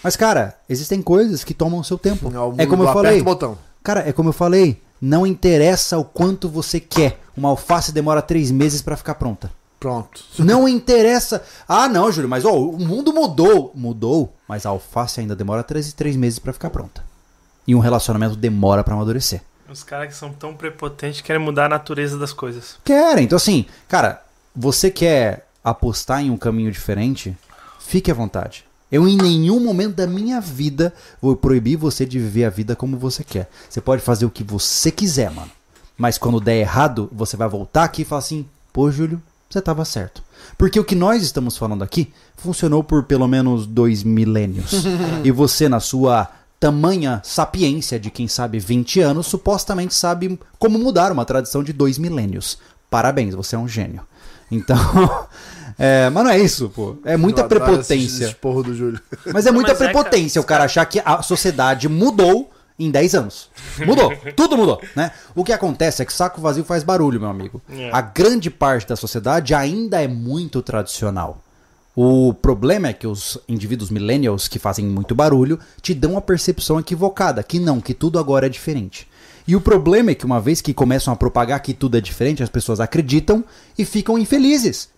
[0.02, 2.32] Mas, cara, existem coisas que tomam seu tempo.
[2.58, 3.20] É É como eu falei.
[3.20, 3.58] o botão.
[3.82, 4.80] Cara, é como eu falei.
[5.00, 7.20] Não interessa o quanto você quer.
[7.36, 9.50] Uma alface demora três meses pra ficar pronta.
[9.78, 10.24] Pronto.
[10.38, 11.42] Não interessa.
[11.68, 13.70] Ah, não, Júlio, mas ó, o mundo mudou.
[13.74, 17.04] Mudou, mas a alface ainda demora três, três meses pra ficar pronta.
[17.68, 19.42] E um relacionamento demora pra amadurecer.
[19.70, 22.78] Os caras que são tão prepotentes querem mudar a natureza das coisas.
[22.82, 23.26] Querem.
[23.26, 24.24] Então, assim, cara,
[24.56, 27.36] você quer apostar em um caminho diferente?
[27.78, 28.64] Fique à vontade.
[28.90, 32.96] Eu, em nenhum momento da minha vida, vou proibir você de viver a vida como
[32.96, 33.50] você quer.
[33.68, 35.50] Você pode fazer o que você quiser, mano.
[35.94, 39.84] Mas quando der errado, você vai voltar aqui e falar assim: pô, Júlio, você tava
[39.84, 40.22] certo.
[40.56, 44.84] Porque o que nós estamos falando aqui funcionou por pelo menos dois milênios.
[45.22, 51.12] e você, na sua tamanha sapiência de quem sabe 20 anos, supostamente sabe como mudar
[51.12, 52.58] uma tradição de dois milênios.
[52.90, 54.02] Parabéns, você é um gênio.
[54.50, 54.76] Então,
[55.78, 56.96] é, mas não é isso, pô.
[57.04, 58.26] É muita prepotência.
[58.26, 59.00] esporro do Júlio.
[59.32, 62.90] Mas é muita Mas é, cara, prepotência o cara achar que a sociedade mudou em
[62.90, 63.50] 10 anos.
[63.84, 65.10] Mudou, tudo mudou, né?
[65.34, 67.60] O que acontece é que saco vazio faz barulho, meu amigo.
[67.68, 67.90] É.
[67.92, 71.42] A grande parte da sociedade ainda é muito tradicional.
[72.00, 76.78] O problema é que os indivíduos millennials que fazem muito barulho te dão a percepção
[76.78, 79.08] equivocada, que não, que tudo agora é diferente.
[79.48, 82.40] E o problema é que uma vez que começam a propagar que tudo é diferente,
[82.40, 83.44] as pessoas acreditam
[83.76, 84.90] e ficam infelizes.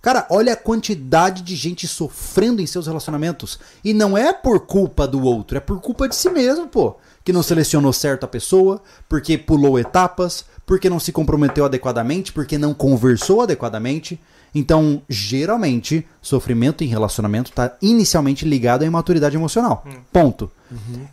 [0.00, 3.58] Cara, olha a quantidade de gente sofrendo em seus relacionamentos.
[3.84, 6.96] E não é por culpa do outro, é por culpa de si mesmo, pô.
[7.22, 8.80] Que não selecionou certo a pessoa,
[9.10, 14.18] porque pulou etapas, porque não se comprometeu adequadamente, porque não conversou adequadamente.
[14.58, 19.84] Então, geralmente, sofrimento em relacionamento está inicialmente ligado à imaturidade emocional.
[20.10, 20.50] Ponto.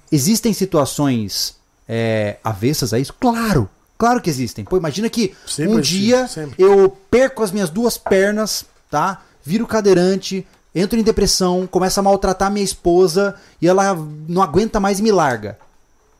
[0.09, 3.13] Existem situações é, avessas a isso?
[3.19, 3.69] Claro!
[3.97, 4.63] Claro que existem.
[4.63, 6.55] Pô, imagina que Sempre um dia sempre.
[6.57, 9.21] eu perco as minhas duas pernas, tá?
[9.43, 13.93] Viro cadeirante, entro em depressão, começo a maltratar minha esposa e ela
[14.27, 15.57] não aguenta mais e me larga.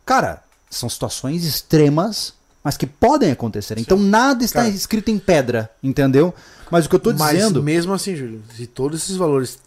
[0.06, 3.78] Cara, são situações extremas, mas que podem acontecer.
[3.78, 4.74] Então nada está Cara.
[4.74, 6.34] escrito em pedra, entendeu?
[6.74, 7.62] Mas o que eu tô Mas dizendo.
[7.62, 9.60] mesmo assim, Júlio, se todos esses valores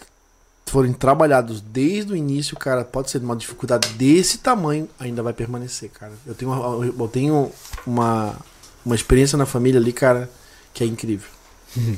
[0.66, 5.88] forem trabalhados desde o início, cara, pode ser uma dificuldade desse tamanho, ainda vai permanecer,
[5.90, 6.12] cara.
[6.26, 7.52] Eu tenho, uma- eu tenho
[7.86, 8.34] uma,
[8.84, 10.28] uma experiência na família ali, cara,
[10.74, 11.28] que é incrível.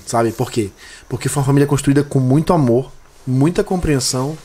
[0.05, 0.71] Sabe por quê?
[1.09, 2.93] Porque foi uma família construída com muito amor,
[3.27, 4.37] muita compreensão.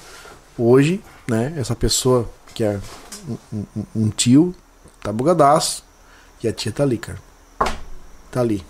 [0.57, 2.79] Hoje, né, essa pessoa que é
[3.51, 4.55] um, um- um tio,
[5.01, 5.83] tá bugadaço,
[6.41, 7.19] e a tia tá ali, cara.
[8.31, 8.63] Tá ali.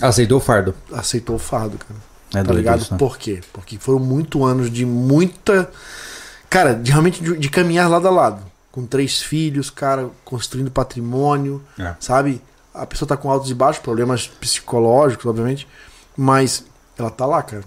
[0.00, 0.74] Aceitou o fardo.
[0.92, 2.00] Aceitou o fardo, cara
[2.34, 2.80] É tá ligado?
[2.82, 2.98] isso, né?
[2.98, 3.40] Por quê?
[3.52, 5.70] Porque foram muito anos de muita.
[6.48, 8.42] Cara, de, realmente de, de caminhar lado a lado.
[8.72, 11.94] Com três filhos, cara, construindo patrimônio, É.
[12.00, 12.40] sabe?
[12.72, 15.66] A pessoa tá com altos e baixos, problemas psicológicos, obviamente.
[16.16, 16.64] Mas
[16.98, 17.64] ela tá lá, cara.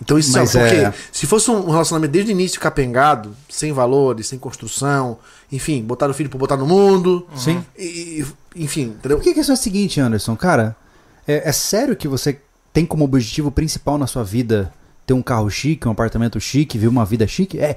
[0.00, 3.72] Então isso Mas é porque é- se fosse um relacionamento desde o início capengado, sem
[3.72, 5.18] valores, sem construção,
[5.50, 7.64] enfim, botar o filho pra botar no mundo, Sim.
[7.76, 8.24] e,
[8.54, 9.18] e- enfim, entendeu?
[9.18, 10.36] Por que, que isso é o seguinte, Anderson?
[10.36, 10.76] Cara,
[11.28, 12.40] é, é sério que você
[12.72, 14.72] tem como objetivo principal na sua vida
[15.06, 17.58] ter um carro chique, um apartamento chique, viver uma vida chique?
[17.58, 17.76] É,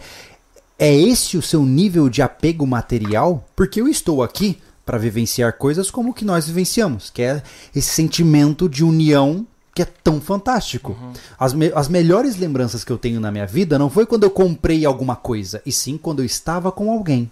[0.80, 3.46] é esse o seu nível de apego material?
[3.56, 7.44] Porque eu estou aqui para vivenciar coisas como o que nós vivenciamos, que é
[7.76, 10.98] esse sentimento de união que é tão fantástico.
[11.40, 14.30] As, me- as melhores lembranças que eu tenho na minha vida não foi quando eu
[14.32, 17.32] comprei alguma coisa, e sim quando eu estava com alguém.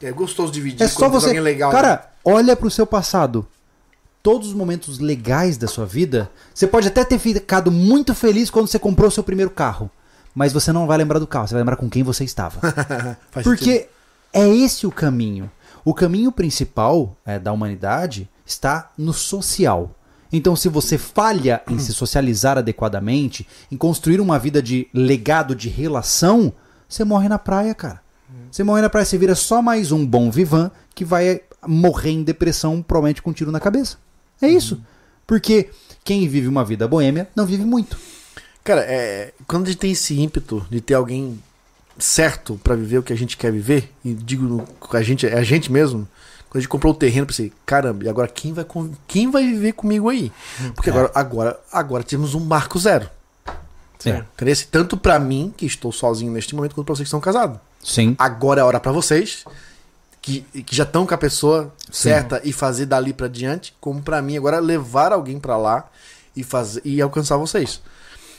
[0.00, 1.26] É gostoso dividir É só tem você.
[1.26, 1.70] alguém legal.
[1.70, 1.76] né?
[1.76, 3.46] Cara, olha pro seu passado.
[4.28, 8.66] Todos os momentos legais da sua vida, você pode até ter ficado muito feliz quando
[8.66, 9.90] você comprou o seu primeiro carro,
[10.34, 12.60] mas você não vai lembrar do carro, você vai lembrar com quem você estava.
[13.32, 13.44] Faz sentido.
[13.44, 13.88] Porque
[14.30, 15.50] é esse o caminho.
[15.82, 19.96] O caminho principal é, da humanidade está no social.
[20.30, 25.70] Então, se você falha em se socializar adequadamente, em construir uma vida de legado de
[25.70, 26.52] relação,
[26.86, 28.02] você morre na praia, cara.
[28.50, 32.22] Você morre na praia, você vira só mais um bom vivan que vai morrer em
[32.22, 33.96] depressão, provavelmente com um tiro na cabeça.
[34.40, 34.80] É isso.
[35.26, 35.70] Porque
[36.04, 37.98] quem vive uma vida boêmia não vive muito.
[38.64, 41.42] Cara, é, quando a gente tem esse ímpeto de ter alguém
[41.98, 45.42] certo pra viver o que a gente quer viver, e digo a gente, é a
[45.42, 46.08] gente mesmo,
[46.48, 48.64] quando a gente comprou o terreno, pensei, caramba, e agora quem vai,
[49.06, 50.32] quem vai viver comigo aí?
[50.74, 53.08] Porque agora, agora, agora temos um marco zero.
[54.06, 54.22] É.
[54.70, 57.58] Tanto pra mim, que estou sozinho neste momento, quanto pra vocês que estão casados.
[57.82, 58.14] Sim.
[58.18, 59.44] Agora é a hora pra vocês,
[60.42, 64.20] que, que já estão com a pessoa certa e fazer dali pra diante, como pra
[64.20, 65.84] mim agora levar alguém pra lá
[66.36, 67.80] e fazer e alcançar vocês.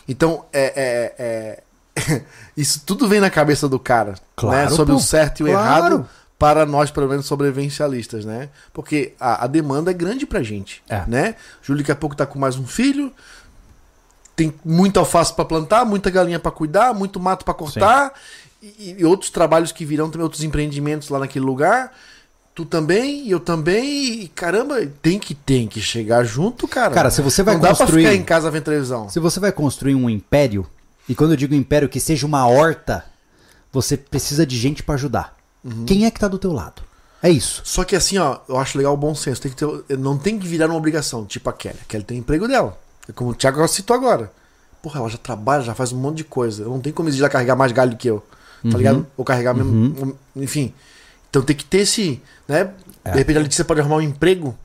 [0.07, 1.63] Então, é, é-
[2.05, 2.23] é-
[2.55, 4.75] isso tudo vem na cabeça do cara, Claro, né?
[4.75, 4.99] Sobre pô.
[4.99, 5.67] o certo e o Claro.
[5.95, 8.49] errado para nós, pelo menos, sobrevivencialistas, né?
[8.71, 11.03] Porque a, a demanda é grande pra gente, É.
[11.05, 11.35] né?
[11.61, 13.11] Júlio daqui a pouco tá com mais um filho,
[14.35, 18.13] tem muita alface pra plantar, muita galinha pra cuidar, muito mato pra cortar
[18.61, 21.91] e, e outros trabalhos que virão também, outros empreendimentos lá naquele lugar.
[22.55, 26.93] Tu também, eu também, e caramba, tem que tem que chegar junto, cara.
[26.93, 29.07] Cara, se você vai Não dá pra construir- ficar em casa vendo televisão.
[29.07, 30.67] Se você vai construir um império,
[31.07, 33.05] e quando eu digo império que seja uma horta,
[33.71, 35.35] você precisa de gente pra ajudar.
[35.85, 36.81] Quem é que tá do teu lado?
[37.21, 37.61] É isso.
[37.65, 39.41] Só que assim, ó, eu acho legal o bom senso.
[39.41, 41.77] Tem que ter, não tem que virar uma obrigação, tipo a Kelly.
[41.81, 42.77] A Kelly tem o emprego dela.
[43.07, 44.31] É como o Thiago citou agora.
[44.81, 46.63] Porra, ela já trabalha, já faz um monte de coisa.
[46.63, 48.25] Eu não tenho como exigir ela carregar mais galho do que eu.
[48.63, 49.07] Tá ligado?
[49.15, 50.17] Ou carregar mesmo.
[50.35, 50.73] Enfim.
[51.29, 52.21] Então tem que ter esse.
[52.47, 52.71] Né?
[53.03, 53.11] É.
[53.11, 54.57] De repente a Letícia pode arrumar um emprego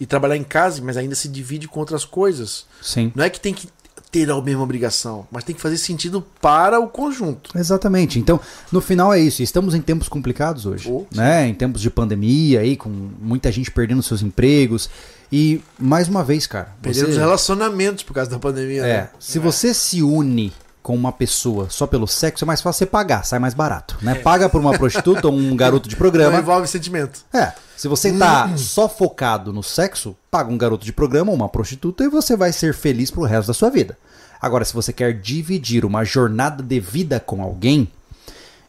[0.00, 2.66] e trabalhar em casa, mas ainda se divide com outras coisas.
[2.82, 3.12] Sim.
[3.14, 3.68] Não é que tem que
[4.10, 7.50] ter a mesma obrigação, mas tem que fazer sentido para o conjunto.
[7.58, 8.18] Exatamente.
[8.18, 8.40] Então,
[8.70, 9.42] no final é isso.
[9.42, 11.46] Estamos em tempos complicados hoje, Oh, né?
[11.48, 14.88] Em tempos de pandemia aí, com muita gente perdendo seus empregos.
[15.30, 18.82] E mais uma vez, cara, Perdendo os você, relacionamentos por causa da pandemia.
[18.82, 19.10] é, né?
[19.18, 20.52] se você se une
[20.86, 24.14] com uma pessoa só pelo sexo, é mais fácil você pagar, sai mais barato, né?
[24.14, 26.38] Paga por uma prostituta ou um garoto de Não programa.
[26.38, 27.24] envolve sentimento.
[27.34, 31.48] É, se você tá só focado no sexo, paga um garoto de programa ou uma
[31.48, 33.98] prostituta e você vai ser feliz pro resto da sua vida.
[34.40, 37.90] Agora, se você quer dividir uma jornada de vida com alguém,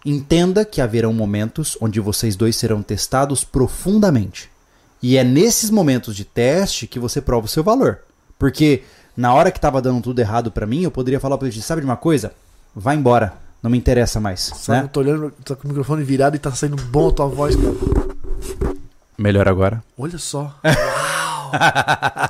[0.03, 4.49] entenda que haverão momentos onde vocês dois serão testados profundamente.
[5.03, 7.99] E é nesses momentos de teste que você prova o seu valor.
[8.39, 8.81] Porque
[9.17, 11.81] na hora que tava dando tudo errado pra mim, eu poderia falar pra ele, sabe
[11.81, 12.31] de uma coisa?
[12.75, 14.83] Vai embora, não me interessa mais, Só né?
[14.83, 17.55] eu tô olhando, tá com o microfone virado e tá saindo bom a tua voz,
[17.55, 17.73] cara.
[19.17, 19.83] Melhor agora.
[19.97, 20.55] Olha só.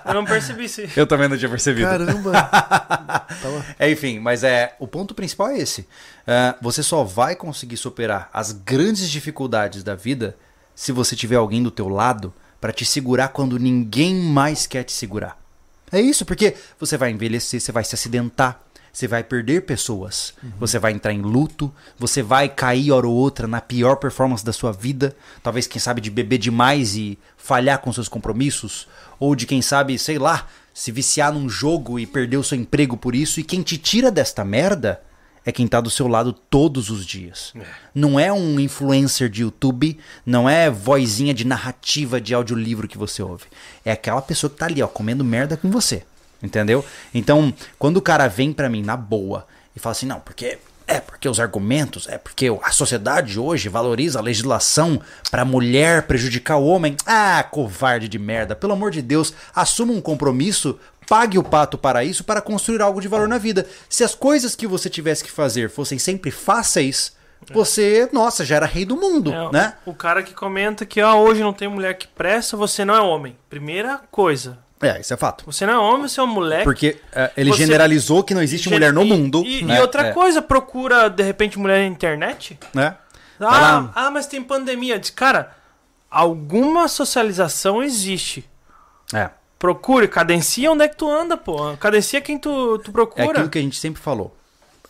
[0.05, 0.81] Eu não percebi isso.
[0.81, 0.89] aí.
[0.95, 1.89] Eu também não tinha percebido.
[1.89, 2.31] Caramba.
[3.41, 5.88] Tava- É, enfim, mas é o ponto principal é esse.
[6.25, 10.38] É, você só vai conseguir superar as grandes dificuldades da vida
[10.75, 12.31] se você tiver alguém do teu lado
[12.61, 15.35] para te segurar quando ninguém mais quer te segurar.
[15.91, 18.61] É isso, porque você vai envelhecer, você vai se acidentar,
[18.91, 23.47] você vai perder pessoas, você vai entrar em luto, você vai cair hora ou outra
[23.47, 27.93] na pior performance da sua vida, talvez quem sabe de beber demais e falhar com
[27.93, 28.88] seus compromissos,
[29.19, 32.97] ou de quem sabe, sei lá, se viciar num jogo e perder o seu emprego
[32.97, 35.01] por isso, e quem te tira desta merda
[35.47, 37.53] é quem tá do seu lado todos os dias.
[37.95, 43.23] Não é um influencer de YouTube, não é vozinha de narrativa de audiolivro que você
[43.23, 43.45] ouve.
[43.85, 46.03] É aquela pessoa que tá ali, ó, comendo merda com você.
[46.43, 46.83] Entendeu?
[47.13, 50.99] Então, quando o cara vem pra mim na boa e fala assim, não, porque é
[50.99, 56.65] porque os argumentos, é porque a sociedade hoje valoriza a legislação pra mulher prejudicar o
[56.65, 56.97] homem.
[57.05, 58.53] Ah, covarde de merda.
[58.53, 60.77] Pelo amor de Deus, assuma um compromisso,
[61.07, 63.65] pague o pato para isso para construir algo de valor na vida.
[63.89, 67.15] Se as coisas que você tivesse que fazer fossem sempre fáceis,
[67.53, 69.73] você, nossa, já era rei do mundo, É, né?
[69.85, 72.99] O cara que comenta que ó, hoje não tem mulher que presta, você não é
[73.01, 73.37] homem.
[73.49, 75.43] Primeira coisa, É, isso é fato.
[75.45, 76.63] Você não é homem, você é um moleque.
[76.63, 79.43] Porque é, ele Você- generalizou que não existe mulher no mundo.
[79.45, 79.77] E, né?
[79.77, 82.59] e outra É, coisa, procura, de repente, mulher na internet?
[82.75, 82.95] Né?
[83.39, 84.99] Ah, ah, mas tem pandemia.
[84.99, 85.55] Diz, cara,
[86.11, 88.47] alguma socialização existe.
[89.13, 89.29] É.
[89.59, 91.75] Procure, cadencia onde é que tu anda, pô.
[91.77, 93.29] Cadencia quem tu, tu É procura.
[93.31, 94.35] aquilo que a gente sempre falou.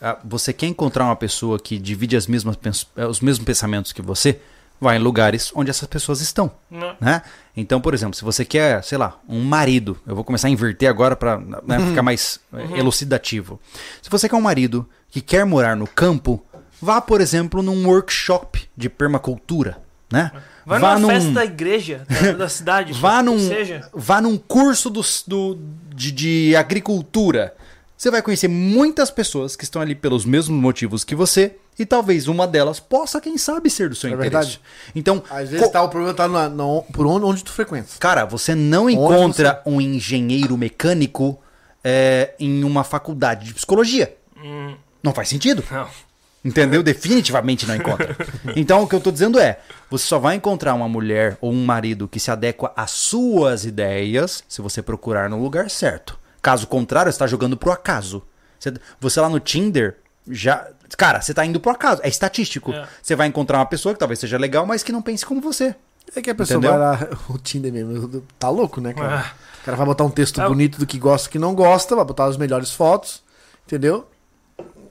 [0.00, 2.56] Ah, Você quer encontrar uma pessoa que divide as mesmas,
[2.96, 4.40] eh, os mesmos pensamentos que você,
[4.80, 6.50] vai em lugares onde essas pessoas estão.
[6.70, 6.96] Né?
[7.00, 7.22] Né?
[7.56, 10.88] Então, por exemplo, se você quer, sei lá, um marido, eu vou começar a inverter
[10.88, 11.40] agora para
[11.88, 13.60] ficar mais eh, elucidativo.
[14.02, 16.44] Se você quer um marido que quer morar no campo,
[16.80, 19.78] vá, por exemplo, num workshop de permacultura,
[20.12, 20.30] né?
[20.68, 22.92] Vai Vá numa num- festa da igreja, da, da cidade.
[22.92, 23.88] Vá que num, Seja.
[23.94, 25.58] vá num curso dos- do,
[25.94, 27.54] de, de agricultura.
[27.96, 32.28] Você vai conhecer muitas pessoas que estão ali pelos mesmos motivos que você e talvez
[32.28, 34.30] uma delas possa, quem sabe, ser do seu É interesse.
[34.34, 34.60] verdade.
[34.94, 37.88] Então, Às vezes co- tá, o problema tá na, na- por onde, onde tu frequenta.
[37.98, 41.40] cara, você não encontra um engenheiro mecânico
[41.82, 44.14] é, em uma faculdade de psicologia.
[45.02, 45.64] Não faz sentido.
[45.70, 45.88] Não.
[46.44, 46.82] Entendeu?
[46.82, 48.16] Definitivamente não encontra.
[48.54, 49.58] Então, o que eu tô dizendo é:
[49.90, 54.42] você só vai encontrar uma mulher ou um marido que se adequa às suas ideias
[54.48, 56.18] se você procurar no lugar certo.
[56.40, 58.22] Caso contrário, você tá jogando pro acaso.
[58.58, 59.96] Você, você lá no Tinder
[60.28, 60.66] já.
[60.96, 62.00] Cara, você tá indo pro acaso.
[62.04, 62.72] É estatístico.
[62.72, 62.86] É.
[63.02, 65.74] Você vai encontrar uma pessoa que talvez seja legal, mas que não pense como você.
[66.16, 66.78] É que a pessoa Entendeu?
[66.78, 69.18] vai lá, o Tinder mesmo, tá louco, né, cara?
[69.26, 69.32] Ah.
[69.60, 71.94] O cara vai botar um texto o- bonito do que gosta e que não gosta,
[71.94, 73.22] vai botar as melhores fotos,
[73.66, 74.08] entendeu?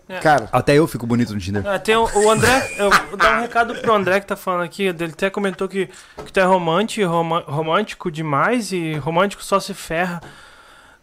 [0.10, 0.20] É.
[0.20, 1.68] Cara, Até eu fico bonito no Tinder.
[1.68, 4.64] Ah, tem o, o André, eu vou dar um recado pro André que tá falando
[4.64, 4.84] aqui.
[4.84, 5.89] Ele até comentou que,
[6.26, 10.22] que tu é romântico, romântico demais e romântico só se ferra.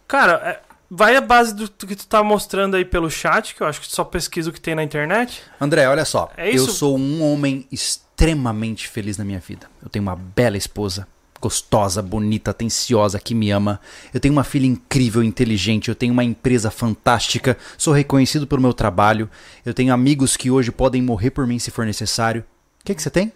[0.07, 3.67] Cara, é, vai a base do que tu tá mostrando aí pelo chat, que eu
[3.67, 5.43] acho que tu só pesquisa o que tem na internet.
[5.59, 6.31] André, olha só.
[6.35, 6.69] É isso?
[6.69, 9.67] Eu sou um homem extremamente feliz na minha vida.
[9.83, 11.07] Eu tenho uma bela esposa,
[11.45, 13.79] gostosa, bonita, atenciosa, que me ama.
[14.11, 15.89] Eu tenho uma filha incrível, inteligente.
[15.89, 17.55] Eu tenho uma empresa fantástica.
[17.77, 19.29] Sou reconhecido pelo meu trabalho.
[19.63, 22.43] Eu tenho amigos que hoje podem morrer por mim se for necessário.
[22.81, 23.31] O que, que você tem?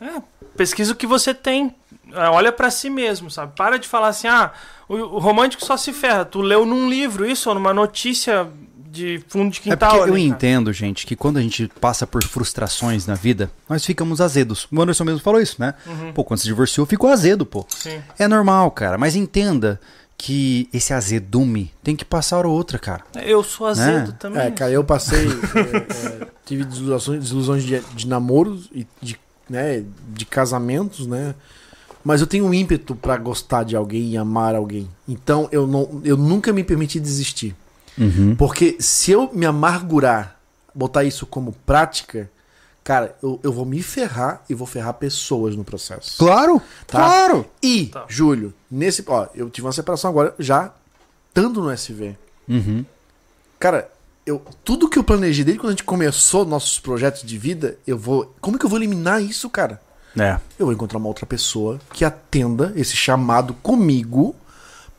[0.00, 0.20] É,
[0.56, 1.72] pesquisa o que você tem.
[2.12, 3.52] É, Olha pra si mesmo, sabe?
[3.54, 4.50] Para de falar assim, ah,
[4.88, 6.24] o, o romântico só se ferra.
[6.24, 8.48] Tu leu num livro isso, ou numa notícia
[8.98, 9.96] de fundo de É quintal.
[9.98, 14.20] porque eu entendo, gente, que quando a gente passa por frustrações na vida, nós ficamos
[14.20, 14.66] azedos.
[14.70, 15.74] O Anderson mesmo falou isso, né?
[16.14, 17.64] Pô, quando se divorciou, ficou azedo, pô.
[17.68, 18.00] Sim.
[18.18, 19.80] É normal, cara, mas entenda
[20.16, 23.04] que esse azedume tem que passar hora ou outra, cara.
[23.24, 24.14] Eu sou azedo É.
[24.14, 24.42] também.
[24.42, 25.26] é, cara, eu passei.
[25.54, 29.16] é, é, tive desilusões, desilusões de, de namoros e de,
[29.48, 31.34] né, de casamentos, né?
[32.04, 34.88] Mas eu tenho um ímpeto pra gostar de alguém e amar alguém.
[35.06, 37.54] Então eu, não, eu nunca me permiti desistir.
[37.98, 38.34] Uhum.
[38.36, 40.36] Porque se eu me amargurar,
[40.74, 42.30] botar isso como prática,
[42.84, 46.16] cara, eu, eu vou me ferrar e vou ferrar pessoas no processo.
[46.18, 46.98] Claro, Tá.
[46.98, 47.46] claro.
[47.62, 48.04] E, Tá.
[48.08, 49.04] Júlio, nesse.
[49.06, 50.72] Ó, eu tive uma separação agora já
[51.28, 52.16] estando no SV.
[52.48, 52.84] Uhum.
[53.58, 53.90] Cara,
[54.24, 57.98] eu, tudo que eu planejei desde quando a gente começou nossos projetos de vida, eu
[57.98, 58.34] vou.
[58.40, 59.80] Como que eu vou eliminar isso, cara?
[60.18, 60.38] É.
[60.58, 64.34] Eu vou encontrar uma outra pessoa que atenda esse chamado comigo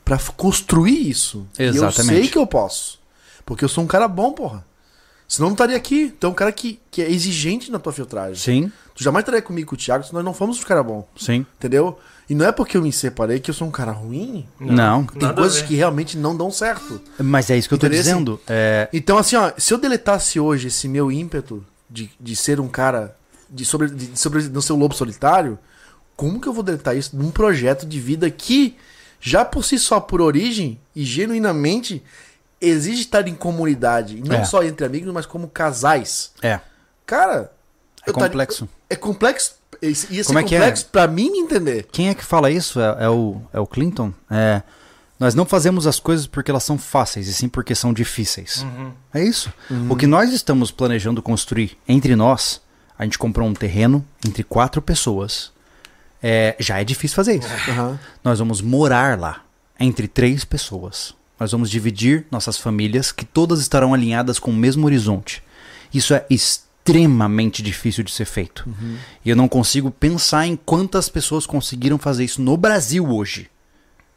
[0.09, 1.45] pra f- construir isso.
[1.59, 2.15] E eu Exatamente.
[2.21, 2.97] sei que eu posso.
[3.45, 4.65] Porque eu sou um cara bom, porra.
[5.27, 6.11] Senão eu não estaria aqui.
[6.19, 8.35] Tu é um cara que, que é exigente na tua filtragem.
[8.35, 11.07] Sim, Tu jamais estaria comigo com o Thiago se nós não fomos um cara bom.
[11.15, 11.45] sim.
[11.57, 11.99] Entendeu?
[12.27, 14.45] E não é porque eu me separei que eu sou um cara ruim.
[14.59, 15.05] Não.
[15.05, 16.99] Tem Nada a coisas que realmente não dão certo.
[17.19, 18.39] Mas é isso que eu tô dizendo.
[18.47, 22.67] É, Então, assim, ó, se eu deletasse hoje esse meu ímpeto de, de ser um
[22.67, 23.15] cara
[23.49, 25.57] de sobre, de sobre no seu lobo solitário,
[26.15, 28.75] como que eu vou deletar isso num projeto de vida que,
[29.19, 32.03] já por si só, por origem e genuinamente,
[32.61, 34.17] exige estar em comunidade?
[34.17, 34.45] E não É.
[34.45, 36.31] só entre amigos, mas como casais.
[36.41, 36.59] é,
[37.05, 37.51] Cara,
[38.05, 38.69] é complexo.
[38.89, 39.55] é complexo.
[39.81, 40.45] Ia ser Como é é?
[40.45, 41.87] complexo pra mim entender.
[41.91, 42.79] Quem é que fala isso?
[42.79, 44.13] É, é o, é o Clinton?
[44.29, 44.61] É.
[45.19, 48.65] Nós não fazemos as coisas porque elas são fáceis, e sim porque são difíceis.
[49.13, 49.51] É isso.
[49.89, 52.61] O que nós estamos planejando construir entre nós,
[52.97, 55.51] a gente comprou um terreno entre quatro pessoas.
[56.21, 57.47] É, já é difícil fazer isso.
[57.69, 57.99] Aham.
[58.23, 59.43] Nós vamos morar lá
[59.79, 61.15] entre três pessoas.
[61.39, 65.41] Nós vamos dividir nossas famílias, que todas estarão alinhadas com o mesmo horizonte.
[65.93, 68.67] Isso é extremamente difícil de ser feito.
[69.23, 73.49] E eu não consigo pensar em quantas pessoas conseguiram fazer isso no Brasil hoje.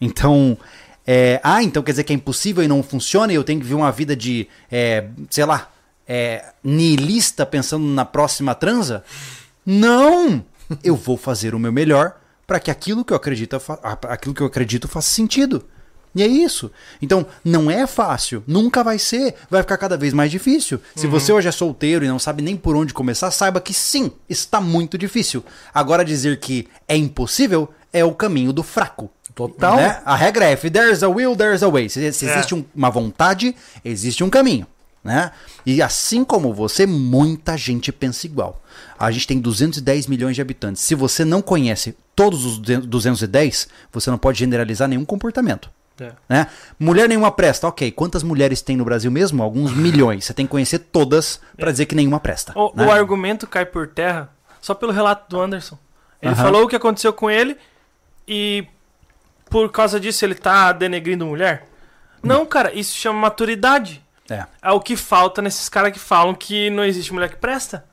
[0.01, 0.59] Então,
[1.07, 3.65] é, ah, então quer dizer que é impossível e não funciona e eu tenho que
[3.65, 5.70] viver uma vida de, é, sei lá,
[6.07, 9.05] é, niilista pensando na próxima transa?
[9.65, 10.45] Não!
[10.82, 12.16] Eu vou fazer o meu melhor
[12.47, 13.57] para que aquilo que eu acredito,
[14.09, 15.65] aquilo que eu acredito faça sentido.
[16.15, 16.70] E é isso.
[17.01, 20.78] Então, não é fácil, nunca vai ser, vai ficar cada vez mais difícil.
[20.94, 24.12] Se você hoje é solteiro e não sabe nem por onde começar, saiba que sim,
[24.28, 25.43] está muito difícil.
[25.73, 29.11] Agora dizer que é impossível é o caminho do fraco.
[29.35, 29.77] Total.
[29.77, 30.03] Né?
[30.05, 31.89] A regra é: if there's a will, there's a way.
[31.89, 32.32] Se, se É.
[32.35, 34.66] existe um- uma vontade, existe um caminho.
[35.03, 35.33] Né?
[35.66, 38.62] E assim como você, muita gente pensa igual.
[38.99, 40.83] A gente tem 210 milhões de habitantes.
[40.83, 45.70] Se você não conhece todos os 210, você não pode generalizar nenhum comportamento.
[46.01, 46.12] É.
[46.29, 46.47] Né?
[46.79, 47.66] Mulher nenhuma presta.
[47.66, 49.43] Ok, quantas mulheres tem no Brasil mesmo?
[49.43, 50.24] Alguns milhões.
[50.24, 52.53] Você tem que conhecer todas pra dizer que nenhuma presta.
[52.57, 52.87] O, né?
[52.87, 54.31] o argumento cai por terra
[54.61, 55.79] só pelo relato do Anderson.
[56.20, 57.57] Ele falou o que aconteceu com ele
[58.29, 58.65] e
[59.51, 61.66] por causa disso ele tá denegrindo mulher?
[62.23, 64.01] Não, cara, isso chama maturidade.
[64.32, 64.46] É.
[64.62, 67.84] É o que falta nesses caras que falam que não existe mulher que presta.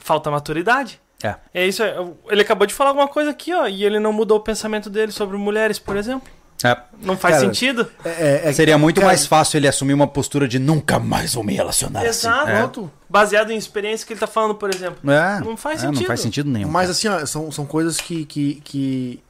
[0.00, 1.00] Falta maturidade.
[1.22, 1.34] É.
[1.52, 1.82] É isso.
[1.82, 1.96] é-
[2.28, 5.10] Ele acabou de falar alguma coisa aqui, ó, e ele não mudou o pensamento dele
[5.12, 6.28] sobre mulheres, por exemplo.
[6.64, 6.74] É.
[7.02, 7.86] Não faz Cara, sentido?
[8.04, 11.44] É, é- Seria muito cara, mais fácil ele assumir uma postura de nunca mais vou
[11.44, 12.42] me relacionar Exato.
[12.42, 12.50] assim.
[12.50, 12.58] É.
[12.58, 12.90] Pronto.
[13.10, 14.98] Baseado em experiência que ele tá falando, por exemplo.
[15.10, 16.06] É, Não faz é, Não sentido.
[16.06, 16.68] faz sentido nenhum.
[16.68, 19.22] Mas assim, ó, são, são coisas que, que, que,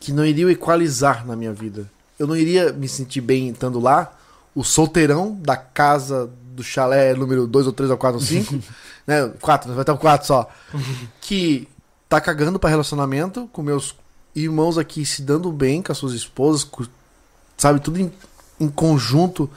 [0.00, 1.88] que não iriam equalizar na minha vida.
[2.18, 4.12] Eu não iria me sentir bem estando lá,
[4.54, 8.58] o solteirão da casa do chalé número 2 ou 3 ou 4 ou 5,
[9.06, 9.30] né?
[9.40, 10.48] 4, vai ter um 4 só.
[11.20, 11.68] que
[12.08, 13.94] tá cagando pra relacionamento com meus
[14.34, 16.84] irmãos aqui se dando bem com as suas esposas, com-
[17.56, 18.12] sabe, tudo em,
[18.60, 19.48] em conjunto.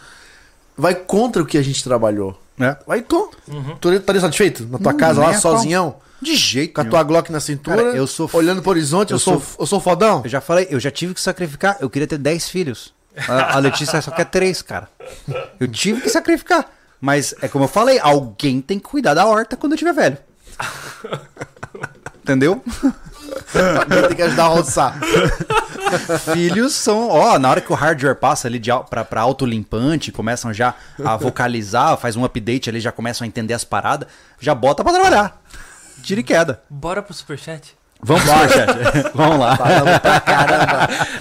[0.77, 2.37] Vai contra o que a gente trabalhou.
[2.59, 2.75] É.
[2.87, 3.29] Vai com.
[3.47, 3.75] Uhum.
[3.79, 5.41] Tu estaria satisfeito na tua Hum, casa lá, pau.
[5.41, 5.95] sozinhão?
[6.21, 9.11] De jeito Com a tua Glock na cintura, Cara, eu sou f- olhando pro horizonte,
[9.11, 10.21] eu, eu sou, sou- eu sou fodão.
[10.23, 11.77] Eu já falei, eu já tive que sacrificar.
[11.81, 12.93] Eu queria ter 10 filhos.
[13.27, 14.89] A, Letícia só quer 3, cara.
[15.59, 16.65] Eu tive que sacrificar.
[16.99, 20.17] Mas é como eu falei, alguém tem que cuidar da horta quando eu tiver velho.
[22.23, 22.63] Entendeu?
[24.07, 24.99] Tem que ajudar a roçar.
[26.33, 30.53] Filhos são, ó, na hora que o hardware passa ali de, pra, pra autolimpante, começam
[30.53, 30.73] já
[31.03, 34.07] a vocalizar, faz um update ali, já começam a entender as paradas,
[34.39, 35.41] já bota pra trabalhar.
[36.01, 36.63] Tira e queda.
[36.69, 37.75] Bora pro superchat.
[38.05, 38.69] Vamos lá, chat.
[39.15, 39.57] Vamos lá.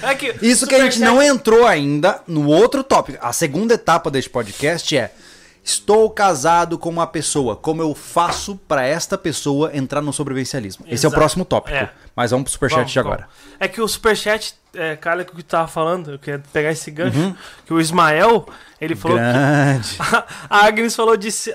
[0.03, 3.17] É que Isso que a gente superchat- não entrou ainda no outro tópico.
[3.21, 5.11] A segunda etapa deste podcast é:
[5.63, 7.55] estou casado com uma pessoa.
[7.55, 10.85] Como eu faço pra esta pessoa entrar no sobrevivencialismo?
[10.87, 11.75] Esse é o próximo tópico.
[11.75, 11.89] É.
[12.15, 13.17] Mas vamos pro superchat Vamos, de agora.
[13.21, 13.55] vamos.
[13.59, 17.17] É que o superchat, é, cara, que eu tava falando, eu queria pegar esse gancho,
[17.17, 17.35] Uhum.
[17.65, 18.47] que o Ismael,
[18.79, 19.97] ele falou que Grande.
[20.49, 21.53] a Agnes falou de se,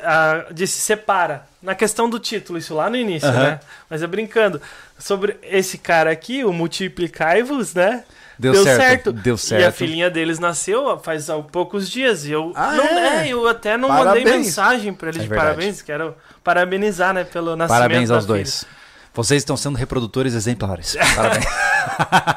[0.53, 1.49] de se separa.
[1.63, 3.39] Na questão do título, isso lá no início, Aham.
[3.43, 3.61] né?
[3.89, 4.61] Mas é brincando.
[4.99, 8.05] Sobre esse cara aqui, o Multiplicai-vos, né?
[8.39, 9.75] Deu certo, deu E a certo.
[9.77, 12.25] filhinha deles nasceu faz há poucos dias.
[12.25, 13.29] E eu, Ah, não, é?
[13.29, 14.47] eu até não mandei Parabéns.
[14.47, 15.49] mensagem pra eles É de verdade.
[15.51, 15.83] parabéns.
[15.83, 18.37] Quero parabenizar, né, pelo nascimento Parabéns aos filha.
[18.37, 18.65] dois.
[19.13, 20.97] Vocês estão sendo reprodutores exemplares.
[21.15, 21.45] Parabéns.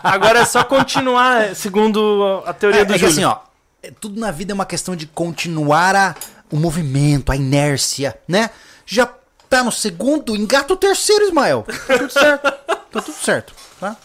[0.03, 3.13] Agora é só continuar, segundo a teoria É, do é Júlio.
[3.13, 3.37] assim, ó,
[3.81, 6.15] é- tudo na vida é uma questão de continuar a,
[6.51, 8.49] o movimento, a inércia, né?
[8.93, 9.09] Já
[9.49, 11.65] tá no segundo, engata o terceiro, Ismael.
[11.87, 12.51] Tá tudo certo.
[12.91, 13.95] Tá tudo certo, tá?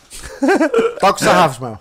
[1.01, 1.79] Toca o sarrafo, Ismael.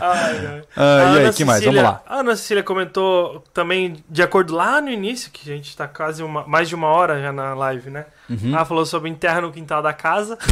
[0.00, 0.62] Ai, ai.
[0.76, 1.58] Ah, e aí, Ana que mais?
[1.58, 2.02] Cecília- Vamos lá.
[2.06, 6.22] A Ana Cecília comentou também, de acordo lá no início, que a gente tá quase
[6.22, 8.06] uma, mais de uma hora já na live, né?
[8.30, 8.54] Uhum.
[8.54, 10.38] Ela falou sobre enterra no quintal da casa.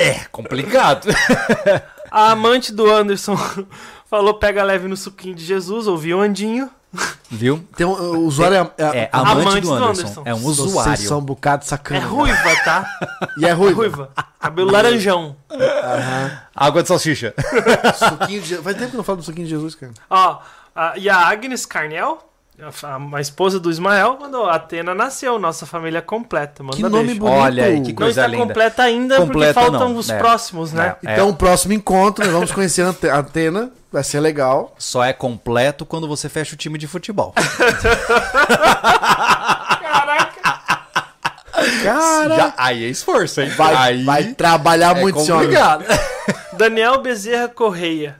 [0.00, 1.08] É, complicado.
[2.08, 3.36] A amante do Anderson
[4.08, 6.70] falou pega leve no suquinho de Jesus, ouviu o Andinho.
[7.30, 7.62] Viu?
[7.76, 9.90] Tem um, o usuário é, É, amante, Amante do do Anderson.
[10.02, 10.22] Anderson.
[10.24, 10.96] É um Vocês usuário.
[11.08, 12.06] são um bocado É sacana.
[12.06, 12.86] ruiva, tá?
[13.36, 13.76] E é É ruiva.
[13.76, 14.10] ruiva.
[14.40, 15.36] Cabelo laranjão.
[16.54, 17.34] Água de salsicha.
[17.94, 18.56] Suquinho de...
[18.56, 19.92] Faz tempo que eu não falo do suquinho de Jesus, cara.
[20.08, 20.38] Ó,
[20.74, 22.27] a- e a Agnes Carnel,
[22.60, 26.62] a, a- a esposa do Ismael, mandou: a Atena nasceu, nossa família completa.
[26.62, 27.20] Manda Que nome beijo.
[27.20, 27.36] bonito.
[27.40, 28.46] Olha aí, que Não coisa está linda.
[28.46, 30.18] completa ainda Completa porque faltam não, os é.
[30.18, 30.96] próximos, né?
[31.06, 31.12] É.
[31.12, 33.70] Então, o próximo encontro, nós vamos conhecer a Atena.
[33.90, 34.74] Vai ser legal.
[34.78, 37.32] Só é completo quando você fecha o time de futebol.
[41.82, 43.50] Cara, Já- aí é esforço, hein?
[43.50, 45.32] vai, aí vai trabalhar é muito homem.
[45.32, 45.84] complicado.
[46.54, 48.16] Daniel Bezerra Correia.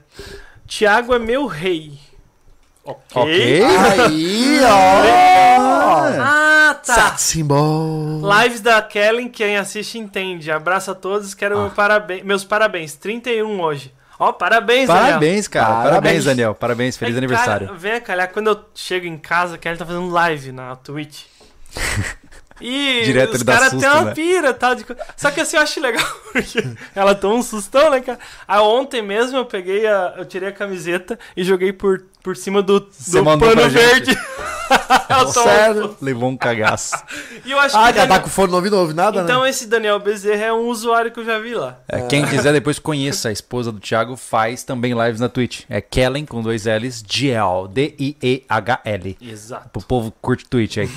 [0.67, 1.93] Tiago é meu rei.
[2.89, 3.21] Ok.
[3.21, 3.61] Ok.
[4.05, 6.21] Aí, ó.
[6.21, 6.93] Ah, tá.
[7.09, 8.21] Sex symbol.
[8.41, 10.51] Lives da Kellen, quem assiste entende.
[10.51, 11.61] Abraço a todos, quero Ah.
[11.63, 12.95] meu paraben- meus parabéns.
[12.95, 13.93] 31 hoje.
[14.17, 15.05] Ó, parabéns, Daniel.
[15.07, 15.65] Parabéns, cara.
[15.65, 15.89] Parabéns.
[15.91, 16.25] Parabéns.
[16.25, 16.55] Daniel.
[16.55, 16.97] Parabéns.
[16.97, 17.67] Feliz Aí, aniversário.
[17.67, 20.75] Cara, vem a calhar, quando eu chego em casa, a Kelly tá fazendo live na
[20.75, 21.23] Twitch.
[22.61, 24.13] E Direto os caras têm uma né?
[24.13, 24.75] pira tal.
[24.75, 24.85] De...
[25.15, 26.63] Só que assim eu acho legal, porque
[26.95, 28.19] ela toma um sustão, né, cara?
[28.47, 30.15] Aí ontem mesmo eu peguei a.
[30.17, 34.17] Eu tirei a camiseta e joguei por, por cima do, do pano verde.
[35.33, 35.97] Sério?
[36.01, 36.95] Levou um cagaço.
[37.45, 37.93] E eu acho Ah, que.
[37.93, 39.49] cara, tá Daniel- com fone no ouvido, não ouve nada, Então né?
[39.49, 41.79] esse Daniel Bezerra é um usuário que eu já vi lá.
[41.87, 45.61] É, Quem quiser depois conheça a esposa do Thiago, faz também lives na Twitch.
[45.69, 47.01] É Kellen com dois L's,
[47.71, 49.17] D-I-E-H-L.
[49.21, 49.79] Exato.
[49.79, 50.89] O povo curte Twitch aí.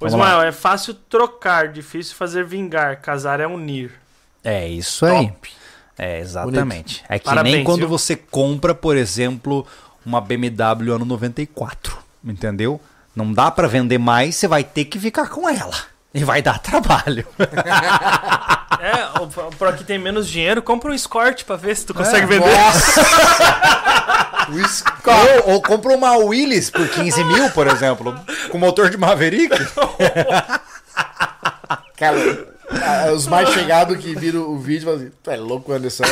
[0.00, 0.28] O Vamos lá.
[0.28, 3.00] Ismael, é fácil trocar, difícil fazer vingar.
[3.02, 3.92] Casar é unir.
[4.42, 5.28] É isso aí.
[5.28, 5.50] Top.
[5.98, 7.04] É, exatamente.
[7.06, 7.88] É que Parabéns, nem quando viu?
[7.88, 9.66] você compra, por exemplo,
[10.04, 11.98] uma BMW ano 94.
[12.24, 12.80] Entendeu?
[13.14, 15.76] Não dá pra vender mais, você vai ter que ficar com ela.
[16.12, 17.24] E vai dar trabalho.
[18.80, 18.94] É,
[19.58, 22.48] por aqui tem menos dinheiro, compra um Escort pra ver se tu consegue É, vender.
[25.44, 28.18] ou, ou compra uma Willys por 15 mil, por exemplo,
[28.50, 29.50] com motor de Maverick.
[31.94, 32.16] Cara,
[32.70, 36.04] ah, os mais chegados que viram o vídeo falam assim: Tu é louco, Anderson?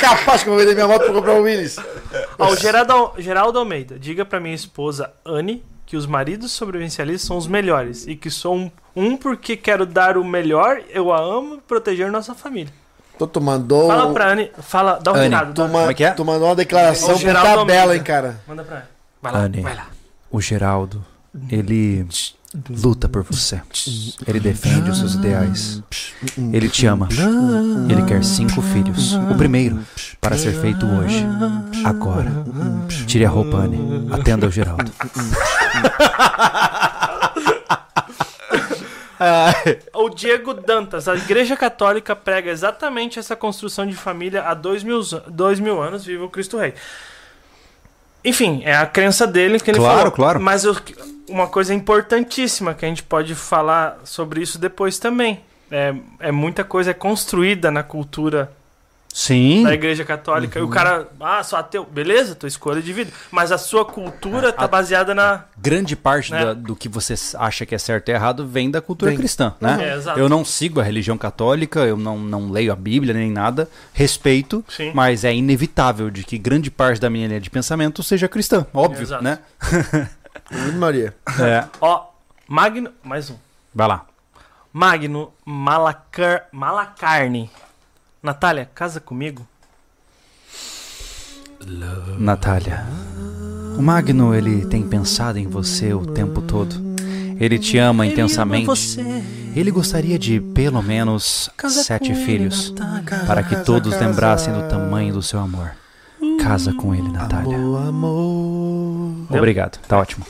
[0.00, 1.76] Capaz que eu vou vender minha moto pra comprar o Willis.
[2.38, 7.36] Ó, o Geraldo, Geraldo Almeida, diga pra minha esposa Anne que os maridos sobrevivencialistas são
[7.36, 11.54] os melhores e que sou um, um porque quero dar o melhor, eu a amo
[11.54, 12.72] e proteger nossa família.
[13.14, 13.86] Então, tu mandou.
[13.88, 15.54] Fala pra Anne, fala, dá um Anne, recado.
[15.54, 16.10] Tu, ma- Como é que é?
[16.10, 18.40] tu mandou uma declaração por tabela, hein, cara.
[18.46, 18.86] Manda pra Anne.
[19.22, 19.60] Vai lá, Anne.
[19.62, 19.86] vai lá.
[20.30, 21.02] O Geraldo,
[21.50, 22.06] ele
[22.70, 23.60] luta por você.
[24.26, 25.82] Ele defende os seus ideais.
[26.52, 27.08] Ele te ama.
[27.88, 29.14] Ele quer cinco filhos.
[29.14, 29.78] O primeiro,
[30.20, 31.24] para ser feito hoje.
[31.84, 32.32] Agora.
[33.06, 34.08] Tire a roupa, Anne.
[34.12, 34.90] Atenda o Geraldo.
[39.94, 45.00] O Diego Dantas, a Igreja Católica prega exatamente essa construção de família há dois mil,
[45.28, 46.74] dois mil anos, viva o Cristo Rei.
[48.26, 50.12] Enfim, é a crença dele que ele Claro, falou.
[50.12, 50.40] claro.
[50.40, 50.76] Mas eu-
[51.28, 55.40] uma coisa importantíssima que a gente pode falar sobre isso depois também.
[55.70, 58.52] É, é muita coisa construída na cultura
[59.18, 59.62] Sim.
[59.62, 60.58] da Igreja Católica.
[60.58, 61.84] E o cara, ah, sou ateu.
[61.86, 63.10] Beleza, tua escolha de vida.
[63.30, 65.44] Mas a sua cultura tá baseada na.
[65.56, 66.44] Grande parte Né?
[66.44, 69.18] da- do que você acha que é certo e errado vem da cultura Vem.
[69.18, 69.78] cristã, né?
[69.88, 70.20] É, exato.
[70.20, 74.62] eu não sigo a religião católica, eu não, não leio a Bíblia nem nada, respeito,
[74.68, 74.92] Sim.
[74.94, 79.00] mas é inevitável de que grande parte da minha linha de pensamento seja cristã, óbvio,
[79.04, 79.24] Exato.
[79.24, 79.38] né?
[80.76, 81.14] Maria.
[81.40, 81.64] É.
[81.80, 82.04] Ó,
[82.46, 82.90] Magno.
[83.02, 83.36] Mais um.
[83.74, 84.04] Vai lá.
[84.72, 86.48] Magno Malacar...
[86.52, 87.50] Malacarne.
[88.26, 89.46] Natália, casa comigo?
[92.18, 92.84] Natália,
[93.78, 96.74] o Magno, ele tem pensado em você o tempo todo.
[97.38, 98.98] Ele te ama intensamente.
[99.54, 102.74] Ele gostaria de pelo menos sete filhos,
[103.28, 105.70] para que todos lembrassem do tamanho do seu amor.
[106.42, 107.56] Casa com ele, Natália.
[107.56, 109.26] Amor, amor.
[109.30, 110.26] Obrigado, tá ótimo.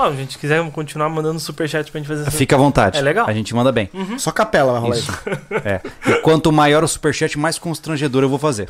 [0.00, 2.30] Ó, gente, se quiser continuar mandando superchat pra gente fazer essa...
[2.30, 2.96] Fica à vontade.
[2.96, 3.26] É legal?
[3.28, 3.90] A gente manda bem.
[4.16, 5.10] Só capela vai rolar Isso.
[5.10, 5.28] isso.
[5.64, 5.80] É.
[6.06, 8.68] E quanto maior o superchat, mais constrangedor eu vou fazer.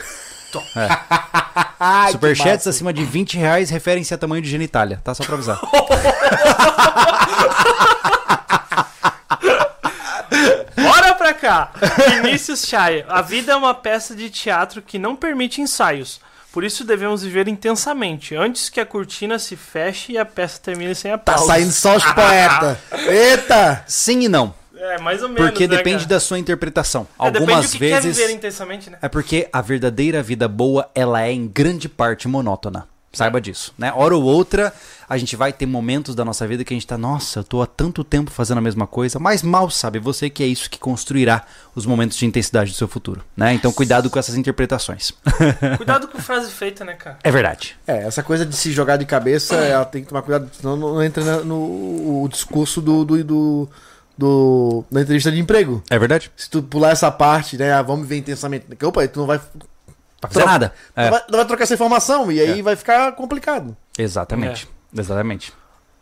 [0.74, 0.88] É.
[1.78, 5.14] Ai, Superchats acima de 20 reais referem-se a tamanho de genitália, tá?
[5.14, 5.60] Só pra avisar.
[10.76, 11.72] Bora pra cá!
[12.22, 13.04] Vinícius Chay.
[13.06, 16.20] A vida é uma peça de teatro que não permite ensaios.
[16.58, 20.92] Por isso devemos viver intensamente, antes que a cortina se feche e a peça termine
[20.92, 21.46] sem Tá aplausos.
[21.46, 22.78] saindo só os poetas.
[23.08, 23.84] Eita!
[23.86, 26.08] Sim e não, É, mais ou menos, porque né, depende cara?
[26.08, 27.06] da sua interpretação.
[27.16, 28.98] É, depende Algumas do que quer vezes viver intensamente, né?
[29.00, 32.88] é porque a verdadeira vida boa, ela é em grande parte monótona.
[33.10, 33.90] Saiba disso, né?
[33.96, 34.72] Hora ou outra,
[35.08, 37.62] a gente vai ter momentos da nossa vida que a gente tá, nossa, eu tô
[37.62, 40.78] há tanto tempo fazendo a mesma coisa, mas mal sabe você que é isso que
[40.78, 41.44] construirá
[41.74, 43.54] os momentos de intensidade do seu futuro, né?
[43.54, 45.12] Então cuidado com essas interpretações.
[45.78, 47.18] Cuidado com frase feita, né, cara?
[47.24, 47.76] é verdade.
[47.86, 51.02] É, essa coisa de se jogar de cabeça, ela tem que tomar cuidado, senão não
[51.02, 53.68] entra no o discurso do, do, do,
[54.18, 55.82] do- da entrevista de emprego.
[55.88, 56.30] É verdade?
[56.36, 57.72] Se tu pular essa parte, né?
[57.72, 58.66] ah, vamos viver intensamente.
[58.84, 59.40] Opa, aí tu não vai,
[60.20, 60.52] Pra fazer Troca.
[60.52, 60.72] nada.
[60.96, 61.10] não É.
[61.10, 63.76] vai, não vai trocar essa informação e aí vai ficar complicado.
[63.98, 64.68] Exatamente.
[64.96, 65.52] Exatamente.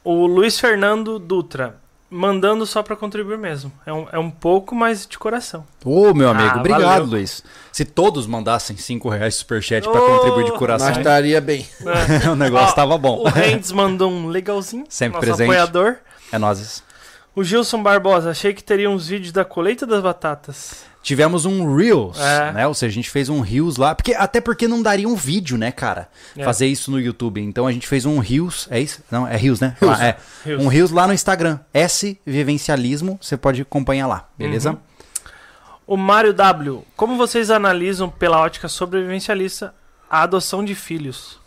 [0.04, 1.76] O Luiz Fernando Dutra.
[2.08, 3.72] Mandando só pra contribuir mesmo.
[3.84, 5.66] É um, é um pouco mais de coração.
[5.84, 7.04] Ô, meu amigo, Ah, obrigado, valeu.
[7.06, 7.42] Luiz.
[7.72, 11.66] Se todos mandassem 5 reais de superchat pra Ô, contribuir de coração, estaria bem.
[12.24, 12.28] É.
[12.30, 13.18] o negócio Ó, tava bom.
[13.22, 14.84] O Rendes mandou um legalzinho.
[14.88, 15.48] Sempre nosso presente.
[15.48, 15.96] apoiador.
[16.30, 16.80] É nós.
[17.36, 18.30] O Gilson Barbosa.
[18.30, 20.84] Achei que teria uns vídeos da colheita das batatas.
[21.02, 22.50] Tivemos um Reels, É.
[22.52, 22.66] né?
[22.66, 23.94] Ou seja, a gente fez um Reels lá.
[23.94, 26.08] Porque, até porque não daria um vídeo, né, cara?
[26.36, 26.42] É.
[26.42, 27.40] Fazer isso no YouTube.
[27.40, 28.66] Então a gente fez um Reels.
[28.70, 29.02] É isso?
[29.10, 29.76] Não, é Reels, né?
[29.80, 30.00] Reels.
[30.00, 30.16] Ah, é.
[30.44, 30.64] Reels.
[30.64, 31.60] Um Reels lá no Instagram.
[31.72, 33.18] S Vivencialismo.
[33.22, 34.70] Você pode acompanhar lá, beleza?
[34.70, 34.78] Uhum.
[35.86, 36.84] O Mário W.
[36.96, 39.72] Como vocês analisam pela ótica sobrevivencialista
[40.10, 41.38] a adoção de filhos?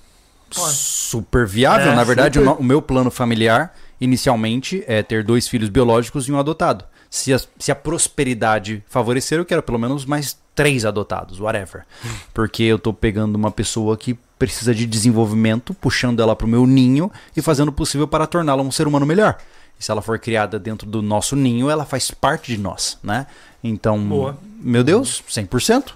[0.51, 1.91] Super viável.
[1.91, 2.51] É, Na verdade, super.
[2.59, 6.85] o meu plano familiar, inicialmente, é ter dois filhos biológicos e um adotado.
[7.09, 11.85] Se a, se a prosperidade favorecer, eu quero pelo menos mais três adotados, whatever.
[12.33, 17.11] Porque eu tô pegando uma pessoa que precisa de desenvolvimento, puxando ela pro meu ninho
[17.35, 19.37] e fazendo o possível para torná-la um ser humano melhor.
[19.79, 23.27] E se ela for criada dentro do nosso ninho, ela faz parte de nós, né?
[23.63, 24.37] Então, Boa.
[24.59, 25.93] meu Deus, 100%.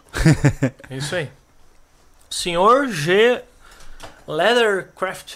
[0.90, 1.30] É isso aí.
[2.30, 3.42] Senhor G.
[4.28, 5.36] Leathercraft.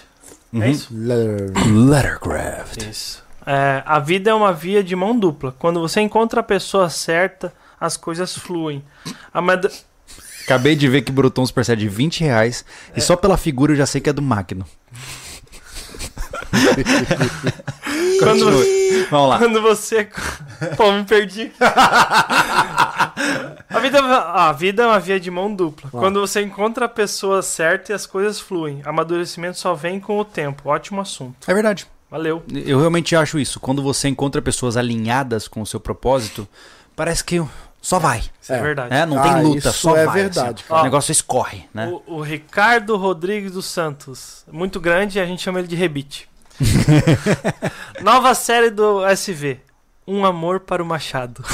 [0.53, 0.65] É Uhum.
[0.65, 0.89] isso?
[0.93, 2.83] Lettercraft.
[2.89, 3.23] Isso.
[3.45, 5.55] É, a vida é uma via de mão dupla.
[5.57, 8.83] Quando você encontra a pessoa certa, as coisas fluem.
[9.33, 9.65] Amad...
[10.43, 12.63] Acabei de ver que brotou um superchat de 20 reais.
[12.95, 14.65] E só pela figura eu já sei que é do Magno.
[18.19, 19.03] Quando, Continue.
[19.11, 19.37] Vamos lá.
[19.37, 20.09] quando você.
[20.75, 21.51] Pô, me perdi.
[23.69, 25.89] A vida, a vida é uma via de mão dupla.
[25.91, 28.81] Quando você encontra a pessoa certa e as coisas fluem.
[28.83, 30.69] Amadurecimento só vem com o tempo.
[30.69, 31.49] Ótimo assunto.
[31.49, 31.85] É verdade.
[32.09, 32.41] Valeu.
[32.51, 33.59] Eu realmente acho isso.
[33.59, 36.47] Quando você encontra pessoas alinhadas com o seu propósito,
[36.95, 37.43] parece que
[37.81, 38.19] só vai.
[38.41, 38.61] Isso é, É.
[38.61, 38.93] verdade.
[38.95, 40.15] É, não Ah, tem luta, isso só é vai.
[40.15, 40.67] verdade, assim.
[40.67, 40.81] cara.
[40.81, 41.87] O negócio escorre, né?
[42.07, 44.43] O, o Ricardo Rodrigues dos Santos.
[44.51, 46.27] Muito grande, a gente chama ele de Rebite.
[48.01, 49.59] Nova série do SV.
[50.07, 51.43] Um amor para o Machado.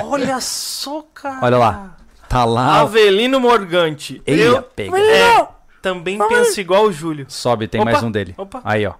[0.00, 1.38] Olha só, cara.
[1.42, 1.96] Olha lá.
[2.28, 2.80] Tá lá.
[2.80, 4.22] Avelino Morgante.
[4.26, 4.98] Eia, Eu pega.
[4.98, 5.46] é,
[5.82, 7.26] também penso igual o Júlio.
[7.28, 8.34] Sobe, tem Opa, mais um dele.
[8.36, 8.60] opa.
[8.64, 8.94] Aí, ó.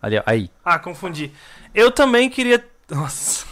[0.00, 0.22] Ali, ó.
[0.26, 0.50] Aí.
[0.64, 1.32] Ah, confundi.
[1.74, 2.64] Eu também queria.
[2.90, 3.46] Nossa.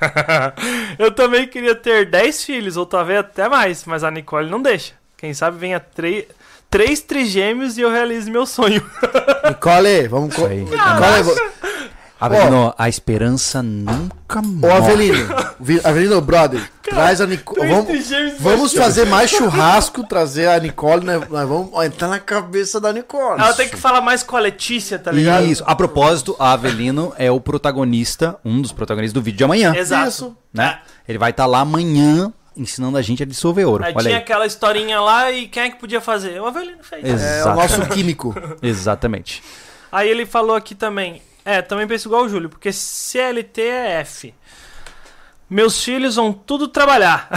[0.98, 4.94] Eu também queria ter 10 filhos, ou talvez até mais, mas a Nicole não deixa.
[5.16, 6.26] Quem sabe venha tre...
[6.70, 8.82] três trigêmeos e eu realize meu sonho.
[9.46, 10.34] Nicole, vamos...
[10.34, 10.48] Co...
[10.48, 11.49] Nicole,
[12.20, 14.72] Avelino, a esperança nunca Ô, morre.
[14.76, 17.68] Avelino, Vi- Avelino, brother, traz a Nicole.
[17.68, 21.18] Vamos, vamos fazer mais churrasco, trazer a Nicole, né?
[21.30, 23.40] Nós vamos entrar na cabeça da Nicole.
[23.40, 25.46] Ela tem que falar mais com a Letícia, tá ligado?
[25.46, 25.64] Isso.
[25.66, 29.74] A propósito, a Avelino é o protagonista, um dos protagonistas do vídeo de amanhã.
[29.74, 30.08] Exato.
[30.08, 30.36] Isso.
[30.52, 30.78] Né?
[31.08, 33.84] Ele vai estar lá amanhã ensinando a gente a dissolver ouro.
[33.84, 34.22] Aí Olha tinha aí.
[34.22, 36.40] aquela historinha lá e quem é que podia fazer?
[36.40, 37.02] O Avelino fez.
[37.22, 38.34] É o nosso químico.
[38.62, 39.42] Exatamente.
[39.90, 41.22] Aí ele falou aqui também.
[41.50, 44.32] É, também penso igual o Júlio, porque CLT é F.
[45.50, 47.28] Meus filhos vão tudo trabalhar.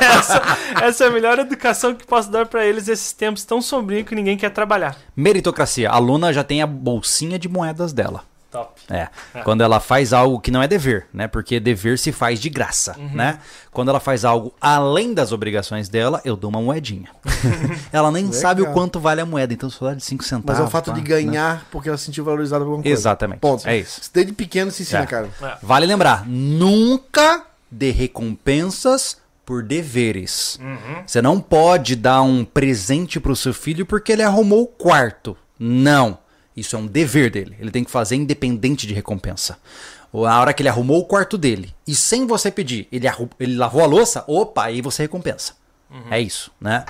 [0.00, 0.42] Essa,
[0.82, 4.14] essa é a melhor educação que posso dar pra eles esses tempos tão sombrios que
[4.16, 4.96] ninguém quer trabalhar.
[5.14, 5.88] Meritocracia.
[5.88, 8.24] A aluna já tem a bolsinha de moedas dela.
[8.50, 8.80] Top.
[8.90, 9.08] É.
[9.44, 11.28] Quando ela faz algo que não é dever, né?
[11.28, 13.10] Porque dever se faz de graça, Uhum.
[13.14, 13.38] né?
[13.70, 17.08] Quando ela faz algo além das obrigações dela, eu dou uma moedinha.
[17.92, 20.58] ela nem sabe o quanto vale a moeda, então só dá de 5 centavos.
[20.58, 20.92] Mas é o fato tá?
[20.92, 21.06] de Né?
[21.06, 22.98] ganhar porque ela se sentiu valorizada por alguma coisa.
[22.98, 23.38] Exatamente.
[23.38, 23.68] Ponto.
[23.68, 24.00] É isso.
[24.12, 25.06] Desde pequeno se ensina, É.
[25.06, 25.28] cara.
[25.62, 30.58] Vale lembrar, nunca dê recompensas por deveres.
[30.60, 31.02] Uhum.
[31.06, 35.36] Você não pode dar um presente pro seu filho porque ele arrumou o quarto.
[35.58, 36.18] Não.
[36.60, 37.56] Isso é um dever dele.
[37.58, 39.58] Ele tem que fazer independente de recompensa.
[40.12, 43.06] A hora que ele arrumou o quarto dele e sem você pedir, ele,
[43.38, 45.54] ele lavou a louça, opa, aí você recompensa.
[45.90, 46.02] Uhum.
[46.12, 46.84] É isso, né?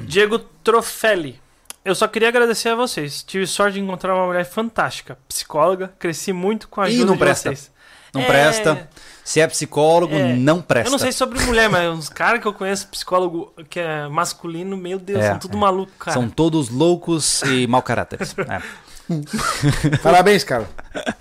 [0.00, 1.40] Diego Trofelli.
[1.84, 3.22] Eu só queria agradecer a vocês.
[3.22, 7.12] Tive sorte de encontrar uma mulher fantástica, psicóloga, cresci muito com a Ih, ajuda não
[7.14, 7.48] de presta.
[7.50, 7.70] vocês.
[8.12, 8.88] Não É, presta.
[9.26, 10.36] Se é psicólogo, É.
[10.36, 10.86] não presta.
[10.86, 14.76] Eu não sei sobre mulher, mas uns caras que eu conheço, psicólogo que é masculino,
[14.76, 15.60] meu Deus, É, são tudo é.
[15.60, 16.12] maluco, cara.
[16.12, 18.36] São todos loucos e mau caráteres.
[18.48, 18.62] É.
[20.02, 20.68] Parabéns, cara.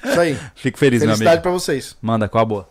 [0.04, 0.40] Isso aí.
[0.56, 1.42] Fico feliz, meu Felicidade amigo.
[1.44, 1.96] pra vocês.
[2.00, 2.70] Manda, qual a boa?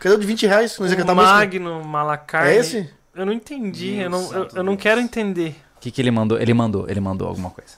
[0.00, 0.78] Cadê o de 20 reais?
[0.78, 1.32] Não cantar música?
[1.34, 2.50] Magno Malacarne.
[2.50, 2.90] É esse?
[3.14, 5.56] Eu não entendi, eu não, eu, eu não quero entender.
[5.76, 6.38] O que, que ele mandou?
[6.38, 7.72] Ele mandou, ele mandou alguma coisa.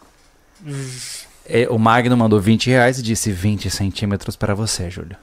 [1.49, 5.17] É, o Magno mandou 20 reais e disse 20 centímetros para você, Júlio.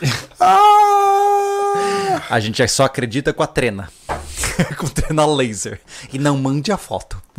[0.40, 2.22] Ah!
[2.30, 3.90] A gente só acredita com a trena.
[4.78, 5.80] com trena laser.
[6.12, 7.20] E não mande a foto.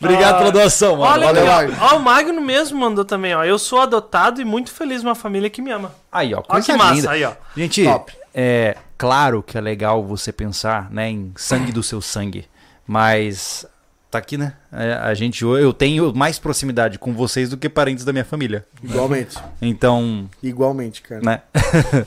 [0.00, 1.12] Obrigado Ah, pela doação, mano.
[1.12, 1.92] Olha valeu, ó.
[1.94, 3.44] Ó, o Magno mesmo mandou também, ó.
[3.44, 5.94] Eu sou adotado e muito feliz numa família que me ama.
[6.10, 7.10] Aí, ó, Olha coisa que massa, linda.
[7.10, 7.32] aí, ó.
[7.56, 8.12] Gente, Top.
[8.34, 12.46] é claro que é legal você pensar, né, em sangue do seu sangue,
[12.86, 13.64] mas
[14.12, 14.52] tá aqui, né?
[14.70, 18.66] É, a gente, eu tenho mais proximidade com vocês do que parentes da minha família.
[18.82, 19.38] Igualmente.
[19.60, 21.22] Então, Igualmente, cara.
[21.22, 21.42] né?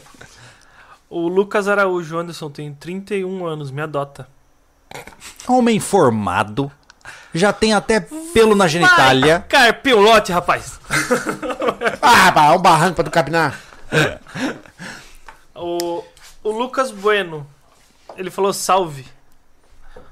[1.07, 4.27] O Lucas Araújo Anderson tem 31 anos, me adota.
[5.47, 6.69] Homem formado,
[7.33, 8.01] já tem até
[8.33, 9.45] pelo na genitália.
[9.47, 10.79] Carpeu lote, rapaz.
[12.01, 13.59] Ah, um barranco pra tu capinar.
[15.55, 16.03] O,
[16.43, 17.47] o Lucas Bueno,
[18.17, 19.05] ele falou salve.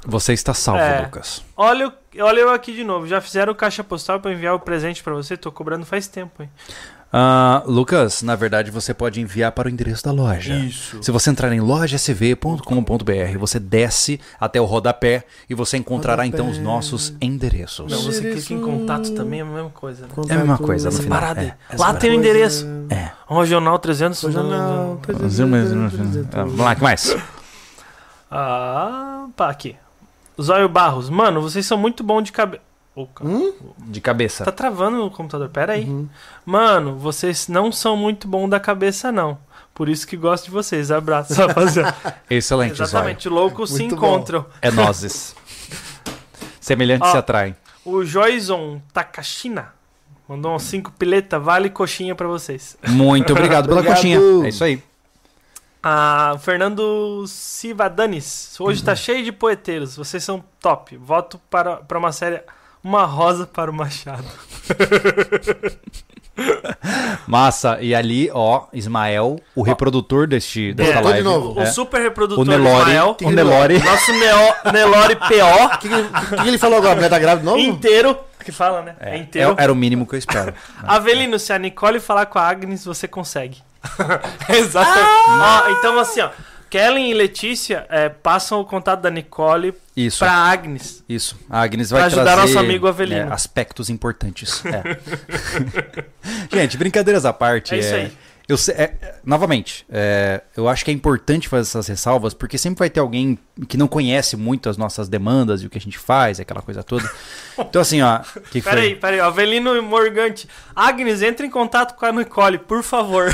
[0.06, 1.02] Você está salvo, É.
[1.02, 1.42] Lucas.
[1.56, 3.08] Olha, olha eu aqui de novo.
[3.08, 5.38] Já fizeram caixa postal pra enviar o presente pra você?
[5.38, 6.50] Tô cobrando faz tempo, hein?
[7.16, 10.56] Ah, Lucas, na verdade você pode enviar para o endereço da loja.
[10.56, 10.98] Isso.
[11.04, 16.58] Se você entrar em lojasv.com.br, você desce até o rodapé e você encontrará então os
[16.58, 17.92] nossos endereços.
[17.92, 20.12] Não, você clica em contato também, é a mesma coisa, né?
[20.28, 21.20] É a mesma coisa no Essa final.
[21.20, 21.42] parada.
[21.42, 22.00] É, essa Lá parada.
[22.00, 22.66] tem o endereço.
[22.90, 23.12] É.
[23.30, 24.24] Regional 300.
[24.24, 25.00] Regional.
[25.04, 27.16] Ah, Vamos lá, que mais?
[28.32, 29.76] Ah, pá, aqui.
[30.42, 31.10] Zóio Barros.
[31.10, 32.64] Mano, vocês são muito bons de cabeça.
[33.22, 33.52] Hum?
[33.88, 34.46] De cabeça.
[34.46, 35.86] Tá travando o computador, pera aí.
[35.86, 36.08] Uhum.
[36.46, 39.38] Mano, vocês não são muito bons da cabeça, não.
[39.74, 40.92] Por isso que gosto de vocês.
[40.92, 41.96] Abraço, rapaziada.
[42.30, 42.88] Excelente, Zóio.
[42.88, 44.46] Exatamente, loucos se Muito encontram.
[44.62, 45.36] É nozes.
[46.62, 47.56] Semelhantes se atraem.
[47.84, 49.74] O Joyson Takashina.
[50.30, 52.78] Mandou uns 5 pileta, vale coxinha pra vocês.
[52.88, 53.96] Muito obrigado pela Obrigado.
[53.98, 54.20] coxinha.
[54.46, 54.82] É isso aí.
[55.84, 58.56] Ah, Fernando Sivadanis.
[58.60, 59.98] Hoje tá cheio de poeteiros.
[59.98, 60.96] Vocês são top.
[60.96, 62.42] Voto para, para uma série
[62.82, 64.24] Uma Rosa para o Machado.
[67.28, 67.78] Massa.
[67.82, 71.24] E ali, ó, Ismael, o reprodutor deste, desta Botou de live.
[71.24, 71.60] novo.
[71.60, 71.66] O É.
[71.68, 72.82] super reprodutor O Nelore.
[72.92, 73.18] Ismael.
[73.22, 73.80] O Nelore.
[73.84, 76.96] Nosso Neo, Nelore PO O que, que, ele- o que ele falou agora?
[76.96, 77.60] Mulher tá grávida de novo?
[77.60, 78.18] inteiro.
[78.44, 78.96] Que fala, né?
[79.00, 79.56] É, É, inteiro.
[79.58, 80.54] era o mínimo que eu espero.
[80.82, 83.62] Avelino, se a Nicole falar com a Agnes, você consegue.
[84.50, 85.10] Exatamente.
[85.30, 86.30] Ó, então, assim, ó.
[86.70, 90.18] Kellen e Letícia é, passam o contato da Nicole Isso.
[90.20, 91.04] pra Agnes.
[91.08, 91.38] Isso.
[91.48, 93.30] A Agnes vai Pra ajudar trazer nosso amigo Avelino.
[93.30, 94.64] é, aspectos importantes.
[94.66, 94.98] É.
[96.52, 97.76] Gente, brincadeiras à parte.
[97.76, 98.12] É isso aí.
[98.48, 102.90] Eu, é, novamente, é, eu acho que é importante fazer essas ressalvas, porque sempre vai
[102.90, 103.40] ter alguém
[103.70, 106.84] que não conhece muito as nossas demandas e o que a gente faz, aquela coisa
[106.84, 107.10] toda.
[107.58, 108.20] Então, assim, ó.
[108.20, 108.72] Que que foi?
[108.72, 109.20] Peraí, peraí.
[109.20, 110.48] Avelino Morgante.
[110.76, 113.32] Agnes, entre em contato com a Nicole, por favor.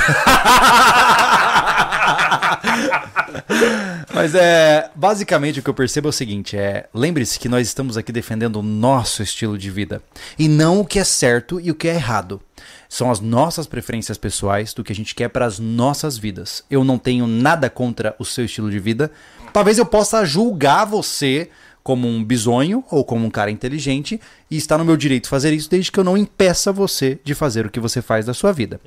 [4.14, 7.96] Mas é basicamente o que eu percebo é o seguinte: é lembre-se que nós estamos
[7.96, 10.02] aqui defendendo o nosso estilo de vida
[10.38, 12.40] e não o que é certo e o que é errado.
[12.90, 16.64] São as nossas preferências pessoais do que a gente quer para as nossas vidas.
[16.68, 19.12] Eu não tenho nada contra o seu estilo de vida.
[19.52, 21.48] Talvez eu possa julgar você
[21.84, 25.70] como um bisonho ou como um cara inteligente e está no meu direito fazer isso
[25.70, 28.80] desde que eu não impeça você de fazer o que você faz da sua vida.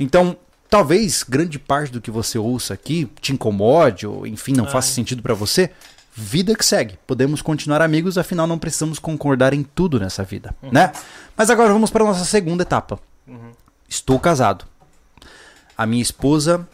[0.00, 0.36] Então,
[0.68, 5.22] talvez grande parte do que você ouça aqui te incomode ou enfim não faça sentido
[5.22, 5.70] pra você.
[6.12, 6.98] Vida que segue.
[7.06, 10.90] Podemos continuar amigos, afinal não precisamos concordar em tudo nessa vida, né?
[11.36, 12.98] Mas agora vamos para a nossa segunda etapa.
[13.88, 14.64] Estou casado.
[15.76, 16.66] A minha esposa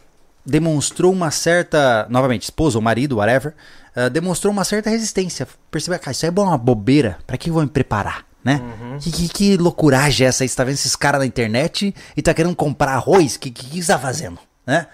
[0.44, 3.54] demonstrou uma certa, novamente, esposa ou marido, whatever,
[3.94, 5.46] ah, demonstrou uma certa resistência.
[5.70, 7.18] Percebeu, cara, isso aí é uma bobeira.
[7.26, 8.60] Pra que eu vou me preparar, né?
[9.00, 10.46] Que, que, que loucuragem é essa?
[10.46, 13.36] Você tá vendo esses caras na internet e tá querendo comprar arroz?
[13.36, 14.86] O que, que, que você tá fazendo, né?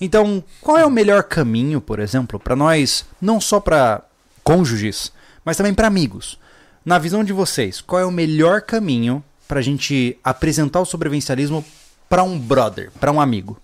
[0.00, 4.02] Então, qual é o melhor caminho, por exemplo, pra nós, não só pra
[4.42, 5.12] cônjuges,
[5.44, 6.38] mas também pra amigos?
[6.84, 11.64] Na visão de vocês, qual é o melhor caminho pra gente apresentar o sobrevivencialismo
[12.08, 13.58] pra um brother, pra um amigo?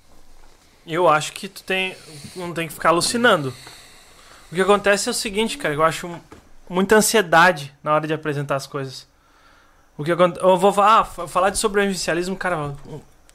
[0.86, 1.94] Eu acho que tu tem,
[2.34, 3.52] não tem que ficar alucinando.
[4.50, 6.10] O que acontece é o seguinte, cara, eu acho
[6.68, 9.06] muita ansiedade na hora de apresentar as coisas.
[9.96, 12.74] O que eu vou falar, ah, fa- falar de sobrevivencialismo, cara,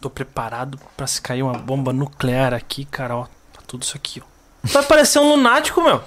[0.02, 4.22] tô preparado pra se cair uma bomba nuclear aqui, cara, ó, tá tudo isso aqui,
[4.24, 4.34] ó.
[4.64, 6.02] Vai parecer um lunático, meu.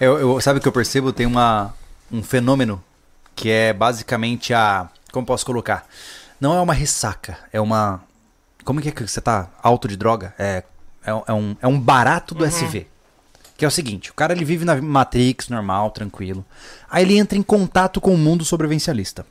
[0.00, 1.12] Eu, eu- sabe o que eu percebo?
[1.12, 1.74] Tem uma,
[2.10, 2.82] um fenômeno
[3.36, 4.88] que é basicamente a.
[5.12, 5.86] Como posso colocar?
[6.40, 8.02] Não é uma ressaca, é uma.
[8.64, 10.34] Como que é que você tá alto de droga?
[10.38, 10.62] É,
[11.04, 12.86] é, um- é um, é um barato do SV.
[13.56, 16.44] Que é o seguinte: o cara ele vive na Matrix normal, tranquilo.
[16.90, 19.26] Aí ele entra em contato com o mundo sobrevivencialista.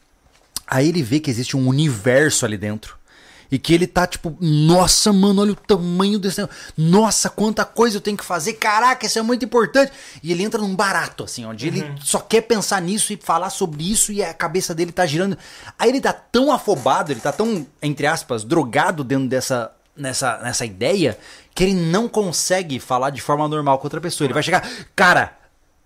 [0.66, 2.97] Aí ele vê que existe um universo ali dentro.
[3.52, 6.42] E que ele tá tipo, nossa, mano, olha o tamanho desse.
[6.42, 6.74] negócio.
[6.78, 8.54] Nossa, quanta coisa eu tenho que fazer.
[8.54, 9.92] Caraca, isso é muito importante.
[10.22, 13.90] E ele entra num barato, assim, onde ele só quer pensar nisso e falar sobre
[13.90, 15.38] isso e a cabeça dele tá girando.
[15.78, 19.72] Aí ele tá tão afobado, ele tá tão, entre aspas, drogado dentro dessa.
[20.00, 21.18] Nessa, nessa ideia
[21.56, 24.28] que ele não consegue falar de forma normal com outra pessoa.
[24.28, 25.36] Ele vai chegar, cara,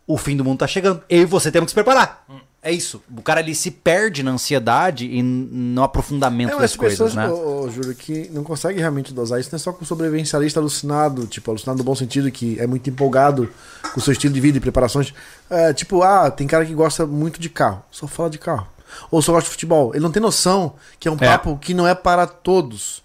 [0.06, 1.02] o fim do mundo tá chegando.
[1.10, 2.26] Eu e você temos que se preparar.
[2.64, 3.02] É isso.
[3.18, 7.28] O cara ele se perde na ansiedade e no aprofundamento É, das coisas, pessoas, né?
[7.28, 10.60] ô, ô, Júlio, que não consegue realmente dosar isso, não é só com o sobrevivencialista
[10.60, 13.50] alucinado, tipo, alucinado no bom sentido, que é muito empolgado
[13.94, 15.12] com o seu estilo de vida e preparações.
[15.50, 18.68] É, tipo, ah, tem cara que gosta muito de carro, só fala de carro.
[19.10, 19.92] Ou só gosta de futebol.
[19.96, 21.26] Ele não tem noção que é um É.
[21.30, 23.02] papo que não é para todos.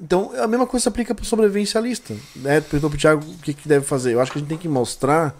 [0.00, 2.12] Então, a mesma coisa se aplica pro sobrevivencialista.
[2.34, 2.60] Né?
[2.60, 4.14] Perguntou pro Thiago o que, que deve fazer.
[4.14, 5.34] Eu acho que a gente tem que mostrar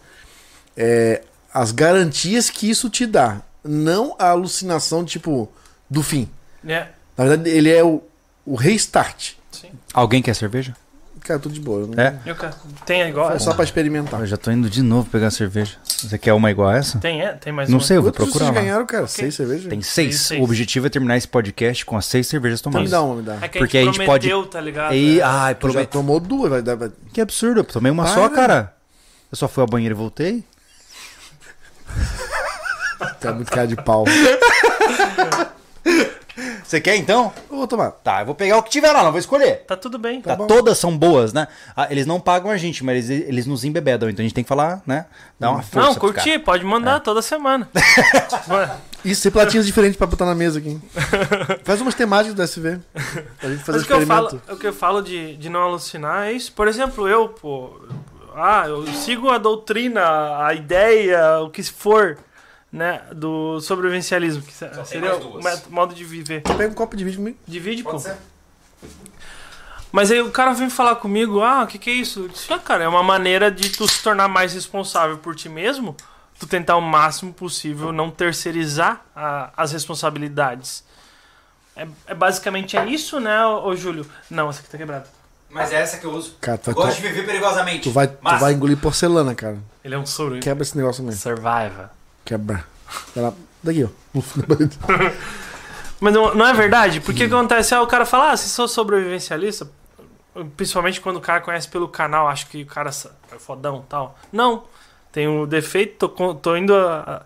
[0.77, 1.23] é,
[1.53, 3.41] as garantias que isso te dá.
[3.67, 5.49] Não a alucinação, tipo,
[5.91, 6.29] do fim.
[6.67, 6.87] É,
[7.17, 8.03] Na verdade, ele é o,
[8.45, 9.33] o restart.
[9.53, 9.69] sim.
[9.93, 10.75] Alguém quer cerveja?
[11.21, 11.81] Cara, tudo de boa.
[11.81, 12.17] eu não- É.
[12.25, 13.47] Eu, ca- tem igual É essa?
[13.47, 14.21] só pra experimentar.
[14.21, 15.75] Eu já tô indo de novo pegar cerveja.
[15.85, 16.99] Você quer uma igual a essa?
[17.01, 17.33] Tem, é?
[17.33, 17.85] Tem mais Não uma?
[17.85, 18.63] sei, eu vou Quantos procurar vocês lá.
[18.63, 19.07] ganharam, cara?
[19.09, 19.67] Seis cervejas?
[19.67, 20.09] Tem seis.
[20.09, 20.41] Tem seis.
[20.41, 22.91] O objetivo é terminar esse podcast com as seis cervejas Então me tomadas.
[22.93, 23.39] dá uma, me dá.
[23.43, 24.95] É que Porque a a gente pode- prometeu, tá ligado?
[24.95, 25.23] E, É.
[25.25, 25.91] ai, Tu já prometo.
[25.91, 26.77] tomou duas, vai dar.
[26.77, 28.15] vai- Que absurdo, eu tomei uma Para.
[28.15, 28.73] só, cara.
[29.33, 30.45] Eu só fui ao banheiro e voltei.
[33.21, 34.05] Tu é muito cara de pau.
[36.63, 37.33] Você quer então?
[37.49, 37.93] Eu vou tomar.
[37.93, 39.65] Tá, eu vou pegar o que tiver lá, não vou escolher.
[39.67, 40.21] Tá tudo bem.
[40.21, 40.47] Tá, bom.
[40.49, 41.47] todas são boas, né?
[41.77, 44.11] Ah, eles não pagam a gente, mas eles, eles nos embebedam.
[44.11, 45.07] Então a gente tem que falar, né?
[45.39, 45.89] Dar uma força.
[45.89, 46.67] Não, curti, pode É.
[46.67, 47.69] mandar toda semana.
[49.05, 50.79] Isso, tem platinhos diferentes pra botar na mesa aqui.
[51.63, 52.81] Faz umas temáticas do SV.
[53.39, 55.63] Pra gente fazer Mas o que eu falo, o que eu falo de, de não
[55.63, 56.53] alucinar é isso.
[56.53, 57.81] Por exemplo, eu, pô.
[58.35, 62.19] Ah, eu sigo a doutrina, a ideia, o que for.
[62.73, 66.43] Né, do sobrevivencialismo, que seria o modo de viver.
[66.43, 67.39] Pega um copo de vídeo comigo.
[67.47, 67.91] Divide, pô.
[67.93, 68.17] Pode ser?
[69.93, 72.21] Mas aí o cara vem falar comigo, ah, o que, que é isso?
[72.25, 75.49] Eu disse, ah, cara, é uma maneira de tu se tornar mais responsável por ti
[75.49, 75.97] mesmo,
[76.39, 80.85] tu tentar o máximo possível não terceirizar a- as responsabilidades.
[81.75, 84.05] É, é basicamente é isso, né, ô, ô Júlio?
[84.31, 85.07] Não, essa aqui tá quebrada.
[85.49, 86.37] Mas é essa que eu uso.
[86.41, 87.85] Cara, tu Eu vai, gosto de viver perigosamente.
[87.85, 89.59] tu vai, tu vai engolir porcelana, cara.
[89.83, 90.41] Ele é um soro.
[90.41, 91.21] Quebra esse negócio mesmo.
[91.21, 91.89] Survivor.
[92.27, 92.63] Quebra.
[93.17, 93.33] Lá.
[93.63, 93.89] Daqui, ó.
[95.99, 97.01] Mas não, não é verdade?
[97.01, 97.75] Porque o que acontece?
[97.75, 99.67] Ah, o cara fala, ah, se sou sobrevivencialista,
[100.57, 102.91] principalmente quando o cara conhece pelo canal, acho que o cara
[103.33, 104.19] é fodão e tal.
[104.31, 104.65] Não.
[105.11, 106.75] Tem um defeito, tô, tô indo.
[106.75, 107.23] a-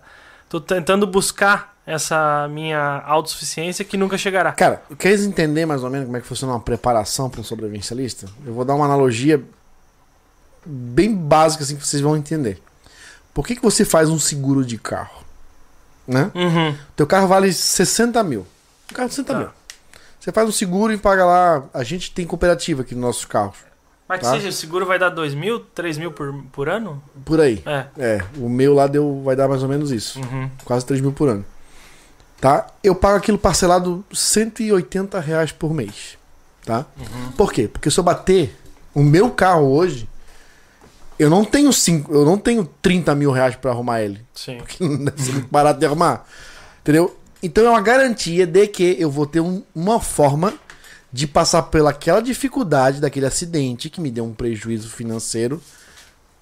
[0.47, 4.51] tô tentando buscar essa minha autossuficiência que nunca chegará.
[4.53, 8.27] Cara, queres entender mais ou menos como é que funciona uma preparação para um sobrevivencialista?
[8.45, 9.43] Eu vou dar uma analogia
[10.65, 12.61] bem básica assim que vocês vão entender.
[13.33, 15.21] Por que, que você faz um seguro de carro?
[16.07, 16.31] Né?
[16.35, 16.75] Uhum.
[16.95, 18.45] Teu carro vale 60 mil.
[18.91, 19.39] Um carro de 60 Tá.
[19.39, 19.49] mil.
[20.19, 21.63] Você faz um seguro e paga lá.
[21.73, 23.57] A gente tem cooperativa aqui nos nossos carros.
[24.07, 24.31] Mas que Tá.
[24.31, 27.01] seja, o seguro vai dar 2 mil, 3 mil por, por ano?
[27.23, 27.63] Por aí.
[27.65, 27.85] É.
[27.97, 30.19] É, o meu lá deu, vai dar mais ou menos isso.
[30.19, 30.49] Uhum.
[30.65, 31.45] Quase 3 mil por ano.
[32.41, 32.67] Tá?
[32.83, 36.17] Eu pago aquilo parcelado 180 reais por mês.
[36.65, 36.85] Tá?
[37.37, 37.67] Por quê?
[37.67, 38.55] Porque se eu bater
[38.93, 40.09] o meu carro hoje,
[41.21, 44.21] eu não tenho cinco, eu não tenho 30 mil reais pra arrumar ele.
[44.33, 44.59] Sim.
[44.67, 46.25] Que não deve ser muito barato de arrumar.
[46.81, 47.17] Entendeu?
[47.43, 50.53] Então é uma garantia de que eu vou ter um- uma forma
[51.13, 55.61] de passar pelaquela dificuldade daquele acidente que me deu um prejuízo financeiro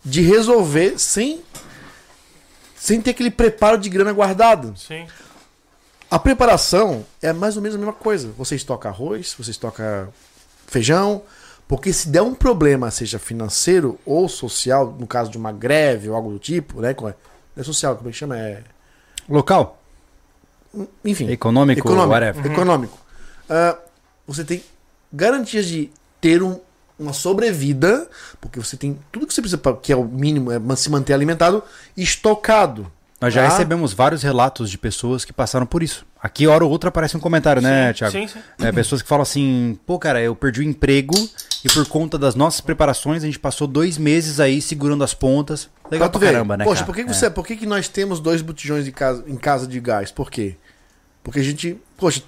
[0.05, 1.41] de resolver sem
[2.75, 4.73] sem ter aquele preparo de grana guardado.
[4.77, 5.05] Sim.
[6.09, 8.29] A preparação é mais ou menos a mesma coisa.
[8.37, 10.09] Você estoca arroz, você estoca
[10.67, 11.21] feijão,
[11.69, 16.15] porque se der um problema, seja financeiro ou social, no caso de uma greve ou
[16.15, 16.95] algo do tipo, né?
[16.99, 17.13] Não
[17.55, 18.35] é social, como é que chama?
[18.37, 18.63] É
[19.29, 19.79] Local,
[21.05, 22.11] enfim, econômico, econômico.
[22.11, 22.51] whatever.
[22.51, 22.97] econômico.
[23.49, 23.77] Ah,
[24.27, 24.63] você tem
[25.13, 26.59] garantias de ter um-
[26.97, 28.09] uma sobrevida,
[28.41, 31.13] porque você tem tudo que você precisa, pra- que é o mínimo, é se manter
[31.13, 31.63] alimentado,
[31.95, 32.91] estocado.
[33.21, 33.49] Nós já tá?
[33.49, 36.05] recebemos vários relatos de pessoas que passaram por isso.
[36.21, 38.11] Aqui, hora ou outra, aparece um comentário, né, Thiago?
[38.11, 38.39] Sim, sim.
[38.61, 41.13] É, pessoas que falam assim, pô, cara, eu perdi o emprego
[41.63, 45.69] e por conta das nossas preparações a gente passou dois meses aí segurando as pontas.
[45.89, 46.85] Legal Pra caramba, né, Poxa, cara?
[46.85, 47.13] por que, que É.
[47.13, 50.11] você, por que, que nós temos dois botijões de casa, em casa de gás?
[50.11, 50.55] Por quê?
[51.23, 52.21] Porque a gente, poxa,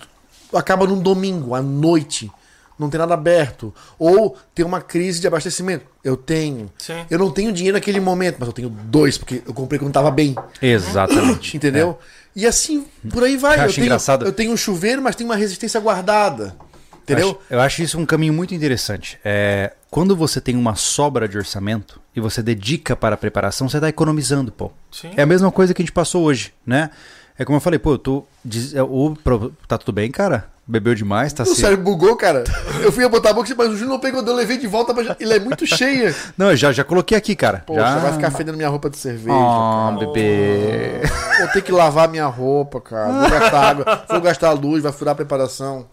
[0.53, 2.31] acaba num domingo, à noite,
[2.79, 3.73] não tem nada aberto.
[3.99, 5.85] Ou tem uma crise de abastecimento.
[6.03, 6.71] Eu tenho.
[6.77, 7.05] Sim.
[7.09, 10.09] Eu não tenho dinheiro naquele momento, mas eu tenho dois, porque eu comprei quando tava
[10.09, 10.35] bem.
[10.61, 11.55] Exatamente.
[11.55, 11.99] Entendeu?
[12.35, 13.55] E assim, por aí vai.
[13.57, 14.25] Eu Eu acho tenho, engraçado.
[14.25, 16.55] eu tenho um chuveiro, mas tenho uma resistência guardada.
[16.59, 17.29] Eu Entendeu?
[17.31, 19.19] acho, eu acho isso um caminho muito interessante.
[19.25, 23.77] É, quando você tem uma sobra de orçamento e você dedica para a preparação, você
[23.77, 24.71] está economizando, pô.
[24.91, 25.11] Sim.
[25.17, 26.89] É a mesma coisa que a gente passou hoje, né?
[27.37, 28.25] É como eu falei, pô, eu tô.
[28.47, 30.50] é, pro- tá tudo bem, cara?
[30.67, 31.55] Bebeu demais, tá O se...
[31.59, 32.43] cérebro bugou, cara.
[32.81, 35.07] Eu fui botar a boca, mas o Júnior não pegou, eu levei de volta, mas
[35.07, 36.15] já- ele é muito cheia.
[36.37, 37.63] Não, eu já, já coloquei aqui, cara.
[37.65, 37.97] Poxa, já...
[37.97, 39.35] vai ficar fedendo minha roupa de cerveja.
[39.35, 40.05] Oh, cara.
[40.05, 41.01] bebê.
[41.39, 43.11] Vou ter que lavar minha roupa, cara.
[43.11, 45.87] Vou gastar água, vou gastar luz, vai furar a preparação.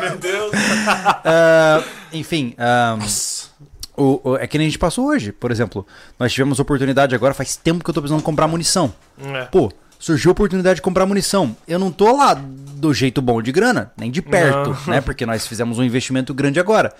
[0.00, 0.52] Meu Deus.
[1.24, 1.82] Ah,
[2.12, 2.96] enfim, ah,
[3.96, 5.30] o, o- é que nem a gente passou hoje.
[5.32, 5.86] Por exemplo,
[6.18, 8.92] nós tivemos oportunidade agora, faz tempo que eu tô precisando comprar munição.
[9.22, 9.44] É.
[9.44, 11.56] Pô, surgiu a oportunidade de comprar munição.
[11.66, 14.94] Eu não tô lá do jeito bom de grana, nem de perto, Não.
[14.94, 15.00] né?
[15.00, 16.92] Porque nós fizemos um investimento grande agora.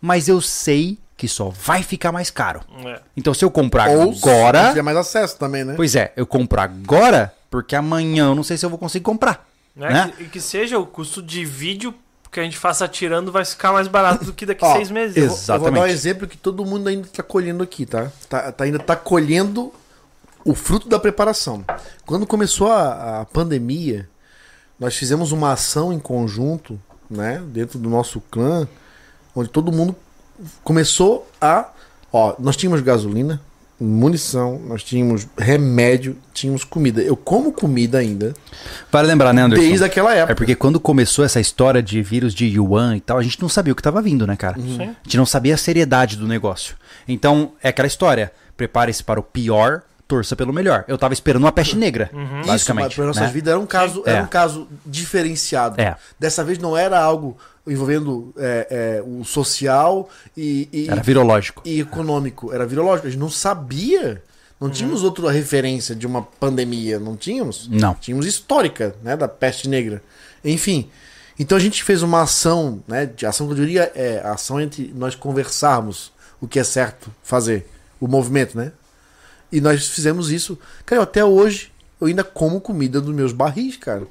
[0.00, 2.60] Mas eu sei que só vai ficar mais caro.
[2.84, 3.00] É.
[3.16, 4.68] Então se eu comprar Ou se agora.
[4.68, 5.74] tiver mais acesso também, né?
[5.76, 9.46] Pois é, eu compro agora, porque amanhã eu não sei se eu vou conseguir comprar.
[9.74, 9.88] Né?
[9.90, 10.12] Né?
[10.16, 11.94] Que, e que seja o custo de vídeo
[12.30, 15.16] que a gente faça tirando vai ficar mais barato do que daqui Ó, seis meses.
[15.16, 15.92] ex- Eu vou dar um Exatamente.
[15.94, 18.10] exemplo que todo mundo ainda tá colhendo aqui, tá?
[18.28, 19.72] tá, tá- ainda tá colhendo
[20.44, 21.64] o fruto da preparação.
[22.04, 24.08] Quando começou a, a pandemia,
[24.78, 27.42] nós fizemos uma ação em conjunto, né?
[27.48, 28.68] Dentro do nosso clã,
[29.34, 29.94] onde todo mundo
[30.62, 31.68] começou a.
[32.12, 33.40] Ó, nós tínhamos gasolina,
[33.80, 37.02] munição, nós tínhamos remédio, tínhamos comida.
[37.02, 38.34] Eu como comida ainda
[38.90, 39.64] Vale lembrar, né, Anderson?
[39.64, 40.32] desde aquela época.
[40.32, 43.48] É porque quando começou essa história de vírus de Yuan e tal, a gente não
[43.48, 44.56] sabia o que estava vindo, né, cara?
[44.60, 44.82] Sim.
[44.82, 46.76] A gente não sabia a seriedade do negócio.
[47.08, 48.32] Então, é aquela história.
[48.56, 50.84] Prepare-se para o pior, torça pelo melhor.
[50.86, 52.84] Eu tava esperando uma peste negra, Isso, basicamente.
[52.84, 53.28] mas para nossas né?
[53.32, 54.22] vidas era um caso, era É.
[54.22, 55.80] um caso diferenciado.
[55.80, 55.96] É.
[56.18, 57.36] Dessa vez não era algo
[57.66, 58.66] envolvendo é,
[59.00, 61.62] é, o social e, e- Era virológico.
[61.64, 63.06] e econômico, era virológico.
[63.06, 64.22] A gente não sabia.
[64.60, 67.68] Não tínhamos outra referência de uma pandemia, não tínhamos?
[67.68, 67.92] Não.
[67.94, 70.02] Tínhamos histórica, né, da peste negra.
[70.44, 70.88] Enfim,
[71.38, 74.60] então a gente fez uma ação, né, de ação que eu diria é a ação
[74.60, 77.66] entre nós conversarmos o que é certo fazer,
[78.00, 78.72] o movimento, né?
[79.54, 80.58] E nós fizemos isso.
[80.84, 81.70] Cara, eu até hoje
[82.00, 84.02] eu ainda como comida dos meus barris, cara.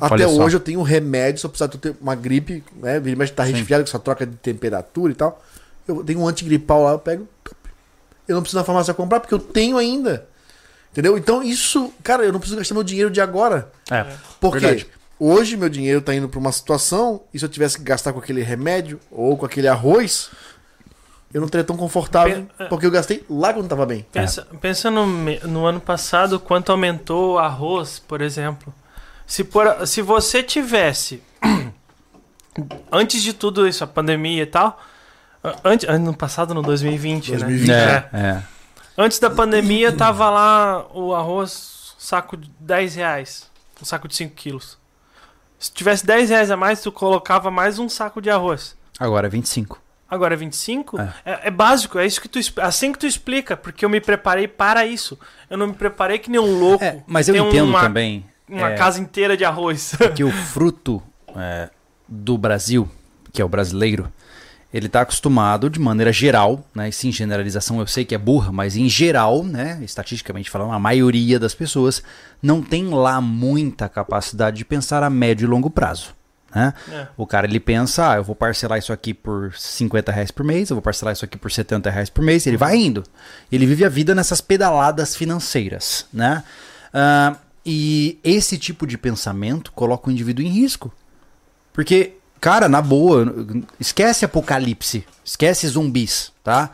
[0.00, 0.44] Até Olha só.
[0.44, 2.98] hoje eu tenho remédio, eu precisar ter uma gripe, né?
[2.98, 5.40] Vira mais tá resfriado com essa troca de temperatura e tal.
[5.86, 7.28] Eu tenho um antigripal lá, eu pego.
[8.26, 10.26] Eu não preciso na farmácia comprar, porque eu tenho ainda.
[10.90, 11.16] Entendeu?
[11.16, 13.70] Então isso, cara, eu não preciso gastar meu dinheiro de agora.
[13.90, 14.06] É.
[14.40, 14.88] Porque Verdade.
[15.20, 18.18] hoje meu dinheiro tá indo pra uma situação, e se eu tivesse que gastar com
[18.18, 20.30] aquele remédio ou com aquele arroz,
[21.32, 22.66] eu não estaria tão confortável, Pe- é.
[22.68, 24.06] porque eu gastei lá quando tava bem.
[24.12, 28.72] Pensa, pensa no, no ano passado quanto aumentou o arroz, por exemplo.
[29.26, 31.22] Se, por, se você tivesse,
[32.90, 34.80] antes de tudo isso, a pandemia e tal,
[35.64, 37.74] antes, ano passado, no 2020, 2020, né?
[38.12, 38.42] É, é.
[38.96, 43.48] Antes da pandemia, tava lá o arroz, saco de 10 reais.
[43.80, 44.76] Um saco de 5 quilos.
[45.58, 48.76] Se tivesse 10 reais a mais, tu colocava mais um saco de arroz.
[48.98, 49.80] Agora é 25.
[50.10, 51.00] Agora é 25?
[51.00, 51.12] É.
[51.24, 54.48] É, é básico, é isso que tu assim que tu explica, porque eu me preparei
[54.48, 55.18] para isso.
[55.50, 56.82] Eu não me preparei que nem um louco.
[56.82, 59.94] É, mas eu entendo uma, também Uma é, casa inteira de arroz.
[60.16, 61.02] que o fruto
[61.36, 61.68] é,
[62.08, 62.88] do Brasil,
[63.32, 64.10] que é o brasileiro,
[64.72, 66.88] ele está acostumado de maneira geral, né?
[66.88, 69.78] E sim, generalização eu sei que é burra, mas em geral, né?
[69.82, 72.02] Estatisticamente falando, a maioria das pessoas
[72.42, 76.17] não tem lá muita capacidade de pensar a médio e longo prazo.
[76.54, 76.72] Né?
[76.90, 77.06] É.
[77.16, 80.70] O cara ele pensa, ah, eu vou parcelar isso aqui por 50 reais por mês,
[80.70, 83.04] eu vou parcelar isso aqui por 70 reais por mês, ele vai indo.
[83.52, 86.42] Ele vive a vida nessas pedaladas financeiras, né?
[86.92, 90.92] Ah, e esse tipo de pensamento coloca o indivíduo em risco.
[91.72, 93.32] Porque, cara, na boa,
[93.78, 96.70] esquece apocalipse, esquece zumbis, tá?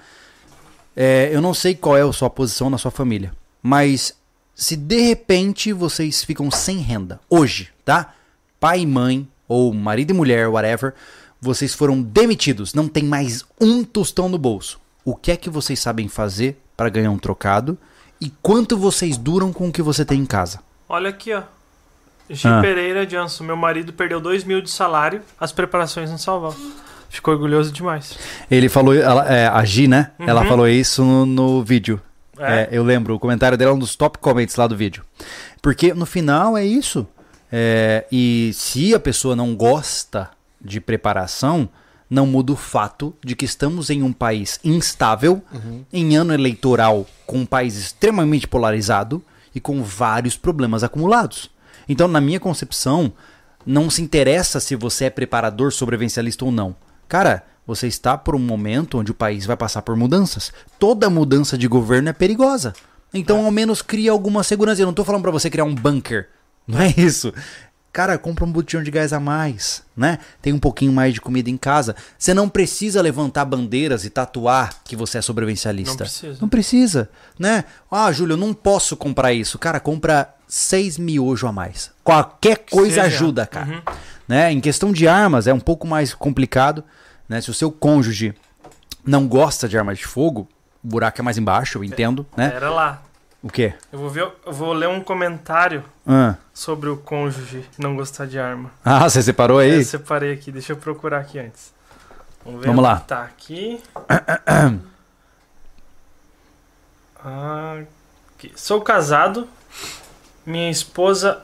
[0.95, 4.15] É, eu não sei qual é a sua posição na sua família, mas
[4.55, 8.15] se de repente vocês ficam sem renda, hoje, tá?
[8.61, 10.95] Pai e mãe, ou marido e mulher, whatever,
[11.41, 14.81] vocês foram demitidos, não tem mais um tostão no bolso.
[15.05, 17.77] O que é que vocês sabem fazer para ganhar um trocado?
[18.21, 20.61] E quanto vocês duram com o que você tem em casa?
[20.89, 21.43] Olha aqui, ó.
[22.31, 22.61] Gi Ah.
[22.63, 26.57] Pereira Janso, meu marido perdeu 2 mil de salário, as preparações não salvaram.
[27.11, 28.19] Ficou orgulhoso demais.
[28.51, 30.11] Ele falou, ela, é, a Gi, né?
[30.19, 30.29] Uhum.
[30.29, 32.01] Ela falou isso no, no vídeo.
[32.39, 32.63] É.
[32.63, 35.05] É, eu lembro, o comentário dela é um dos top comments lá do vídeo.
[35.63, 37.07] Porque no final é isso.
[37.57, 40.29] É, e se a pessoa não gosta
[40.61, 41.69] de preparação,
[42.11, 45.41] não muda o fato de que estamos em um país instável,
[45.93, 49.23] em ano eleitoral, com um país extremamente polarizado
[49.55, 51.49] e com vários problemas acumulados.
[51.89, 53.13] Então, na minha concepção,
[53.65, 56.75] não se interessa se você é preparador sobrevivencialista ou não.
[57.07, 60.53] Cara, você está por um momento onde o país vai passar por mudanças.
[60.77, 62.73] Toda mudança de governo é perigosa.
[63.13, 64.83] Então, ao menos cria alguma segurança.
[64.83, 66.31] Eu não tô falando pra você criar um bunker.
[66.67, 67.33] Não é isso.
[67.95, 70.19] Cara, compra um botijão de gás a mais, né?
[70.43, 71.95] Tem um pouquinho mais de comida em casa.
[72.19, 75.93] Você não precisa levantar bandeiras e tatuar que você é sobrevivencialista.
[75.93, 76.39] Não precisa.
[76.41, 77.65] Não precisa, né?
[77.89, 79.61] Ah, Júlio, eu não posso comprar isso.
[79.61, 81.93] Cara, compra seis miojo a mais.
[82.03, 83.07] Qualquer coisa Seja.
[83.07, 83.85] ajuda, cara.
[84.27, 84.51] Né?
[84.51, 86.83] Em questão de armas, é um pouco mais complicado.
[87.29, 87.41] Né?
[87.41, 88.35] Se o seu cônjuge
[89.07, 90.49] não gosta de armas de fogo,
[90.83, 92.51] o buraco é mais embaixo, eu entendo, né?
[92.51, 93.04] Pera lá.
[93.45, 93.75] O quê?
[93.93, 98.39] Eu vou, ver, eu vou ler um comentário Ah, sobre o cônjuge não gostar de
[98.39, 98.71] arma.
[98.83, 99.81] Ah, você separou aí?
[99.81, 101.71] Eu separei aqui, deixa eu procurar aqui antes.
[102.43, 103.01] Vamos ver Vamos lá.
[103.01, 103.79] Tá aqui.
[108.37, 108.53] Aqui.
[108.55, 109.49] Sou casado.
[110.45, 111.43] Minha esposa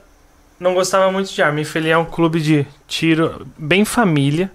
[0.59, 1.57] não gostava muito de arma.
[1.57, 4.51] Me filiei a um clube de tiro bem família,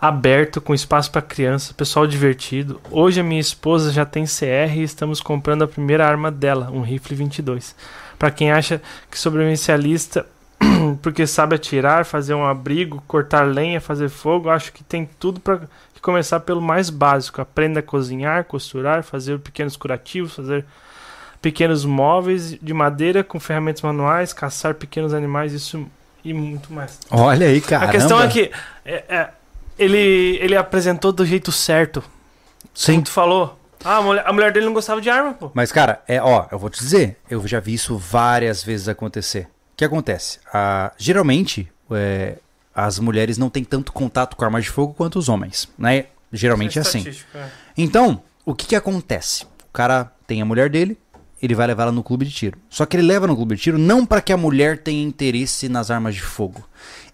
[0.00, 2.80] aberto, com espaço para criança, pessoal divertido.
[2.90, 6.82] Hoje a minha esposa já tem CR e estamos comprando a primeira arma dela, um
[6.82, 7.74] rifle 22.
[8.18, 8.80] Para quem acha
[9.10, 10.26] que sobrevivencialista
[11.02, 15.60] porque sabe atirar, fazer um abrigo, cortar lenha, fazer fogo, acho que tem tudo para
[16.00, 17.40] começar pelo mais básico.
[17.40, 20.64] Aprenda a cozinhar, costurar, fazer pequenos curativos, fazer
[21.40, 25.84] pequenos móveis de madeira com ferramentas manuais, caçar pequenos animais, isso
[26.24, 27.00] e muito mais.
[27.10, 27.86] Olha aí, cara.
[27.86, 28.50] A questão é que
[28.84, 29.30] é, é,
[29.82, 32.02] ele, ele apresentou do jeito certo.
[32.74, 32.92] Sim.
[32.92, 33.58] Como tu falou.
[33.84, 35.50] Ah, a mulher, a mulher dele não gostava de arma, pô.
[35.54, 39.48] Mas, cara, é, ó, eu vou te dizer, eu já vi isso várias vezes acontecer.
[39.72, 40.38] O que acontece?
[40.52, 42.36] Ah, geralmente, é,
[42.74, 46.06] as mulheres não têm tanto contato com armas de fogo quanto os homens, né?
[46.32, 46.98] Geralmente é assim.
[46.98, 47.48] estatística, é.
[47.76, 49.44] Então, o que que acontece?
[49.44, 50.96] O cara tem a mulher dele,
[51.42, 52.58] ele vai levar ela no clube de tiro.
[52.70, 55.68] Só que ele leva no clube de tiro não para que a mulher tenha interesse
[55.68, 56.64] nas armas de fogo.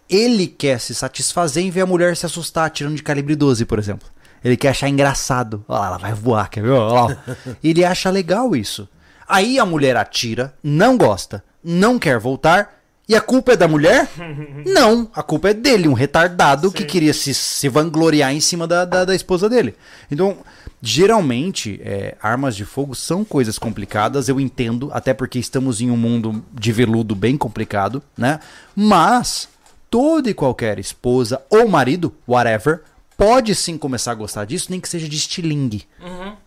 [0.09, 3.79] Ele quer se satisfazer em ver a mulher se assustar atirando de calibre 12, por
[3.79, 4.09] exemplo.
[4.43, 5.65] Ele quer achar engraçado.
[5.69, 6.71] Olha lá, ela vai voar, quer ver?
[6.71, 7.37] Olha lá.
[7.63, 8.89] ele acha legal isso.
[9.29, 12.77] Aí a mulher atira, não gosta, não quer voltar.
[13.07, 14.07] E a culpa é da mulher?
[14.67, 16.87] Não, a culpa é dele, um retardado que Sim.
[16.89, 19.75] queria se, se vangloriar em cima da, da, da esposa dele.
[20.11, 20.37] Então,
[20.81, 25.97] Geralmente, é, armas de fogo são coisas complicadas, eu entendo, até porque estamos em um
[25.97, 28.39] mundo de veludo bem complicado, né?
[28.77, 29.49] Mas
[29.91, 32.83] toda e qualquer esposa ou marido, whatever,
[33.19, 35.87] pode sim começar a gostar disso, nem que seja de estilingue.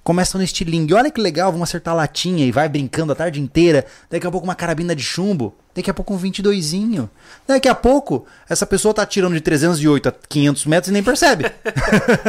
[0.03, 0.93] Começa no estilingue.
[0.93, 3.85] Olha que legal, vamos acertar a latinha e vai brincando a tarde inteira.
[4.09, 5.53] Daqui a pouco uma carabina de chumbo.
[5.75, 7.09] Daqui a pouco um 22zinho.
[7.45, 11.45] Daqui a pouco, essa pessoa tá tirando de 308 a 500 metros e nem percebe.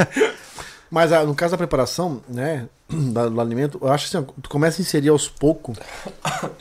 [0.90, 4.82] Mas ah, no caso da preparação, né, do alimento, eu acho assim, tu começa a
[4.82, 5.78] inserir aos poucos,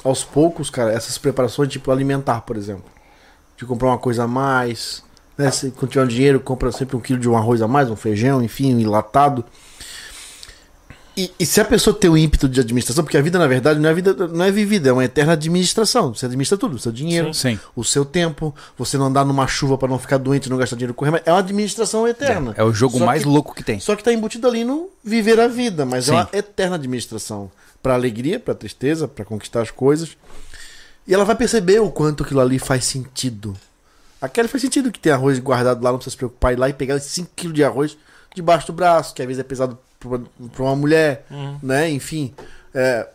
[0.06, 2.86] aos poucos, cara, essas preparações, tipo alimentar, por exemplo.
[3.62, 5.04] De comprar uma coisa a mais,
[5.38, 7.92] né, se quando tiver um dinheiro, compra sempre um quilo de um arroz a mais,
[7.92, 9.46] um feijão, enfim, um enlatado.
[11.16, 13.80] E, e se a pessoa tem o ímpeto de administração, porque a vida, na verdade,
[13.80, 16.12] não é, vida, não é vivida, é uma eterna administração.
[16.12, 17.60] Você administra tudo, o seu dinheiro, Sim.
[17.76, 20.96] o seu tempo, você não andar numa chuva para não ficar doente, não gastar dinheiro
[20.96, 21.30] com remédio.
[21.30, 22.56] É uma administração eterna.
[22.58, 23.80] É o jogo Só mais que- louco que tem.
[23.80, 26.14] só que tá embutido ali no viver a vida, mas Sim.
[26.14, 27.52] é uma eterna administração.
[27.84, 30.18] Pra alegria, pra tristeza, pra conquistar as coisas.
[31.12, 33.54] E ela vai perceber o quanto aquilo ali faz sentido.
[34.22, 36.74] Aquele faz sentido que tem arroz guardado lá, não precisa se preocupar, ir lá e
[36.74, 37.98] pegar 5kg de arroz
[38.34, 40.20] debaixo do braço, que às vezes é pesado pra
[40.54, 41.26] pra uma mulher,
[41.62, 41.90] né?
[41.90, 42.34] Enfim.
[42.74, 43.08] é,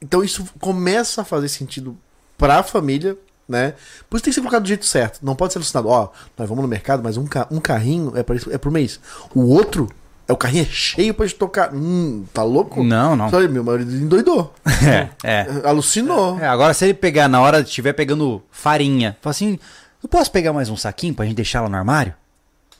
[0.00, 1.96] Então isso começa a fazer sentido
[2.38, 3.16] pra família,
[3.48, 3.74] né?
[4.08, 5.18] Por isso tem que ser colocado do jeito certo.
[5.22, 5.88] Não pode ser alucinado.
[5.88, 8.72] Ó, nós vamos no mercado, mas um, ca- um carrinho é, pra isso, é por
[8.72, 8.98] mês.
[9.34, 9.88] O outro,
[10.28, 11.74] é o carrinho é cheio pra estocar.
[11.74, 12.84] Hum, tá louco?
[12.84, 13.30] Não, não.
[13.30, 14.52] Só meu marido endoidou.
[14.86, 15.46] É, é.
[15.64, 16.38] Alucinou.
[16.38, 19.58] É, agora se ele pegar na hora de estiver pegando farinha, fala assim,
[20.02, 22.14] eu posso pegar mais um saquinho pra gente deixar lá no armário?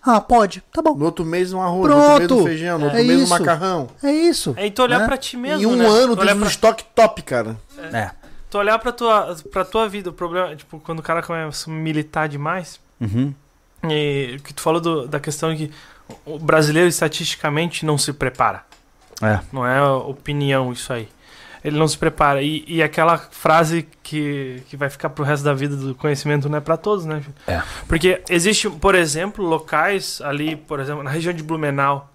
[0.00, 0.94] Ah, pode, tá bom.
[0.94, 2.42] No outro mês um arroz, no outro mês Pronto.
[2.42, 3.30] um feijão, no outro É mês um isso.
[3.30, 3.88] macarrão.
[4.02, 4.54] É isso.
[4.56, 5.06] É, e tu olhar né?
[5.06, 5.84] pra ti mesmo, em um né?
[5.86, 7.56] ano tu tem um pra, estoque top, cara.
[7.92, 8.10] É.
[8.48, 11.72] tu olhar pra tua, pra tua vida, o problema, tipo, quando o cara começa a
[11.74, 13.34] militar demais, Uhum.
[13.90, 15.74] e o que tu falou do- da questão de que
[16.24, 18.62] o brasileiro estatisticamente não se prepara.
[19.22, 19.40] É.
[19.52, 21.08] Não é opinião isso aí.
[21.64, 22.40] Ele não se prepara.
[22.40, 26.58] E, e aquela frase que, que vai ficar pro resto da vida do conhecimento não
[26.58, 27.22] é pra todos, né?
[27.46, 27.60] É.
[27.88, 32.08] Porque existe, por exemplo, locais ali, por exemplo, na região de Blumenau,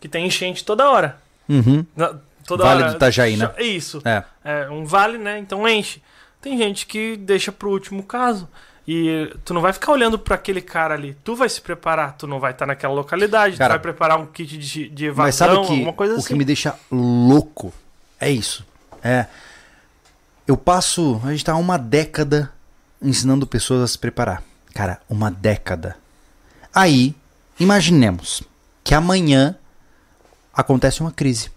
[0.00, 1.18] que tem enchente toda hora.
[1.48, 1.84] Uhum.
[1.94, 2.14] Na-
[2.46, 2.92] toda Vale hora.
[2.92, 3.50] do Itajaí, né?
[3.56, 4.00] É Isso.
[4.04, 4.24] É.
[4.42, 5.38] É um vale, né?
[5.38, 6.02] Então enche.
[6.40, 8.48] Tem gente que deixa pro último caso.
[8.92, 11.16] E tu não vai ficar olhando pra aquele cara ali.
[11.22, 12.16] Tu vai se preparar.
[12.16, 13.56] Tu não vai estar naquela localidade.
[13.56, 16.14] Cara, tu vai preparar um kit de, de evasão, Mas sabe o que, alguma coisa
[16.14, 16.26] o assim.
[16.26, 17.72] que me deixa louco?
[18.18, 18.66] É isso.
[19.00, 19.26] É.
[20.44, 21.20] Eu passo.
[21.22, 22.52] A gente tá há uma década
[23.00, 24.42] ensinando pessoas a se preparar.
[24.74, 25.96] Cara, uma década.
[26.74, 27.14] Aí,
[27.60, 28.42] imaginemos
[28.82, 29.54] que amanhã
[30.52, 31.48] acontece uma crise.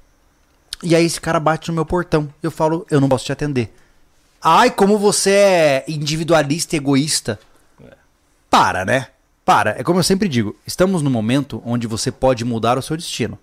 [0.83, 2.31] E aí esse cara bate no meu portão.
[2.43, 3.73] Eu falo, eu não posso te atender.
[4.45, 7.39] Ai, como você é individualista e egoísta.
[8.49, 9.07] Para, né?
[9.45, 9.79] Para.
[9.79, 13.39] É como eu sempre digo, estamos num momento onde você pode mudar o seu destino.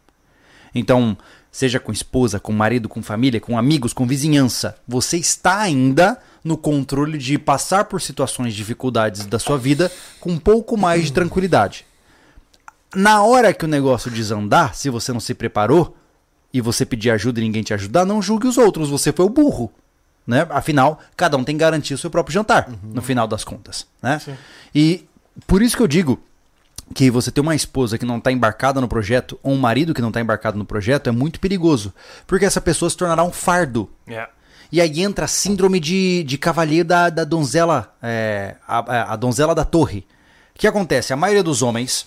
[0.74, 1.16] Então,
[1.50, 6.58] seja com esposa, com marido, com família, com amigos, com vizinhança, você está ainda no
[6.58, 9.90] controle de passar por situações de dificuldades da sua vida
[10.20, 11.86] com um pouco mais de tranquilidade.
[12.94, 15.96] Na hora que o negócio desandar, se você não se preparou
[16.52, 19.30] e você pedir ajuda e ninguém te ajudar, não julgue os outros, você foi o
[19.30, 19.72] burro.
[20.26, 20.46] Né?
[20.50, 23.86] Afinal, cada um tem que garantir o seu próprio jantar, no final das contas.
[24.02, 24.18] Né?
[24.18, 24.36] Sim.
[24.74, 25.04] E
[25.46, 26.20] por isso que eu digo
[26.94, 30.00] que você ter uma esposa que não está embarcada no projeto, ou um marido que
[30.02, 31.92] não está embarcado no projeto, é muito perigoso.
[32.26, 33.88] Porque essa pessoa se tornará um fardo.
[34.06, 34.28] É.
[34.72, 39.52] E aí entra a síndrome de, de cavaleiro da, da donzela, é, a, a- donzela
[39.54, 40.06] da torre.
[40.54, 41.12] O que acontece?
[41.12, 42.06] A maioria dos homens,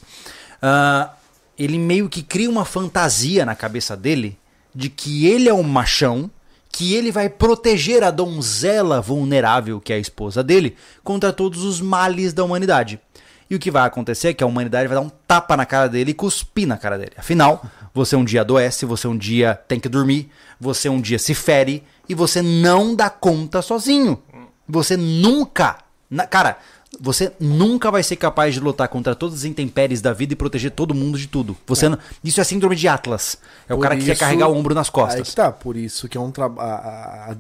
[0.61, 1.11] ah,
[1.57, 4.38] ele meio que cria uma fantasia na cabeça dele
[4.73, 6.30] de que ele é um machão,
[6.76, 11.80] que ele vai proteger a donzela vulnerável, que é a esposa dele, contra todos os
[11.80, 13.00] males da humanidade.
[13.48, 15.88] E o que vai acontecer é que a humanidade vai dar um tapa na cara
[15.88, 17.12] dele e cuspir na cara dele.
[17.16, 17.64] Afinal,
[17.94, 21.84] você um dia adoece, você um dia tem que dormir, você um dia se fere
[22.10, 24.20] e você não dá conta sozinho.
[24.68, 25.78] Você nunca,
[26.10, 26.58] na- cara,
[26.99, 30.72] você nunca vai ser capaz de lutar contra todas as intempéries da vida e proteger
[30.72, 31.57] todo mundo de tudo.
[31.68, 33.38] Você não- isso é síndrome de Atlas.
[33.68, 35.30] É o Por cara que quer isso- carregar o ombro nas Aí costas.
[35.30, 37.38] que tá, por isso que é um trabalho.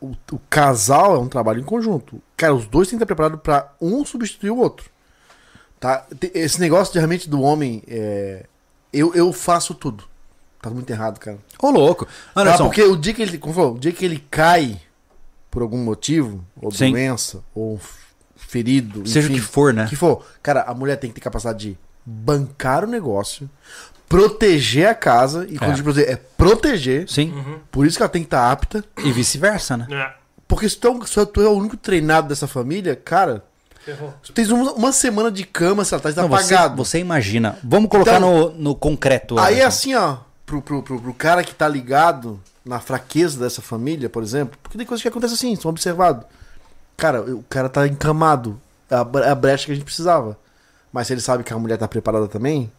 [0.00, 2.22] O, o casal é um trabalho em conjunto.
[2.36, 4.90] Cara, os dois têm que estar preparados pra um substituir o outro.
[5.80, 6.06] Tá?
[6.32, 7.82] Esse negócio de realmente do homem.
[7.88, 8.46] é,
[8.92, 10.04] Eu, eu faço tudo.
[10.60, 11.38] Tá muito errado, cara.
[11.60, 12.06] Ô, louco.
[12.06, 13.36] Tá, Anderson, porque o dia que ele.
[13.36, 14.80] Como falou, o dia que ele cai
[15.50, 16.92] por algum motivo, ou Sim.
[16.92, 17.80] doença, ou
[18.46, 19.86] ferido, seja o enfim, que for, né?
[19.88, 23.48] que for, cara, a mulher tem que ter capacidade de bancar o negócio,
[24.08, 25.82] proteger a casa, e quando É.
[25.82, 27.08] proteger, é proteger.
[27.08, 27.32] Sim.
[27.70, 28.84] Por isso que ela tem que estar apta.
[29.04, 29.86] E vice-versa, né?
[29.90, 30.12] É.
[30.46, 33.42] Porque se tu, é o- se tu é o único treinado dessa família, cara,
[33.84, 34.12] Ferrou.
[34.22, 37.58] tu tens uma, uma semana de cama, se ela tá Não, você, você imagina.
[37.64, 39.38] Vamos colocar Então- no, no concreto.
[39.38, 39.66] Aí é Anderson.
[39.68, 40.16] assim, ó.
[40.44, 44.76] pro, pro, pro, pro cara que tá ligado na fraqueza dessa família, por exemplo, porque
[44.76, 46.26] tem coisas que acontecem assim, são observados.
[46.96, 48.60] Cara, o cara tá encamado.
[48.90, 50.38] É a, é a brecha que a gente precisava.
[50.92, 52.70] Mas se ele sabe que a mulher tá preparada também,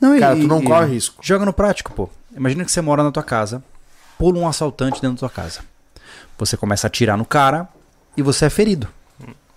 [0.00, 1.16] Não, cara, tu não corre risco.
[1.22, 2.08] Joga no prático, pô.
[2.34, 3.62] Imagina que você mora na tua casa,
[4.18, 5.60] pula um assaltante dentro da tua casa.
[6.38, 7.68] Você começa a atirar no cara
[8.16, 8.88] e você é ferido.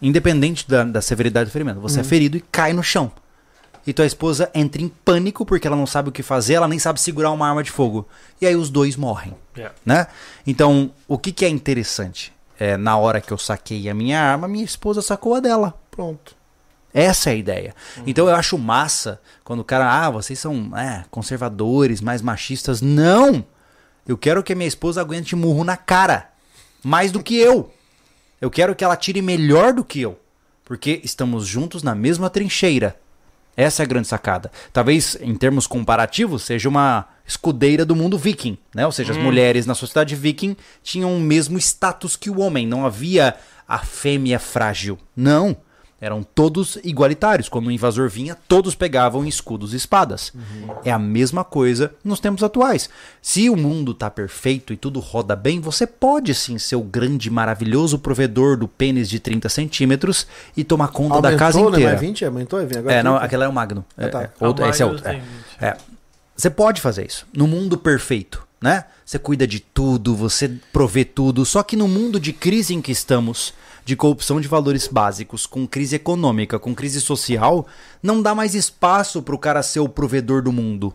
[0.02, 1.80] Independente da, da severidade do ferimento.
[1.80, 3.12] Você é ferido e cai no chão.
[3.88, 6.80] E tua esposa entra em pânico porque ela não sabe o que fazer, ela nem
[6.80, 8.08] sabe segurar uma arma de fogo.
[8.42, 9.34] E aí os dois morrem.
[9.56, 9.76] Yeah.
[9.86, 10.08] né?
[10.46, 12.34] Então, o que, que é interessante?
[12.60, 15.74] É, na hora que eu saquei a minha arma, minha esposa sacou a dela.
[15.92, 16.36] Pronto.
[16.94, 17.76] Essa é a ideia.
[18.08, 22.82] Então eu acho massa quando o cara, ah, vocês são é, conservadores, mais machistas.
[22.82, 23.46] Não!
[24.08, 26.30] Eu quero que a minha esposa aguente murro na cara.
[26.82, 27.74] Mais do que eu.
[28.40, 30.18] Eu quero que ela tire melhor do que eu.
[30.64, 32.98] Porque estamos juntos na mesma trincheira.
[33.58, 34.52] Essa é a grande sacada.
[34.74, 38.86] Talvez, em termos comparativos, seja uma escudeira do mundo viking, né?
[38.86, 42.68] Ou seja, as mulheres na sociedade viking tinham o mesmo status que o homem.
[42.68, 43.36] Não havia
[43.68, 44.98] a fêmea frágil.
[45.16, 45.58] Não.
[46.06, 47.50] Eram todos igualitários.
[47.50, 50.32] Quando o invasor vinha, todos pegavam escudos e espadas.
[50.84, 52.88] É a mesma coisa nos tempos atuais.
[53.24, 57.32] Se o mundo tá perfeito e tudo roda bem, você pode sim ser o grande,
[57.32, 61.66] maravilhoso provedor do pênis de 30 centímetros e tomar conta da casa né?
[61.70, 61.90] inteira.
[61.90, 62.26] Mais 20?
[62.26, 62.68] Aumentou?
[62.68, 63.26] Vem agora É, não, 30?
[63.26, 63.84] aquela é o Magno.
[63.98, 64.22] É, tá.
[64.22, 65.08] é, outro- Ah, esse é outro.
[65.08, 65.22] É.
[65.60, 65.78] É.
[66.38, 67.26] Você pode fazer isso.
[67.36, 68.86] No mundo perfeito, né?
[69.04, 71.44] Você cuida de tudo, você provê tudo.
[71.46, 73.56] Só que no mundo de crise em que estamos,
[73.86, 77.68] de corrupção de valores básicos, com crise econômica, com crise social,
[78.02, 80.94] não dá mais espaço para o cara ser o provedor do mundo.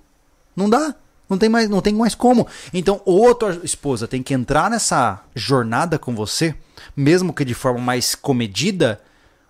[0.57, 0.95] Não dá.
[1.29, 2.49] Não tem mais, não tem mais como.
[2.75, 6.57] Então, ou a tua esposa tem que entrar nessa jornada com você,
[6.97, 9.01] mesmo que de forma mais comedida,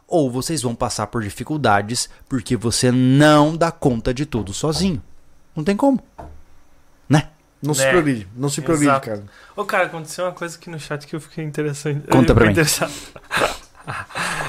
[0.06, 5.02] ou vocês vão passar por dificuldades porque você não dá conta de tudo sozinho.
[5.56, 5.98] Não tem como.
[7.62, 7.68] Né?
[7.68, 7.90] Não se Né?
[7.90, 9.06] progride, não se progride, Exato.
[9.08, 9.22] cara.
[9.56, 12.06] Ô, cara, aconteceu uma coisa aqui no chat que eu fiquei interessante.
[12.08, 12.52] Conta pra mim.
[12.52, 12.92] interessado.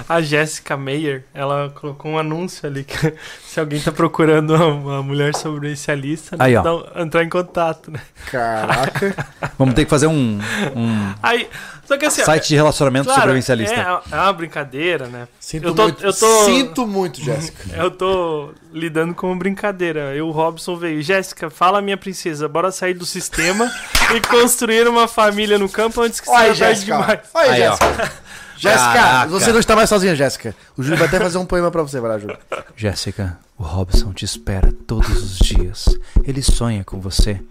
[0.07, 3.13] A Jéssica Meyer, ela colocou um anúncio ali que
[3.47, 6.61] se alguém tá procurando uma, mulher sobrevivencialista, né, Aí, ó.
[6.61, 8.01] dá entrar em contato, né?
[8.29, 9.15] Caraca.
[9.57, 10.37] Vamos ter que fazer um,
[10.75, 11.47] um Aí,
[11.91, 13.75] só que assim, site de relacionamento claro, sobrevivencialista.
[13.75, 15.27] É, é uma brincadeira, né?
[15.39, 16.05] Sinto Eu tô- muito.
[16.05, 17.63] eu tô- Sinto muito, Jéssica.
[17.75, 20.15] Eu tô lidando com uma brincadeira.
[20.15, 21.01] Eu, o Robson, veio.
[21.01, 23.69] Jéssica, fala minha princesa, bora sair do sistema
[24.15, 26.97] e construir uma família no campo antes que seja tarde Jéssica.
[26.97, 27.19] demais.
[27.33, 27.59] Olha aí.
[27.59, 28.11] Jéssica.
[28.57, 29.27] Jéssica, Caraca.
[29.31, 30.55] você não está mais sozinha, Jéssica.
[30.77, 32.37] O Júlio vai até fazer um poema pra você, vai lá, Júlio.
[32.75, 35.85] Jéssica, o Robson te espera todos os dias.
[36.23, 37.41] Ele sonha com você.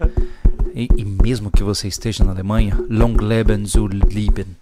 [0.74, 4.56] E, e mesmo que você esteja na Alemanha, long leben zu lieben.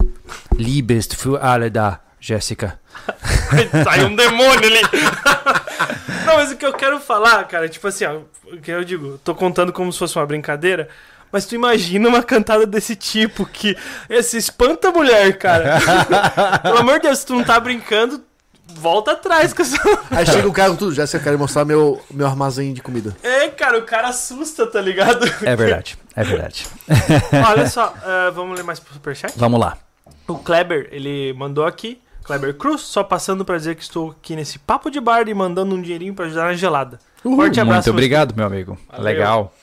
[0.57, 2.79] Liebe ist für alle da, Jéssica.
[3.85, 4.83] Sai um demônio ali.
[6.27, 8.21] Não, mas o que eu quero falar, cara, tipo assim, ó,
[8.53, 10.89] o que eu digo, tô contando como se fosse uma brincadeira,
[11.33, 13.77] mas tu imagina uma cantada desse tipo que
[14.11, 15.79] esse espanta a mulher, cara.
[16.63, 18.23] Pelo amor de Deus, se tu não tá brincando,
[18.79, 19.77] volta atrás com essa.
[20.11, 20.95] Aí chega o cara com tudo.
[20.95, 23.17] Jéssica, eu quero mostrar meu, meu armazém de comida.
[23.23, 25.27] É, cara, o cara assusta, tá ligado?
[25.43, 26.67] É verdade, é verdade.
[27.49, 29.35] Olha só, eh, vamos ler mais pro superchat?
[29.37, 29.77] Vamos lá.
[30.27, 32.01] O Kleber, ele mandou aqui.
[32.23, 35.75] Kleber Cruz, só passando pra dizer que estou aqui nesse papo de bar e mandando
[35.75, 36.99] um dinheirinho pra ajudar na gelada.
[37.23, 37.89] Forte abraço.
[37.89, 38.79] Muito obrigado, meu amigo.
[38.89, 39.05] Valeu.
[39.05, 39.55] Legal.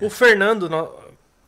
[0.00, 0.68] O Fernando,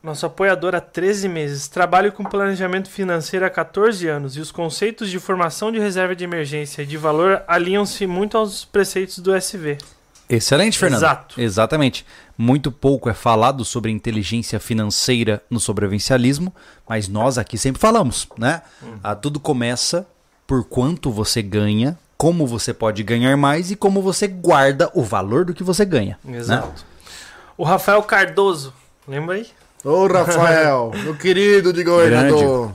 [0.05, 5.09] nosso apoiador há 13 meses, trabalha com planejamento financeiro há 14 anos e os conceitos
[5.09, 9.79] de formação de reserva de emergência e de valor alinham-se muito aos preceitos do SV.
[10.29, 10.99] Excelente, Fernando.
[10.99, 11.41] Exato.
[11.41, 12.05] Exatamente.
[12.37, 16.53] Muito pouco é falado sobre inteligência financeira no sobrevivencialismo,
[16.87, 18.61] mas nós aqui sempre falamos, né?
[19.03, 20.07] Ah, tudo começa
[20.47, 25.45] por quanto você ganha, como você pode ganhar mais e como você guarda o valor
[25.45, 26.19] do que você ganha.
[26.23, 26.37] né?
[26.37, 26.85] Exato.
[27.57, 28.73] O Rafael Cardoso,
[29.07, 29.47] lembra aí?
[29.85, 32.73] Ô, Rafael, meu querido de governador.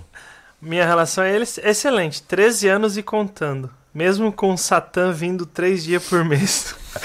[0.63, 3.69] Minha relação é ele excelente, 13 anos e contando.
[3.93, 6.73] Mesmo com o Satã vindo três dias por mês.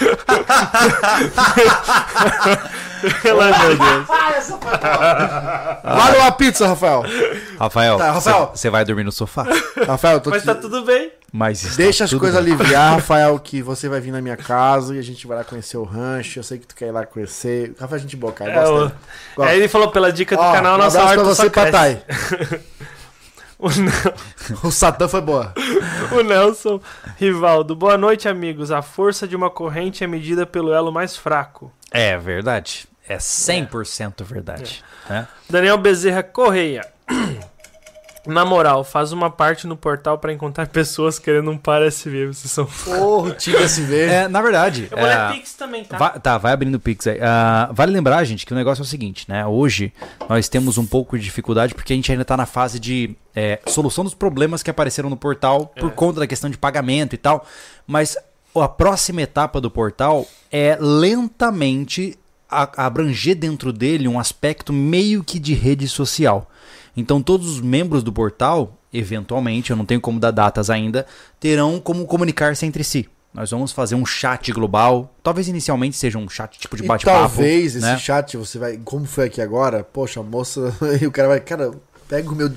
[3.24, 4.08] Pelo amor de Deus.
[5.84, 7.04] Vale uma pizza, Rafael.
[7.60, 8.52] Rafael, Tá, Rafael.
[8.54, 9.48] você vai dormir no sofá.
[9.88, 10.46] Rafael, tô Mas te...
[10.46, 11.12] tá tudo bem.
[11.38, 12.54] Mas Deixa as coisas bem.
[12.54, 15.76] aliviar, Rafael, que você vai vir na minha casa e a gente vai lá conhecer
[15.76, 16.40] o rancho.
[16.40, 17.74] Eu sei que tu quer ir lá conhecer.
[17.78, 18.54] Rafael, é gente boa, cara.
[18.54, 18.92] É, o-.
[19.36, 19.52] Gosta.
[19.52, 21.50] Aí ele falou pela dica do Ó, canal um Nossa pra só você.
[21.50, 22.02] Patai.
[23.58, 24.14] O, Nel-
[24.64, 25.54] O Satã foi boa.
[26.12, 26.80] o Nelson
[27.18, 27.74] Rivaldo.
[27.76, 28.70] Boa noite, amigos.
[28.70, 31.72] A força de uma corrente é medida pelo elo mais fraco.
[31.90, 32.86] É verdade.
[33.08, 34.84] É 100% verdade.
[35.10, 35.26] né?
[35.50, 36.86] Daniel Bezerra Correia.
[38.28, 42.28] Na moral, faz uma parte no portal pra encontrar pessoas querendo um par SV.
[42.28, 42.66] Vocês são.
[42.86, 44.02] Porra, Tiga SV.
[44.02, 44.88] É, na verdade.
[44.92, 45.98] Eu vou ler é, Pix também, tá?
[45.98, 47.20] Va- tá, vai abrindo o Pix aí.
[47.22, 49.46] Ah, vale lembrar, gente, que o negócio é o seguinte, né?
[49.46, 49.94] Hoje
[50.28, 53.60] nós temos um pouco de dificuldade porque a gente ainda tá na fase de é,
[53.68, 57.46] solução dos problemas que apareceram no portal por conta da questão de pagamento e tal.
[57.86, 58.18] Mas
[58.56, 62.18] a próxima etapa do portal é lentamente
[62.50, 66.50] abranger dentro dele um aspecto meio que de rede social.
[66.96, 71.06] Então todos os membros do portal, eventualmente, eu não tenho como dar datas ainda,
[71.40, 73.10] terão como comunicar-se entre si.
[73.36, 77.20] Nós vamos fazer um chat global, talvez inicialmente seja um chat tipo de bate-papo.
[77.20, 77.98] talvez esse né?
[77.98, 78.80] chat você vai.
[78.82, 79.84] Como foi aqui agora?
[79.84, 80.74] Poxa, moça.
[81.02, 81.42] E o cara vai.
[81.42, 81.72] Cara,
[82.08, 82.50] pega o meu,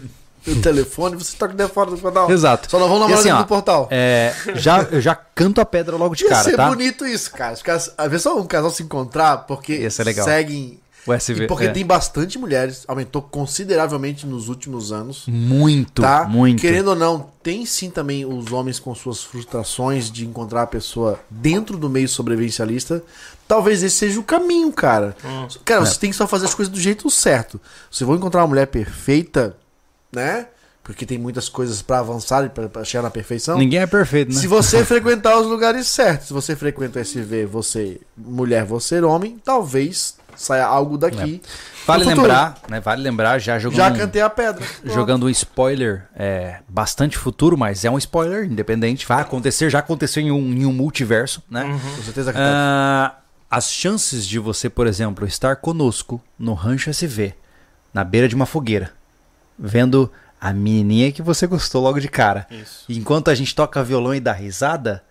[0.47, 2.31] meu telefone e você toca dentro fora do portal.
[2.31, 2.71] Exato.
[2.71, 3.89] Só não vão namorar assim, do portal.
[3.91, 6.69] É, já, eu já canto a pedra logo de Ia cara, ser tá?
[6.69, 7.55] bonito isso, cara.
[7.55, 10.79] Os caras, às vezes só um casal se encontrar porque seguem.
[11.09, 11.45] O SV.
[11.45, 11.71] E porque é.
[11.71, 15.25] tem bastante mulheres, aumentou consideravelmente nos últimos anos.
[15.27, 16.25] Muito, Tá?
[16.25, 16.61] muito.
[16.61, 21.19] Querendo ou não, tem sim também os homens com suas frustrações de encontrar a pessoa
[21.31, 23.03] dentro do meio sobrevivencialista.
[23.47, 25.17] Talvez esse seja o caminho, cara.
[25.65, 27.59] Cara, você tem que só fazer as coisas do jeito certo.
[27.91, 29.57] Se eu vou encontrar uma mulher perfeita,
[30.13, 30.47] né?
[30.83, 33.59] Porque tem muitas coisas pra avançar e pra, pra chegar na perfeição.
[33.59, 34.41] Ninguém é perfeito, né?
[34.41, 39.39] Se você frequentar os lugares certos, se você frequenta o SV, você mulher, você homem,
[39.43, 41.43] talvez saia algo daqui.
[41.87, 42.27] Vale no futuro.
[42.29, 42.81] lembrar, né?
[42.81, 44.65] Vale lembrar, já jogando, Já um, cantei a pedra.
[44.85, 49.07] jogando um spoiler é, bastante futuro, mas é um spoiler independente.
[49.07, 51.65] Vai acontecer, já aconteceu em um, em um multiverso, né?
[51.97, 52.39] Com certeza que.
[52.41, 53.17] Ah,
[53.51, 57.35] as chances de você, por exemplo, estar conosco no Rancho SV,
[57.93, 58.93] na beira de uma fogueira,
[59.59, 60.11] vendo
[60.41, 62.85] a menininha que você gostou logo de cara, Isso.
[62.89, 65.03] enquanto a gente toca violão e dá risada,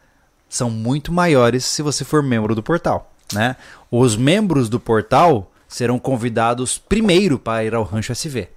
[0.48, 3.56] são muito maiores se você for membro do portal, né?
[3.92, 8.50] Os membros do portal serão convidados primeiro para ir ao Rancho SV.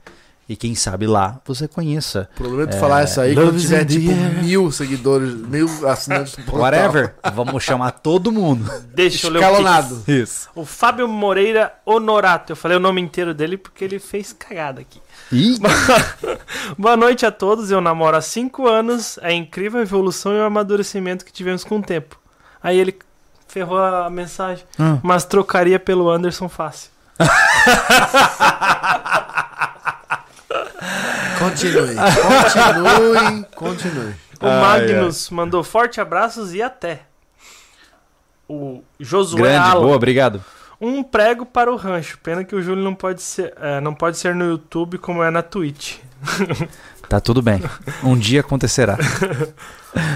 [0.51, 2.29] E quem sabe lá você conheça.
[2.35, 4.11] O problema de falar isso aí quando tiver tipo
[4.43, 6.63] mil seguidores, mil assinantes do portal.
[6.63, 7.15] Whatever.
[7.33, 8.69] Vamos chamar todo mundo.
[8.93, 9.95] Deixa eu ler o Escalonado.
[9.99, 10.09] Pix.
[10.09, 10.49] Isso.
[10.57, 12.51] O Fábio Moreira Honorato.
[12.51, 15.01] Eu falei o nome inteiro dele porque ele fez cagada aqui.
[15.31, 15.57] Ih,
[16.77, 17.71] Boa noite a todos.
[17.71, 19.19] Eu namoro há 5 anos.
[19.23, 22.19] É incrível a evolução e o amadurecimento que tivemos com o tempo.
[22.61, 22.97] Aí ele
[23.51, 24.65] ferrou a mensagem.
[24.79, 24.99] Ah.
[25.03, 26.91] Mas trocaria pelo Anderson fácil.
[31.39, 31.97] Continue.
[31.97, 33.47] Continue.
[33.55, 34.15] Continue.
[34.41, 37.03] O Ai, Magnus mandou forte abraços e até.
[38.49, 39.83] O Josué grande, Alan.
[39.83, 40.43] boa, obrigado.
[40.81, 42.19] Um prego para o rancho.
[42.23, 45.31] Pena que o Júlio não pode ser, é, não pode ser no YouTube como é
[45.31, 45.99] na Twitch.
[47.11, 47.61] Tá tudo bem.
[48.05, 48.97] Um dia acontecerá.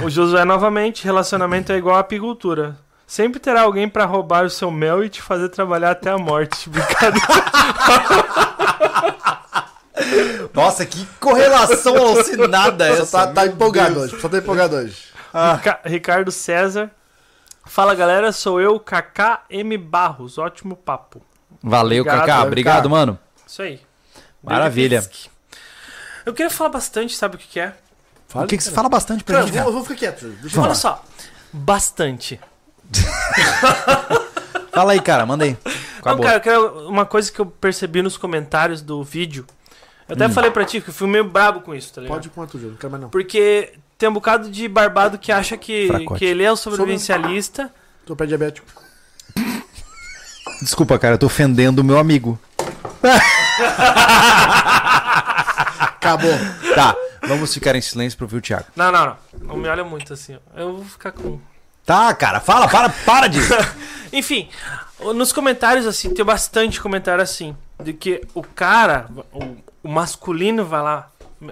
[0.05, 2.77] O Josué novamente, relacionamento é igual à apicultura.
[3.07, 6.69] Sempre terá alguém pra roubar o seu mel e te fazer trabalhar até a morte.
[6.71, 7.27] Brincadeira.
[10.53, 14.21] Nossa, que correlação alucinada Só tá, tá empolgado hoje.
[14.21, 15.05] Só tá empolgado hoje.
[15.57, 16.91] Rica- Ricardo César.
[17.67, 20.39] Fala galera, sou eu, KKM Barros.
[20.39, 21.23] Ótimo papo.
[21.63, 22.43] Valeu, Kaká.
[22.43, 23.19] Obrigado, mano.
[23.47, 23.81] Isso aí.
[24.43, 25.03] Maravilha.
[26.27, 27.75] Eu queria falar bastante, sabe o que, que é?
[28.35, 30.27] o que, que você fala bastante pra Cara, gente, eu vou, eu vou ficar quieto.
[30.43, 30.75] Olha falar.
[30.75, 31.05] só.
[31.53, 32.41] Bastante.
[34.73, 35.25] Fala aí, cara.
[35.27, 35.57] Manda aí.
[36.05, 39.47] Não, cara, eu quero- uma coisa que eu percebi nos comentários do vídeo.
[40.09, 42.15] Eu até falei pra ti que eu fui meio brabo com isso, tá ligado?
[42.17, 42.73] Pode ir com a tua, Júlio.
[42.73, 43.09] Não quero mais não.
[43.11, 46.19] Porque tem um bocado de barbado que acha que, Fracote.
[46.19, 47.71] que ele é o sobrevivencialista.
[48.05, 48.67] Tô pé diabético.
[50.61, 51.15] Desculpa, cara.
[51.15, 52.39] Eu tô ofendendo o meu amigo.
[55.79, 56.31] Acabou.
[56.75, 56.95] Tá.
[57.27, 58.67] Vamos ficar em silêncio pra ouvir o Thiago.
[58.77, 59.17] Não, não, não.
[59.43, 60.37] Não me olha muito assim.
[60.37, 60.61] ó.
[60.61, 61.41] Eu vou ficar com.
[61.85, 62.41] Tá, cara.
[62.41, 63.39] Fala, para, para de...
[64.13, 64.49] Enfim,
[65.15, 67.57] nos comentários, assim, tem bastante comentário assim.
[67.83, 71.11] De que o cara, o, o masculino vai lá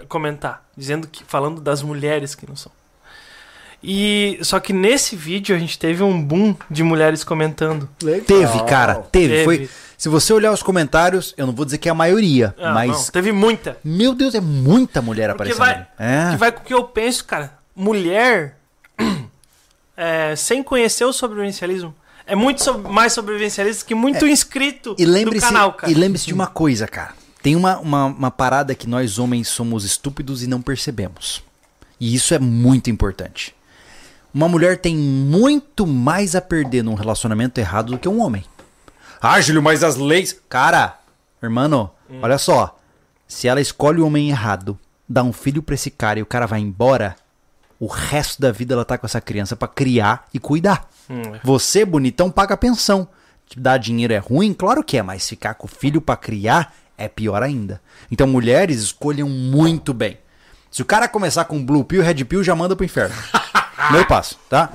[0.09, 0.63] comentar.
[0.77, 1.25] Dizendo que.
[1.25, 2.71] falando das mulheres que não são.
[3.83, 4.39] E.
[4.43, 7.89] Só que nesse vídeo a gente teve um boom de mulheres comentando.
[8.03, 8.25] Legal.
[8.25, 8.95] Teve, cara.
[9.11, 9.29] Teve.
[9.35, 9.45] Teve.
[9.45, 9.71] Foi...
[9.99, 12.91] Se você olhar os comentários, eu não vou dizer que é a maioria, Ah, mas...
[12.91, 13.77] não, teve muita.
[13.85, 15.59] Meu Deus, é muita mulher Porque aparecendo.
[15.59, 16.29] vai- ali.
[16.29, 16.37] Que É.
[16.37, 17.53] vai com o que eu penso, cara.
[17.75, 18.57] Mulher,
[20.03, 21.95] é, sem conhecer o sobrevivencialismo,
[22.27, 25.91] é muito sob- mais sobrevivencialista que muito inscrito E do canal, cara.
[25.93, 27.15] e lembre-se de uma coisa, cara.
[27.43, 31.43] Tem uma, uma, uma parada que nós homens somos estúpidos e não percebemos.
[31.99, 33.55] E isso é muito importante.
[34.33, 38.45] Uma mulher tem muito mais a perder num relacionamento errado do que um homem.
[39.21, 40.35] Ah, Júlio, mas as leis.
[40.49, 40.99] Cara,
[41.43, 41.91] irmão,
[42.23, 42.79] olha só.
[43.29, 46.47] Se ela escolhe o homem errado, dá um filho pra esse cara e o cara
[46.47, 47.17] vai embora,
[47.83, 50.89] o resto da vida ela tá com essa criança pra criar e cuidar.
[51.11, 51.41] Hum, é.
[51.43, 53.09] Você, bonitão, paga pensão.
[53.57, 54.55] Dar dinheiro é ruim?
[54.55, 57.81] Claro que é, mas ficar com o filho pra criar é pior ainda.
[58.11, 60.17] Então, mulheres escolham muito bem.
[60.71, 63.15] Se o cara começar com blue pill, red pill, já manda pro inferno.
[63.77, 64.71] Primeiro passo, tá?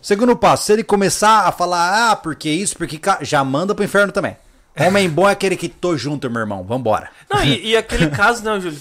[0.00, 3.84] Segundo passo, se ele começar a falar, ah, porque isso, porque ca- já manda pro
[3.84, 4.34] inferno também.
[4.80, 6.64] Homem bom é aquele que tô junto, meu irmão.
[6.64, 7.10] Vambora.
[7.30, 8.80] Não, e, e aquele caso, não, Júlio,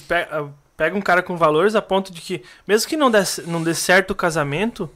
[0.77, 3.73] pega, um cara com valores a ponto de que, mesmo que não dê, não dê
[3.73, 4.89] certo o casamento,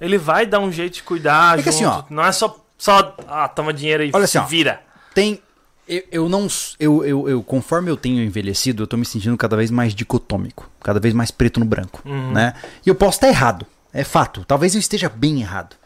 [0.00, 2.12] ele vai dar um jeito de cuidar É assim, junto.
[2.12, 4.48] Não é só, só ah, toma dinheiro e Olha se assim, ó.
[4.48, 4.82] vira.
[5.14, 5.40] Tem.
[5.86, 6.46] Eu, eu não.
[6.78, 10.70] Eu, eu, eu, conforme eu tenho envelhecido, eu tô me sentindo cada vez mais dicotômico.
[10.82, 12.02] Cada vez mais preto no branco.
[12.32, 12.54] Né?
[12.84, 13.66] E eu posso estar errado.
[13.92, 14.44] É fato.
[14.44, 15.76] Talvez eu esteja bem errado.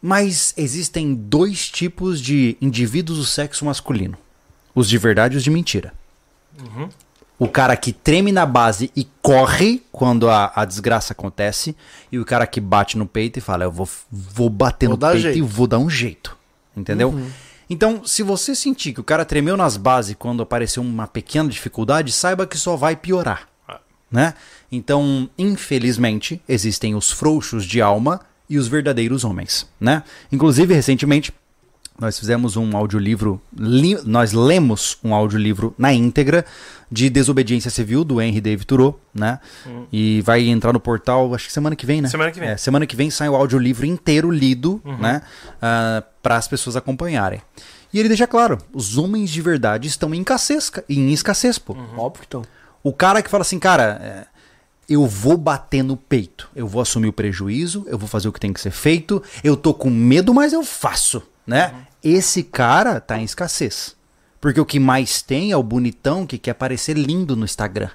[0.00, 4.18] Mas existem dois tipos de indivíduos do sexo masculino:
[4.74, 5.92] os de verdade e os de mentira.
[7.42, 11.74] O cara que treme na base e corre quando a, a desgraça acontece,
[12.10, 15.00] e o cara que bate no peito e fala: Eu vou, vou bater Vou no
[15.00, 15.46] peito e jeito.
[15.46, 16.36] vou dar um jeito.
[16.76, 17.12] Entendeu?
[17.68, 22.12] Então, se você sentir que o cara tremeu nas bases quando apareceu uma pequena dificuldade,
[22.12, 23.48] saiba que só vai piorar.
[24.10, 24.34] Né?
[24.70, 29.66] Então, infelizmente, existem os frouxos de alma e os verdadeiros homens.
[29.80, 30.02] Né?
[30.30, 31.32] Inclusive, recentemente,
[31.98, 36.44] nós fizemos um audiolivro, li- nós lemos um audiolivro na íntegra
[36.92, 39.40] de Desobediência Civil, do Henry David Thoreau, né?
[39.90, 42.08] E vai entrar no portal, acho que semana que vem, né?
[42.08, 42.48] Semana que vem.
[42.50, 45.22] É, semana que vem sai o audiolivro inteiro lido, né?
[46.22, 47.40] para as pessoas acompanharem.
[47.92, 51.74] E ele deixa claro, os homens de verdade estão em escassez, ca- em escassez, pô.
[51.96, 52.42] Óbvio que estão.
[52.82, 54.26] O cara que fala assim, cara, é,
[54.88, 58.40] eu vou bater no peito, eu vou assumir o prejuízo, eu vou fazer o que
[58.40, 61.72] tem que ser feito, eu tô com medo, mas eu faço, né?
[62.02, 63.94] Esse cara tá em escassez.
[64.42, 67.90] Porque o que mais tem é o bonitão que quer parecer lindo no Instagram.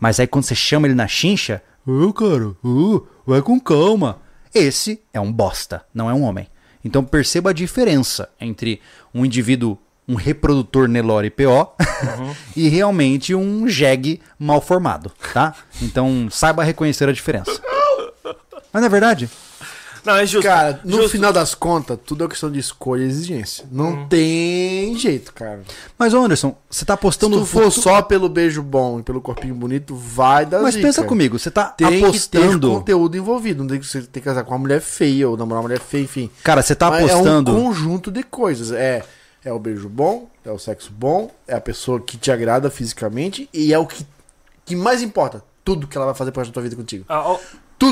[0.00, 4.20] Mas aí quando você chama ele na chincha, ô cara, ô, vai com calma.
[4.52, 6.48] Esse é um bosta, não é um homem.
[6.84, 8.80] Então perceba a diferença entre
[9.14, 11.76] um indivíduo, um reprodutor Nelore PO
[12.56, 15.54] e realmente um jegue mal formado, tá?
[15.80, 17.62] Então saiba reconhecer a diferença.
[18.72, 19.30] Mas não é verdade?
[20.04, 20.42] Não, é justo.
[20.46, 21.10] Cara, no Justo.
[21.10, 23.64] final das contas, tudo é questão de escolha e exigência.
[23.72, 24.06] Não Hum.
[24.08, 25.62] tem jeito, cara.
[25.98, 29.20] Mas ô Anderson, você tá Se apostando tu for só pelo beijo bom e pelo
[29.20, 30.86] corpinho bonito, vai dar Mas zica.
[30.86, 32.70] pensa comigo, você tá Tem que ter apostando.
[32.70, 33.62] conteúdo envolvido.
[33.62, 35.80] Não tem que você tem que casar com uma mulher feia ou namorar uma mulher
[35.80, 36.30] feia, enfim.
[36.42, 37.50] Cara, você tá Mas apostando.
[37.50, 38.72] É um conjunto de coisas.
[38.72, 39.02] É,
[39.44, 43.48] é o beijo bom, é o sexo bom, é a pessoa que te agrada fisicamente
[43.54, 44.04] e é o que,
[44.66, 45.42] que mais importa.
[45.64, 47.06] Tudo que ela vai fazer pro resto da tua vida contigo.
[47.08, 47.38] Ah, ó,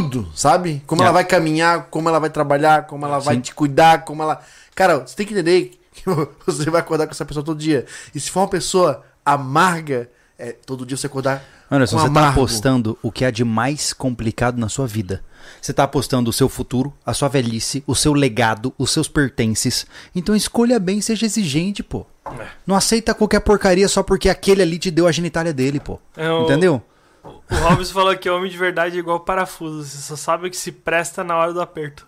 [0.00, 0.82] Tudo, sabe?
[0.86, 1.04] Como É.
[1.04, 3.40] ela vai caminhar, como ela vai trabalhar, como ela vai Sim.
[3.42, 4.40] te cuidar, como ela.
[4.74, 6.02] Cara, você tem que entender que
[6.46, 7.84] você vai acordar com essa pessoa todo dia.
[8.14, 10.08] E se for uma pessoa amarga,
[10.38, 11.42] é, todo dia você acordar.
[11.70, 12.40] Anderson, com você tá amargo.
[12.40, 15.22] apostando o que há de mais complicado na sua vida.
[15.60, 19.86] Você tá apostando o seu futuro, a sua velhice, o seu legado, os seus pertences.
[20.14, 22.06] Então escolha bem, seja exigente, pô.
[22.38, 22.46] É.
[22.66, 25.98] Não aceita qualquer porcaria só porque aquele ali te deu a genitália dele, pô.
[26.16, 26.80] É o- Entendeu?
[27.24, 29.84] O Robson falou que homem de verdade é igual parafuso.
[29.84, 32.06] Você só sabe que se presta na hora do aperto.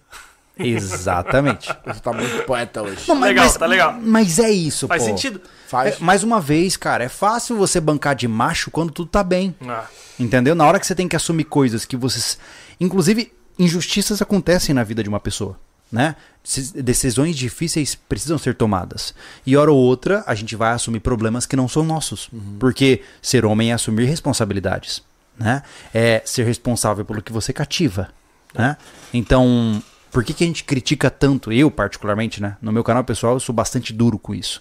[0.58, 1.68] Exatamente.
[1.84, 3.08] Você tá muito poeta hoje.
[3.08, 3.98] Não, Legal, tá legal.
[4.00, 5.08] Mas é isso, Faz pô.
[5.08, 5.40] sentido?
[5.66, 5.96] Faz.
[5.96, 9.54] É, mais uma vez, cara, é fácil você bancar de macho quando tudo tá bem.
[9.66, 9.86] Ah,
[10.18, 10.54] Entendeu?
[10.54, 12.38] Na hora que você tem que assumir coisas que vocês.
[12.80, 15.58] Inclusive, injustiças acontecem na vida de uma pessoa.
[15.94, 16.16] Né?
[16.42, 19.14] Decis- Decisões difíceis precisam ser tomadas.
[19.46, 22.28] E hora ou outra, a gente vai assumir problemas que não são nossos.
[22.58, 25.00] Porque ser homem é assumir responsabilidades.
[25.38, 25.62] Né?
[25.94, 28.08] É ser responsável pelo que você cativa.
[28.52, 28.76] Né?
[29.12, 29.80] Então,
[30.10, 31.52] por que, que a gente critica tanto?
[31.52, 32.56] Eu, particularmente, né?
[32.60, 34.60] No meu canal pessoal, eu sou bastante duro com isso.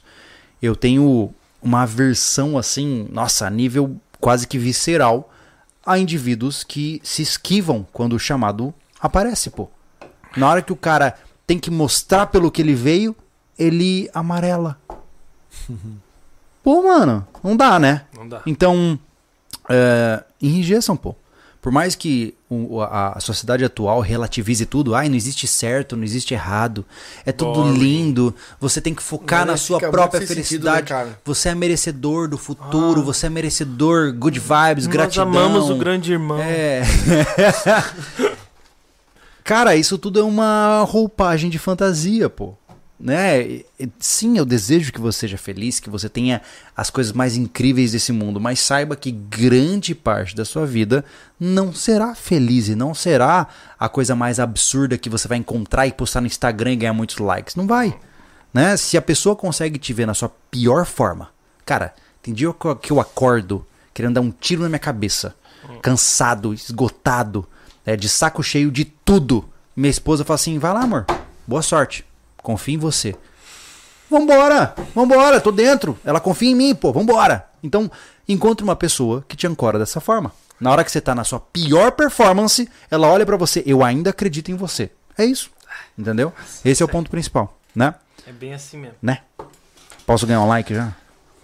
[0.62, 5.34] Eu tenho uma aversão assim, nossa, a nível quase que visceral
[5.84, 9.70] a indivíduos que se esquivam quando o chamado aparece, pô.
[10.36, 11.16] Na hora que o cara
[11.46, 13.16] tem que mostrar pelo que ele veio,
[13.58, 14.78] ele amarela.
[16.64, 18.04] Pô, mano, não dá, né?
[18.18, 18.42] não dá.
[18.46, 18.98] Então,
[19.70, 21.16] é, enrijeçam, pô.
[21.62, 22.36] Por mais que
[22.92, 26.86] a, sociedade atual relativize tudo, ai, não existe certo, não existe errado,
[27.26, 27.78] é tudo Boring.
[27.78, 32.28] lindo, você tem que focar na sua própria sem sentido, felicidade, né, você é merecedor
[32.28, 35.24] do futuro, você é merecedor, good vibes, Nós gratidão.
[35.24, 36.38] amamos o grande irmão.
[36.38, 36.84] É.
[39.44, 42.54] Cara, isso tudo é uma roupagem de fantasia, pô.
[43.00, 43.62] Né?
[44.00, 46.42] Sim, eu desejo que você seja feliz, que você tenha
[46.78, 51.04] as coisas mais incríveis desse mundo, mas saiba que grande parte da sua vida
[51.38, 53.48] não será feliz e não será
[53.78, 57.18] a coisa mais absurda que você vai encontrar e postar no Instagram e ganhar muitos
[57.18, 57.56] likes.
[57.56, 57.94] Não vai.
[58.54, 58.78] Né?
[58.78, 61.30] Se a pessoa consegue te ver na sua pior forma,
[61.66, 65.36] cara, tem dia que eu- que eu acordo querendo dar um tiro na minha cabeça,
[65.82, 67.46] cansado, esgotado,
[67.86, 69.48] é, de saco cheio de tudo.
[69.76, 71.06] Minha esposa fala assim: vai lá, amor,
[71.48, 72.06] boa sorte,
[72.38, 73.16] confio em você.
[74.10, 75.98] Vambora, vambora, tô dentro.
[76.06, 77.48] Ela confia em mim, pô, vambora.
[77.64, 77.90] Então,
[78.28, 80.32] encontre uma pessoa que te ancora dessa forma.
[80.60, 84.12] Na hora que você tá na sua pior performance, ela olha pra você, eu ainda
[84.12, 84.92] acredito em você.
[85.18, 85.50] É isso.
[85.98, 86.32] Entendeu?
[86.64, 87.96] Esse é o ponto principal, né?
[88.28, 88.96] É bem assim mesmo.
[89.02, 89.20] Né?
[90.06, 90.94] Posso ganhar um like já?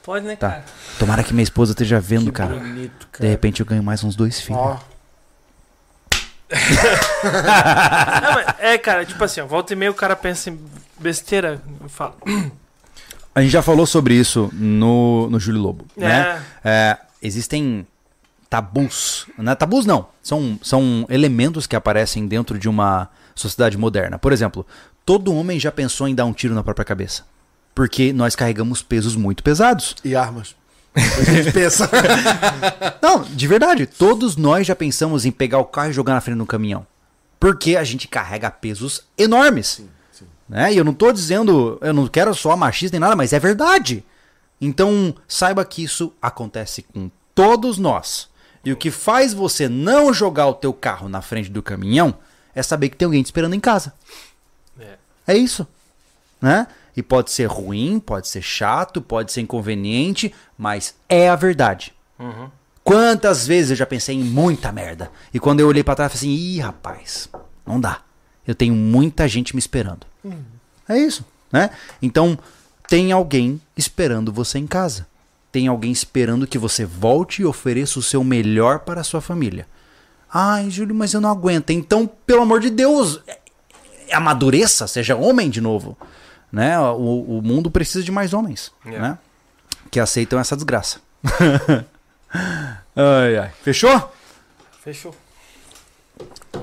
[0.04, 0.50] Pode, né, Tá.
[0.52, 0.66] cara?
[1.00, 2.56] Tomara que minha esposa esteja vendo, Que cara.
[2.56, 3.30] bonito, De cara.
[3.30, 4.62] repente eu ganho mais uns dois filhos.
[4.62, 4.78] Ó,
[6.52, 10.60] Não, mas é, cara, tipo assim, ó, volta e meia o cara pensa em
[11.00, 11.62] besteira.
[11.82, 12.16] Eu falo.
[13.34, 16.42] A gente já falou sobre isso no, no Júlio Lobo, né?
[16.64, 16.70] É.
[16.70, 17.86] É, existem
[18.50, 19.54] tabus, né?
[19.56, 24.18] Tabus não, são, são elementos que aparecem dentro de uma sociedade moderna.
[24.18, 24.66] Por exemplo,
[25.06, 27.24] todo homem já pensou em dar um tiro na própria cabeça.
[27.74, 29.96] Porque nós carregamos pesos muito pesados.
[30.04, 30.56] e armas.
[30.96, 31.90] A gente pensa.
[33.02, 36.38] Não, de verdade, todos nós já pensamos em pegar o carro e jogar na frente
[36.38, 36.86] do caminhão.
[37.40, 39.82] Porque a gente carrega pesos enormes.
[40.48, 40.74] Né?
[40.74, 44.04] E eu não tô dizendo, eu não quero soar machista nem nada, mas é verdade.
[44.60, 48.28] Então, saiba que isso acontece com todos nós.
[48.66, 52.16] E o que faz você não jogar o teu carro na frente do caminhão
[52.54, 53.94] é saber que tem alguém te esperando em casa.
[54.78, 54.98] É.
[55.28, 55.66] É isso.
[56.42, 56.68] Né?
[57.00, 61.94] E pode ser ruim, pode ser chato, pode ser inconveniente, mas é a verdade.
[62.20, 62.50] Uhum.
[62.84, 65.10] Quantas vezes eu já pensei em muita merda.
[65.34, 67.30] E quando eu olhei pra trás, eu falei assim: ih, rapaz,
[67.66, 68.02] não dá.
[68.46, 70.06] Eu tenho muita gente me esperando.
[70.90, 71.70] É isso, né?
[72.02, 72.38] Então,
[72.86, 75.08] tem alguém esperando você em casa.
[75.54, 79.66] Tem alguém esperando que você volte e ofereça o seu melhor para a sua família.
[80.34, 81.70] Ai, Júlio, mas eu não aguento.
[81.70, 83.40] Então, pelo amor de Deus, é-
[84.10, 85.98] é- amadureça, seja homem de novo.
[86.52, 86.80] Né?
[86.80, 89.00] O, o mundo precisa de mais homens, É.
[89.00, 89.18] né?
[89.92, 91.00] Que aceitam essa desgraça.
[92.96, 93.52] ai, ai.
[93.64, 94.12] Fechou?
[94.84, 95.16] Fechou.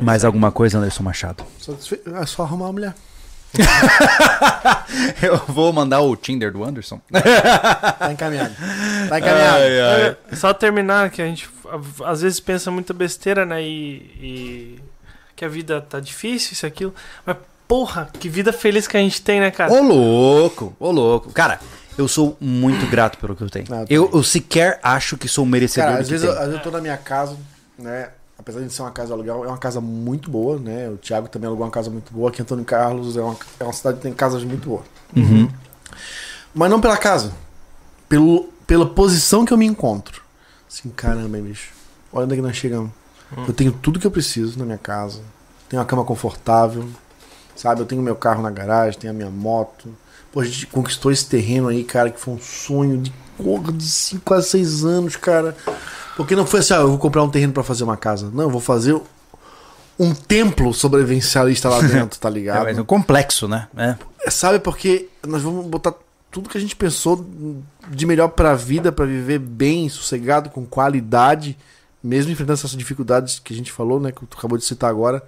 [0.01, 1.45] Mais alguma coisa, Anderson Machado?
[1.59, 1.73] Só,
[2.21, 2.95] é só arrumar uma mulher.
[5.23, 7.01] Eu vou mandar o Tinder do Anderson.
[7.99, 8.55] Tá encaminhado.
[9.09, 9.63] Tá encaminhado.
[9.63, 11.49] É, Só terminar que a gente
[12.05, 13.63] às vezes pensa muita besteira, né?
[13.63, 14.81] E, e
[15.35, 16.95] que a vida tá difícil, isso, aquilo.
[17.25, 17.37] Mas,
[17.67, 19.73] porra, que vida feliz que a gente tem, né, cara?
[19.73, 21.31] Ô louco, ô louco.
[21.33, 21.61] Cara,
[21.99, 23.67] eu sou muito grato pelo que eu tenho.
[23.71, 26.39] Ah, eu eu, sequer acho que sou merecedor Cara, do às que vezes, eu, às
[26.47, 27.37] vezes eu tô na minha casa,
[27.79, 28.11] né?
[28.39, 30.91] Apesar de ser uma casa aluguel, é uma casa muito boa, né?
[30.91, 32.29] O Thiago também alugou uma casa muito boa.
[32.29, 34.85] Aqui em Antônio Carlos é uma, é uma cidade que tem casas muito boas.
[35.17, 35.49] Uhum.
[36.55, 37.33] Mas não pela casa.
[38.09, 40.23] Pelo, pela posição que eu me encontro.
[40.69, 41.73] Assim, caramba, hein, bicho.
[42.13, 42.91] Olha onde é que nós chegamos.
[43.49, 45.21] Eu tenho tudo que eu preciso na minha casa.
[45.69, 46.87] Tenho uma cama confortável.
[47.57, 47.81] Sabe?
[47.81, 49.89] Eu tenho meu carro na garagem, tenho a minha moto.
[50.33, 53.85] Pô, a gente conquistou esse terreno aí, cara, que foi um sonho de porra de
[53.85, 55.57] 5 a 6 anos, cara.
[56.17, 58.31] Porque não foi assim, ah, eu vou comprar um terreno pra fazer uma casa.
[58.33, 59.01] Não, eu vou fazer
[59.99, 62.65] um templo sobrevivencialista lá dentro, tá É, ligado?
[62.65, 63.69] mas é um complexo, né?
[63.77, 63.97] É.
[64.25, 65.95] É, Sabe, porque nós vamos botar
[66.31, 67.27] tudo que a gente pensou
[67.89, 71.57] de melhor pra vida, pra viver bem, sossegado, com qualidade,
[72.03, 75.23] mesmo enfrentando essas dificuldades que a gente falou, né, que tu acabou de citar agora.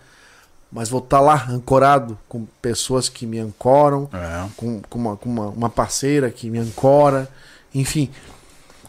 [0.70, 4.46] Mas vou estar lá, ancorado, com pessoas que me ancoram, É.
[4.56, 7.28] com, com, uma, com uma, uma parceira que me ancora,
[7.74, 8.10] enfim.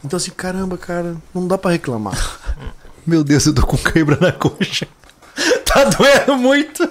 [0.04, 2.14] Então, assim, caramba, cara, não dá pra reclamar.
[3.06, 4.86] Meu Deus, eu tô com quebra na coxa.
[5.64, 6.86] tá doendo muito.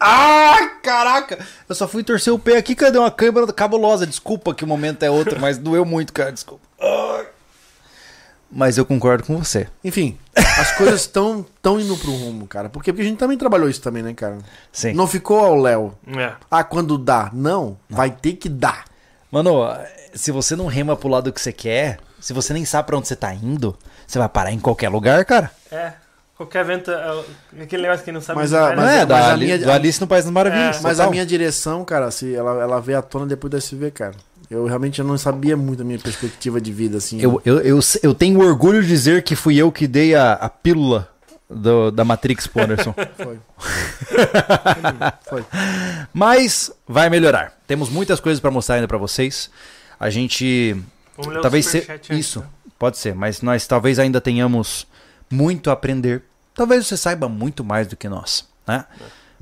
[0.00, 1.38] Ah, caraca!
[1.68, 4.06] Eu só fui torcer o pé aqui, cadê uma câimbra cabulosa?
[4.06, 6.64] Desculpa que o momento é outro, mas doeu muito, cara, desculpa.
[6.80, 7.26] Ai.
[8.52, 9.68] Mas eu concordo com você.
[9.84, 12.68] Enfim, as coisas estão tão indo pro rumo, cara.
[12.68, 12.92] Por quê?
[12.92, 14.38] Porque a gente também trabalhou isso também, né, cara?
[14.72, 14.92] Sim.
[14.92, 15.94] Não ficou ao Léo.
[16.16, 16.32] É.
[16.50, 17.30] Ah, quando dá.
[17.32, 18.84] Não, vai ter que dar.
[19.30, 19.68] Mano,
[20.14, 23.06] se você não rema pro lado que você quer, se você nem sabe pra onde
[23.06, 25.50] você tá indo, você vai parar em qualquer lugar, cara.
[25.70, 25.92] É.
[26.36, 26.90] Qualquer vento.
[26.90, 27.24] é,
[27.62, 28.40] Aquele negócio que não sabe.
[28.40, 29.00] Mas a- Não mas né?
[29.02, 30.78] é, da, mas a Ali- minha- do Alice no País das Maravilhas.
[30.78, 33.90] É, Mas a minha direção, cara, se ela, ela veio à tona depois da SV,
[33.90, 34.14] cara.
[34.50, 37.20] Eu realmente não sabia muito a minha perspectiva de vida, assim.
[37.20, 40.48] Eu, eu, eu, eu tenho orgulho de dizer que fui eu que dei a, a
[40.48, 41.08] pílula
[41.48, 42.92] do- da Matrix pro Anderson.
[43.16, 43.38] Foi.
[45.28, 45.44] Foi.
[46.12, 47.52] Mas vai melhorar.
[47.66, 49.50] Temos muitas coisas pra mostrar ainda pra vocês.
[49.98, 50.72] A gente
[51.16, 51.86] Vamos ler o talvez se...
[51.90, 52.46] antes, isso né?
[52.78, 54.86] pode ser, mas nós talvez ainda tenhamos
[55.30, 56.22] muito a aprender.
[56.54, 58.84] Talvez você saiba muito mais do que nós, né?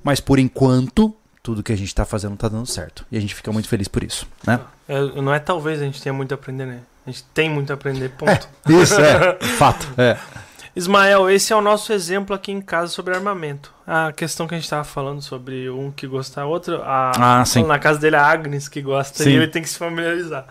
[0.02, 3.34] Mas por enquanto tudo que a gente tá fazendo tá dando certo e a gente
[3.34, 4.60] fica muito feliz por isso, né?
[4.62, 4.77] É,
[5.16, 6.80] não é talvez a gente tenha muito a aprender, né?
[7.06, 8.48] A gente tem muito a aprender, ponto.
[8.68, 9.86] Isso é fato.
[9.96, 10.16] É.
[10.76, 13.72] Ismael, esse é o nosso exemplo aqui em casa sobre armamento.
[13.86, 17.64] A questão que a gente tava falando sobre um que gosta outro, a, Ah, sim.
[17.64, 19.30] na casa dele a Agnes que gosta Sim.
[19.30, 20.44] e ele tem que se familiarizar.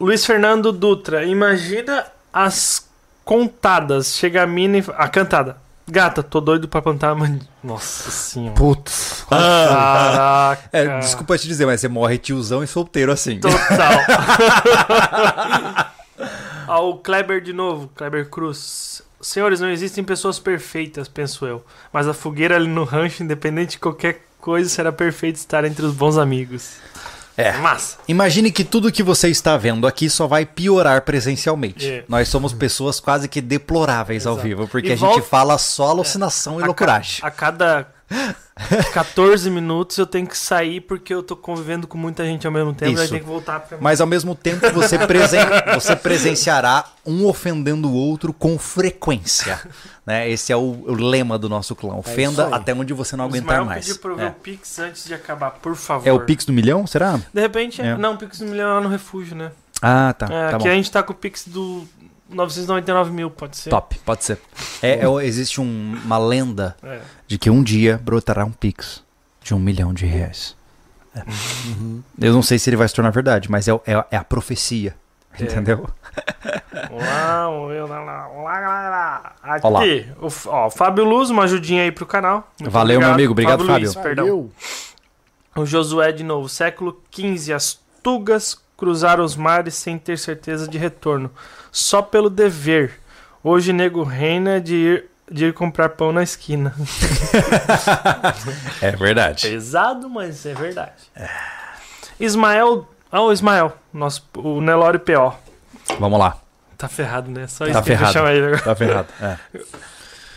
[0.00, 2.88] Luiz Fernando Dutra, imagina as
[3.24, 4.84] contadas, chega a mina e...
[4.96, 5.56] A cantada.
[5.86, 7.38] Gata, tô doido pra plantar uma...
[7.62, 8.54] Nossa senhora.
[8.54, 9.26] Putz.
[9.28, 10.68] Caraca.
[10.72, 13.38] É, desculpa te dizer, mas você morre tiozão e solteiro assim.
[13.38, 13.92] Total.
[16.68, 19.02] Ó, o Kleber de novo, Kleber Cruz.
[19.20, 21.64] Senhores, não existem pessoas perfeitas, penso eu.
[21.92, 25.94] Mas a fogueira ali no rancho, independente de qualquer coisa, será perfeito estar entre os
[25.94, 26.76] bons amigos.
[27.36, 27.52] É.
[27.54, 27.96] Massa.
[28.06, 31.88] Imagine que tudo que você está vendo aqui só vai piorar presencialmente.
[31.90, 32.04] É.
[32.08, 34.48] Nós somos pessoas quase que deploráveis ao Exato.
[34.48, 37.18] vivo, porque E a gente volta- fala só alucinação e A loucuragem.
[37.22, 37.86] A cada
[38.92, 42.72] 14 minutos eu tenho que sair porque eu tô convivendo com muita gente ao mesmo
[42.72, 42.92] tempo.
[43.00, 43.10] Isso.
[43.10, 45.40] Tem que voltar pra Mas ao mesmo tempo você, presen-
[45.74, 49.60] você presenciará um ofendendo o outro com frequência.
[50.06, 50.28] Né?
[50.30, 51.92] Esse é o, o lema do nosso clã.
[51.98, 52.52] isso Ofenda aí.
[52.52, 53.86] até onde você não aguentar Ismael mais.
[53.86, 54.28] pediu pra eu ver É.
[54.28, 56.06] o Pix antes de acabar, por favor.
[56.06, 57.18] É o Pix do milhão, será?
[57.32, 57.96] De repente, É.
[57.96, 59.50] não, o Pix do milhão é lá no refúgio, né?
[59.80, 60.26] Ah, tá.
[60.26, 60.70] é, tá aqui bom.
[60.70, 61.88] a gente tá com o Pix do
[62.28, 63.70] 999 mil, pode ser?
[63.70, 64.40] Top, pode ser.
[64.82, 67.00] É, é- existe um- uma lenda É.
[67.26, 69.02] de que um dia brotará um Pix
[69.42, 70.56] de um milhão de reais.
[71.14, 71.22] É.
[72.18, 74.24] Eu não sei se ele vai se tornar verdade, mas é, é a- é a
[74.24, 74.96] profecia.
[75.38, 75.42] É.
[75.44, 75.88] Entendeu?
[76.90, 77.48] Olá.
[79.42, 79.80] Aqui, Olá.
[80.20, 82.48] o, ó, Fábio Luz, uma ajudinha aí pro canal.
[82.60, 83.32] Muito Valeu, meu amigo.
[83.32, 84.02] Obrigado, Luiz, Fábio.
[84.02, 84.24] perdão.
[84.26, 84.52] Valeu.
[85.56, 90.78] O Josué de novo, século XV, as tugas cruzaram os mares sem ter certeza de
[90.78, 91.30] retorno,
[91.70, 93.00] só pelo dever.
[93.42, 96.74] Hoje nego reina de ir, de ir comprar pão na esquina.
[98.80, 99.48] É verdade.
[99.48, 100.92] Pesado, mas é verdade.
[102.18, 105.34] Ismael, ah, o Ismael, nosso, o Nelore PO.
[105.98, 106.38] Vamos lá.
[106.76, 107.46] Tá ferrado, né?
[107.46, 108.28] Só Tá isso que eu vou ferrado.
[108.30, 108.62] ele agora.
[108.62, 109.08] Tá ferrado.
[109.20, 109.38] É.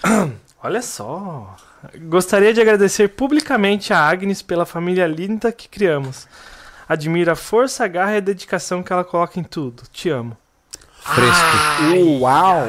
[0.63, 1.55] Olha só.
[2.01, 6.27] Gostaria de agradecer publicamente a Agnes pela família linda que criamos.
[6.87, 9.83] Admiro a força, a garra e a dedicação que ela coloca em tudo.
[9.91, 10.37] Te amo.
[11.01, 12.19] Fresco.
[12.19, 12.65] Uau.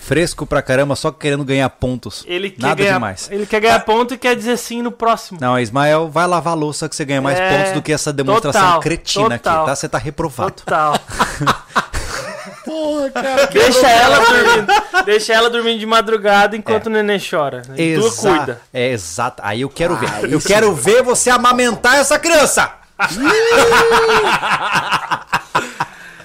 [0.00, 2.24] Fresco pra caramba, só querendo ganhar pontos.
[2.26, 3.28] Ele quer Nada ganhar, demais.
[3.30, 5.38] Ele quer ganhar ponto e quer dizer sim no próximo.
[5.40, 8.10] Não, Ismael, vai lavar a louça que você ganha mais É, pontos do que essa
[8.10, 9.56] demonstração total, cretina total.
[9.58, 9.76] aqui, tá?
[9.76, 10.52] Você tá reprovado.
[10.52, 10.98] Total.
[12.64, 13.46] Porra, cara.
[13.48, 14.72] deixa ela dormindo.
[15.04, 17.62] Deixa ela dormindo de madrugada enquanto o neném chora.
[17.76, 18.60] E tu Exa- cuida.
[18.72, 19.42] É, exato.
[19.44, 20.08] Aí eu quero ver.
[20.10, 22.72] Ah, eu isso quero ver você amamentar essa criança.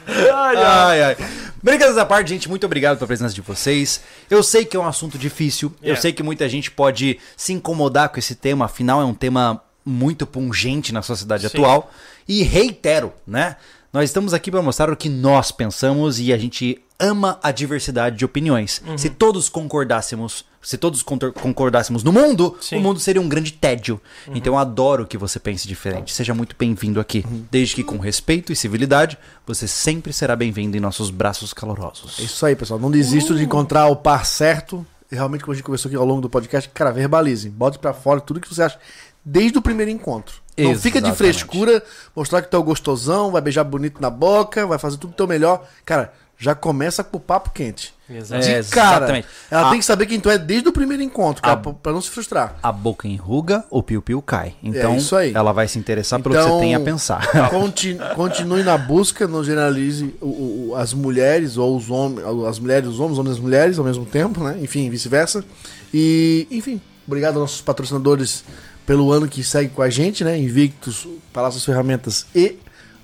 [0.07, 1.17] Ai, ai.
[1.61, 4.01] Brincadeiras à parte, gente, muito obrigado pela presença de vocês.
[4.29, 5.97] Eu sei que é um assunto difícil, eu É.
[5.97, 10.25] sei que muita gente pode se incomodar com esse tema, afinal é um tema muito
[10.25, 11.57] pungente na sociedade Sim.
[11.57, 11.91] atual.
[12.27, 13.55] E reitero, né?
[13.97, 18.15] Nós estamos aqui para mostrar o que nós pensamos e a gente ama a diversidade
[18.15, 18.79] de opiniões.
[18.85, 18.95] Uhum.
[18.95, 22.75] Se todos concordássemos, se todos concordássemos no mundo, Sim.
[22.75, 22.81] Uhum.
[22.81, 23.99] o mundo seria um grande tédio.
[24.27, 26.13] Então eu adoro que você pense diferente.
[26.13, 27.25] Seja muito bem-vindo aqui.
[27.27, 27.45] Uhum.
[27.49, 29.17] Desde que com respeito e civilidade,
[29.47, 32.19] você sempre será bem-vindo em nossos braços calorosos.
[32.19, 32.79] É isso aí, pessoal.
[32.79, 34.85] Não desisto de encontrar o par certo.
[35.11, 37.49] E realmente, como a gente conversou aqui ao longo do podcast, cara, verbalize.
[37.49, 38.77] Bote pra fora tudo que você acha
[39.29, 40.35] desde o primeiro encontro.
[40.57, 41.17] Não fica de Exatamente.
[41.17, 41.83] frescura,
[42.15, 45.13] mostrar que tu é o gostosão, vai beijar bonito na boca, vai fazer tudo o
[45.13, 45.67] teu melhor.
[45.85, 47.93] Cara, já começa com o papo quente.
[48.09, 48.41] Exato.
[48.43, 48.97] De É, cara.
[48.97, 49.27] exatamente.
[49.51, 51.91] Ela A- tem que saber quem tu é desde o primeiro encontro, cara, A- pra,
[51.91, 52.55] não se frustrar.
[52.63, 54.55] A boca enruga, o piu-piu cai.
[54.63, 55.31] Então, É isso aí.
[55.35, 57.27] ela vai se interessar pelo que Então, você tem a pensar.
[57.51, 62.87] Conti- continue na busca, não generalize o- o- as mulheres ou os homens, as mulheres,
[62.89, 64.57] os homens, homens e as mulheres ao mesmo tempo, né?
[64.61, 65.43] Enfim, vice-versa.
[65.93, 68.43] E, enfim, obrigado aos nossos patrocinadores
[68.87, 70.35] pelo ano que segue com a gente, né?
[70.39, 72.55] Invictus, Palácio das Ferramentas e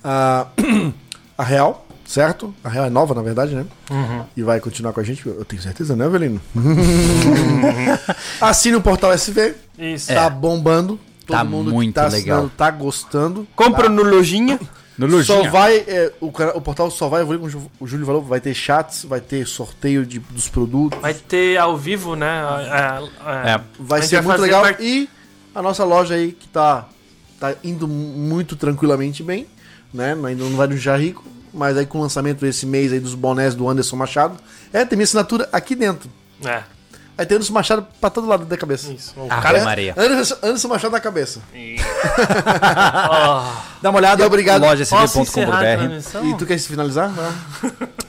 [0.04, 0.48] a,
[1.38, 2.54] a Real, certo?
[2.64, 3.66] A Real é nova, na verdade, né?
[3.92, 4.24] Uhum.
[4.36, 6.42] E vai continuar com a gente, eu tenho certeza, né, Avelino?
[8.42, 10.14] Assine o Portal SV, Isso.
[10.14, 11.00] tá bombando.
[11.26, 12.38] Todo Tá mundo muito que tá legal.
[12.40, 13.48] assinando tá gostando.
[13.56, 14.60] Compra no lojinha.
[14.98, 15.78] No Só vai.
[15.88, 19.20] é, o, o portal só vai evoluir, como o Júlio falou, vai ter chats, vai
[19.22, 21.00] ter sorteio de, dos produtos.
[21.02, 22.28] Vai ter ao vivo, né?
[22.70, 23.62] É, é, É.
[23.80, 24.62] Vai ser muito fazer legal.
[24.62, 25.10] part- E
[25.54, 26.86] a nossa loja aí que tá,
[27.40, 29.48] tá indo muito tranquilamente bem,
[29.94, 30.12] né?
[30.26, 31.24] Ainda não vai no já rico,
[31.54, 34.36] mas aí com o lançamento esse mês aí dos bonés do Anderson Machado,
[34.72, 36.10] é, tem minha assinatura aqui dentro.
[36.44, 36.64] É,
[37.16, 38.92] Aí tem Anderson Machado pra todo lado da cabeça.
[38.92, 39.14] isso.
[39.16, 39.64] O Ah, cara.
[39.64, 39.94] Maria.
[39.96, 41.42] Anderson, Anderson Machado na cabeça.
[43.84, 44.62] Dá uma olhada, E obrigado.
[44.64, 46.26] loja.com.br.
[46.26, 47.12] E tu quer se finalizar?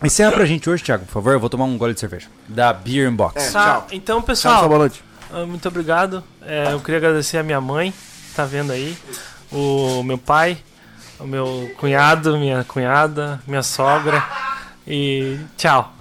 [0.03, 1.33] Encerra pra gente hoje, Thiago, por favor.
[1.35, 2.29] Eu vou tomar um gole de cerveja.
[2.49, 3.49] Da Beer Box.
[3.49, 3.51] É.
[3.51, 3.87] Tá, Tchau.
[3.93, 5.05] então, Tchau, pessoal, tchau, boa noite.
[5.35, 6.23] Ah, muito obrigado.
[6.43, 8.97] É, eu queria agradecer a minha mãe, que tá vendo aí,
[9.51, 10.59] o meu pai,
[11.19, 14.23] o meu cunhado, minha cunhada, minha sogra.
[14.86, 15.93] E tchau.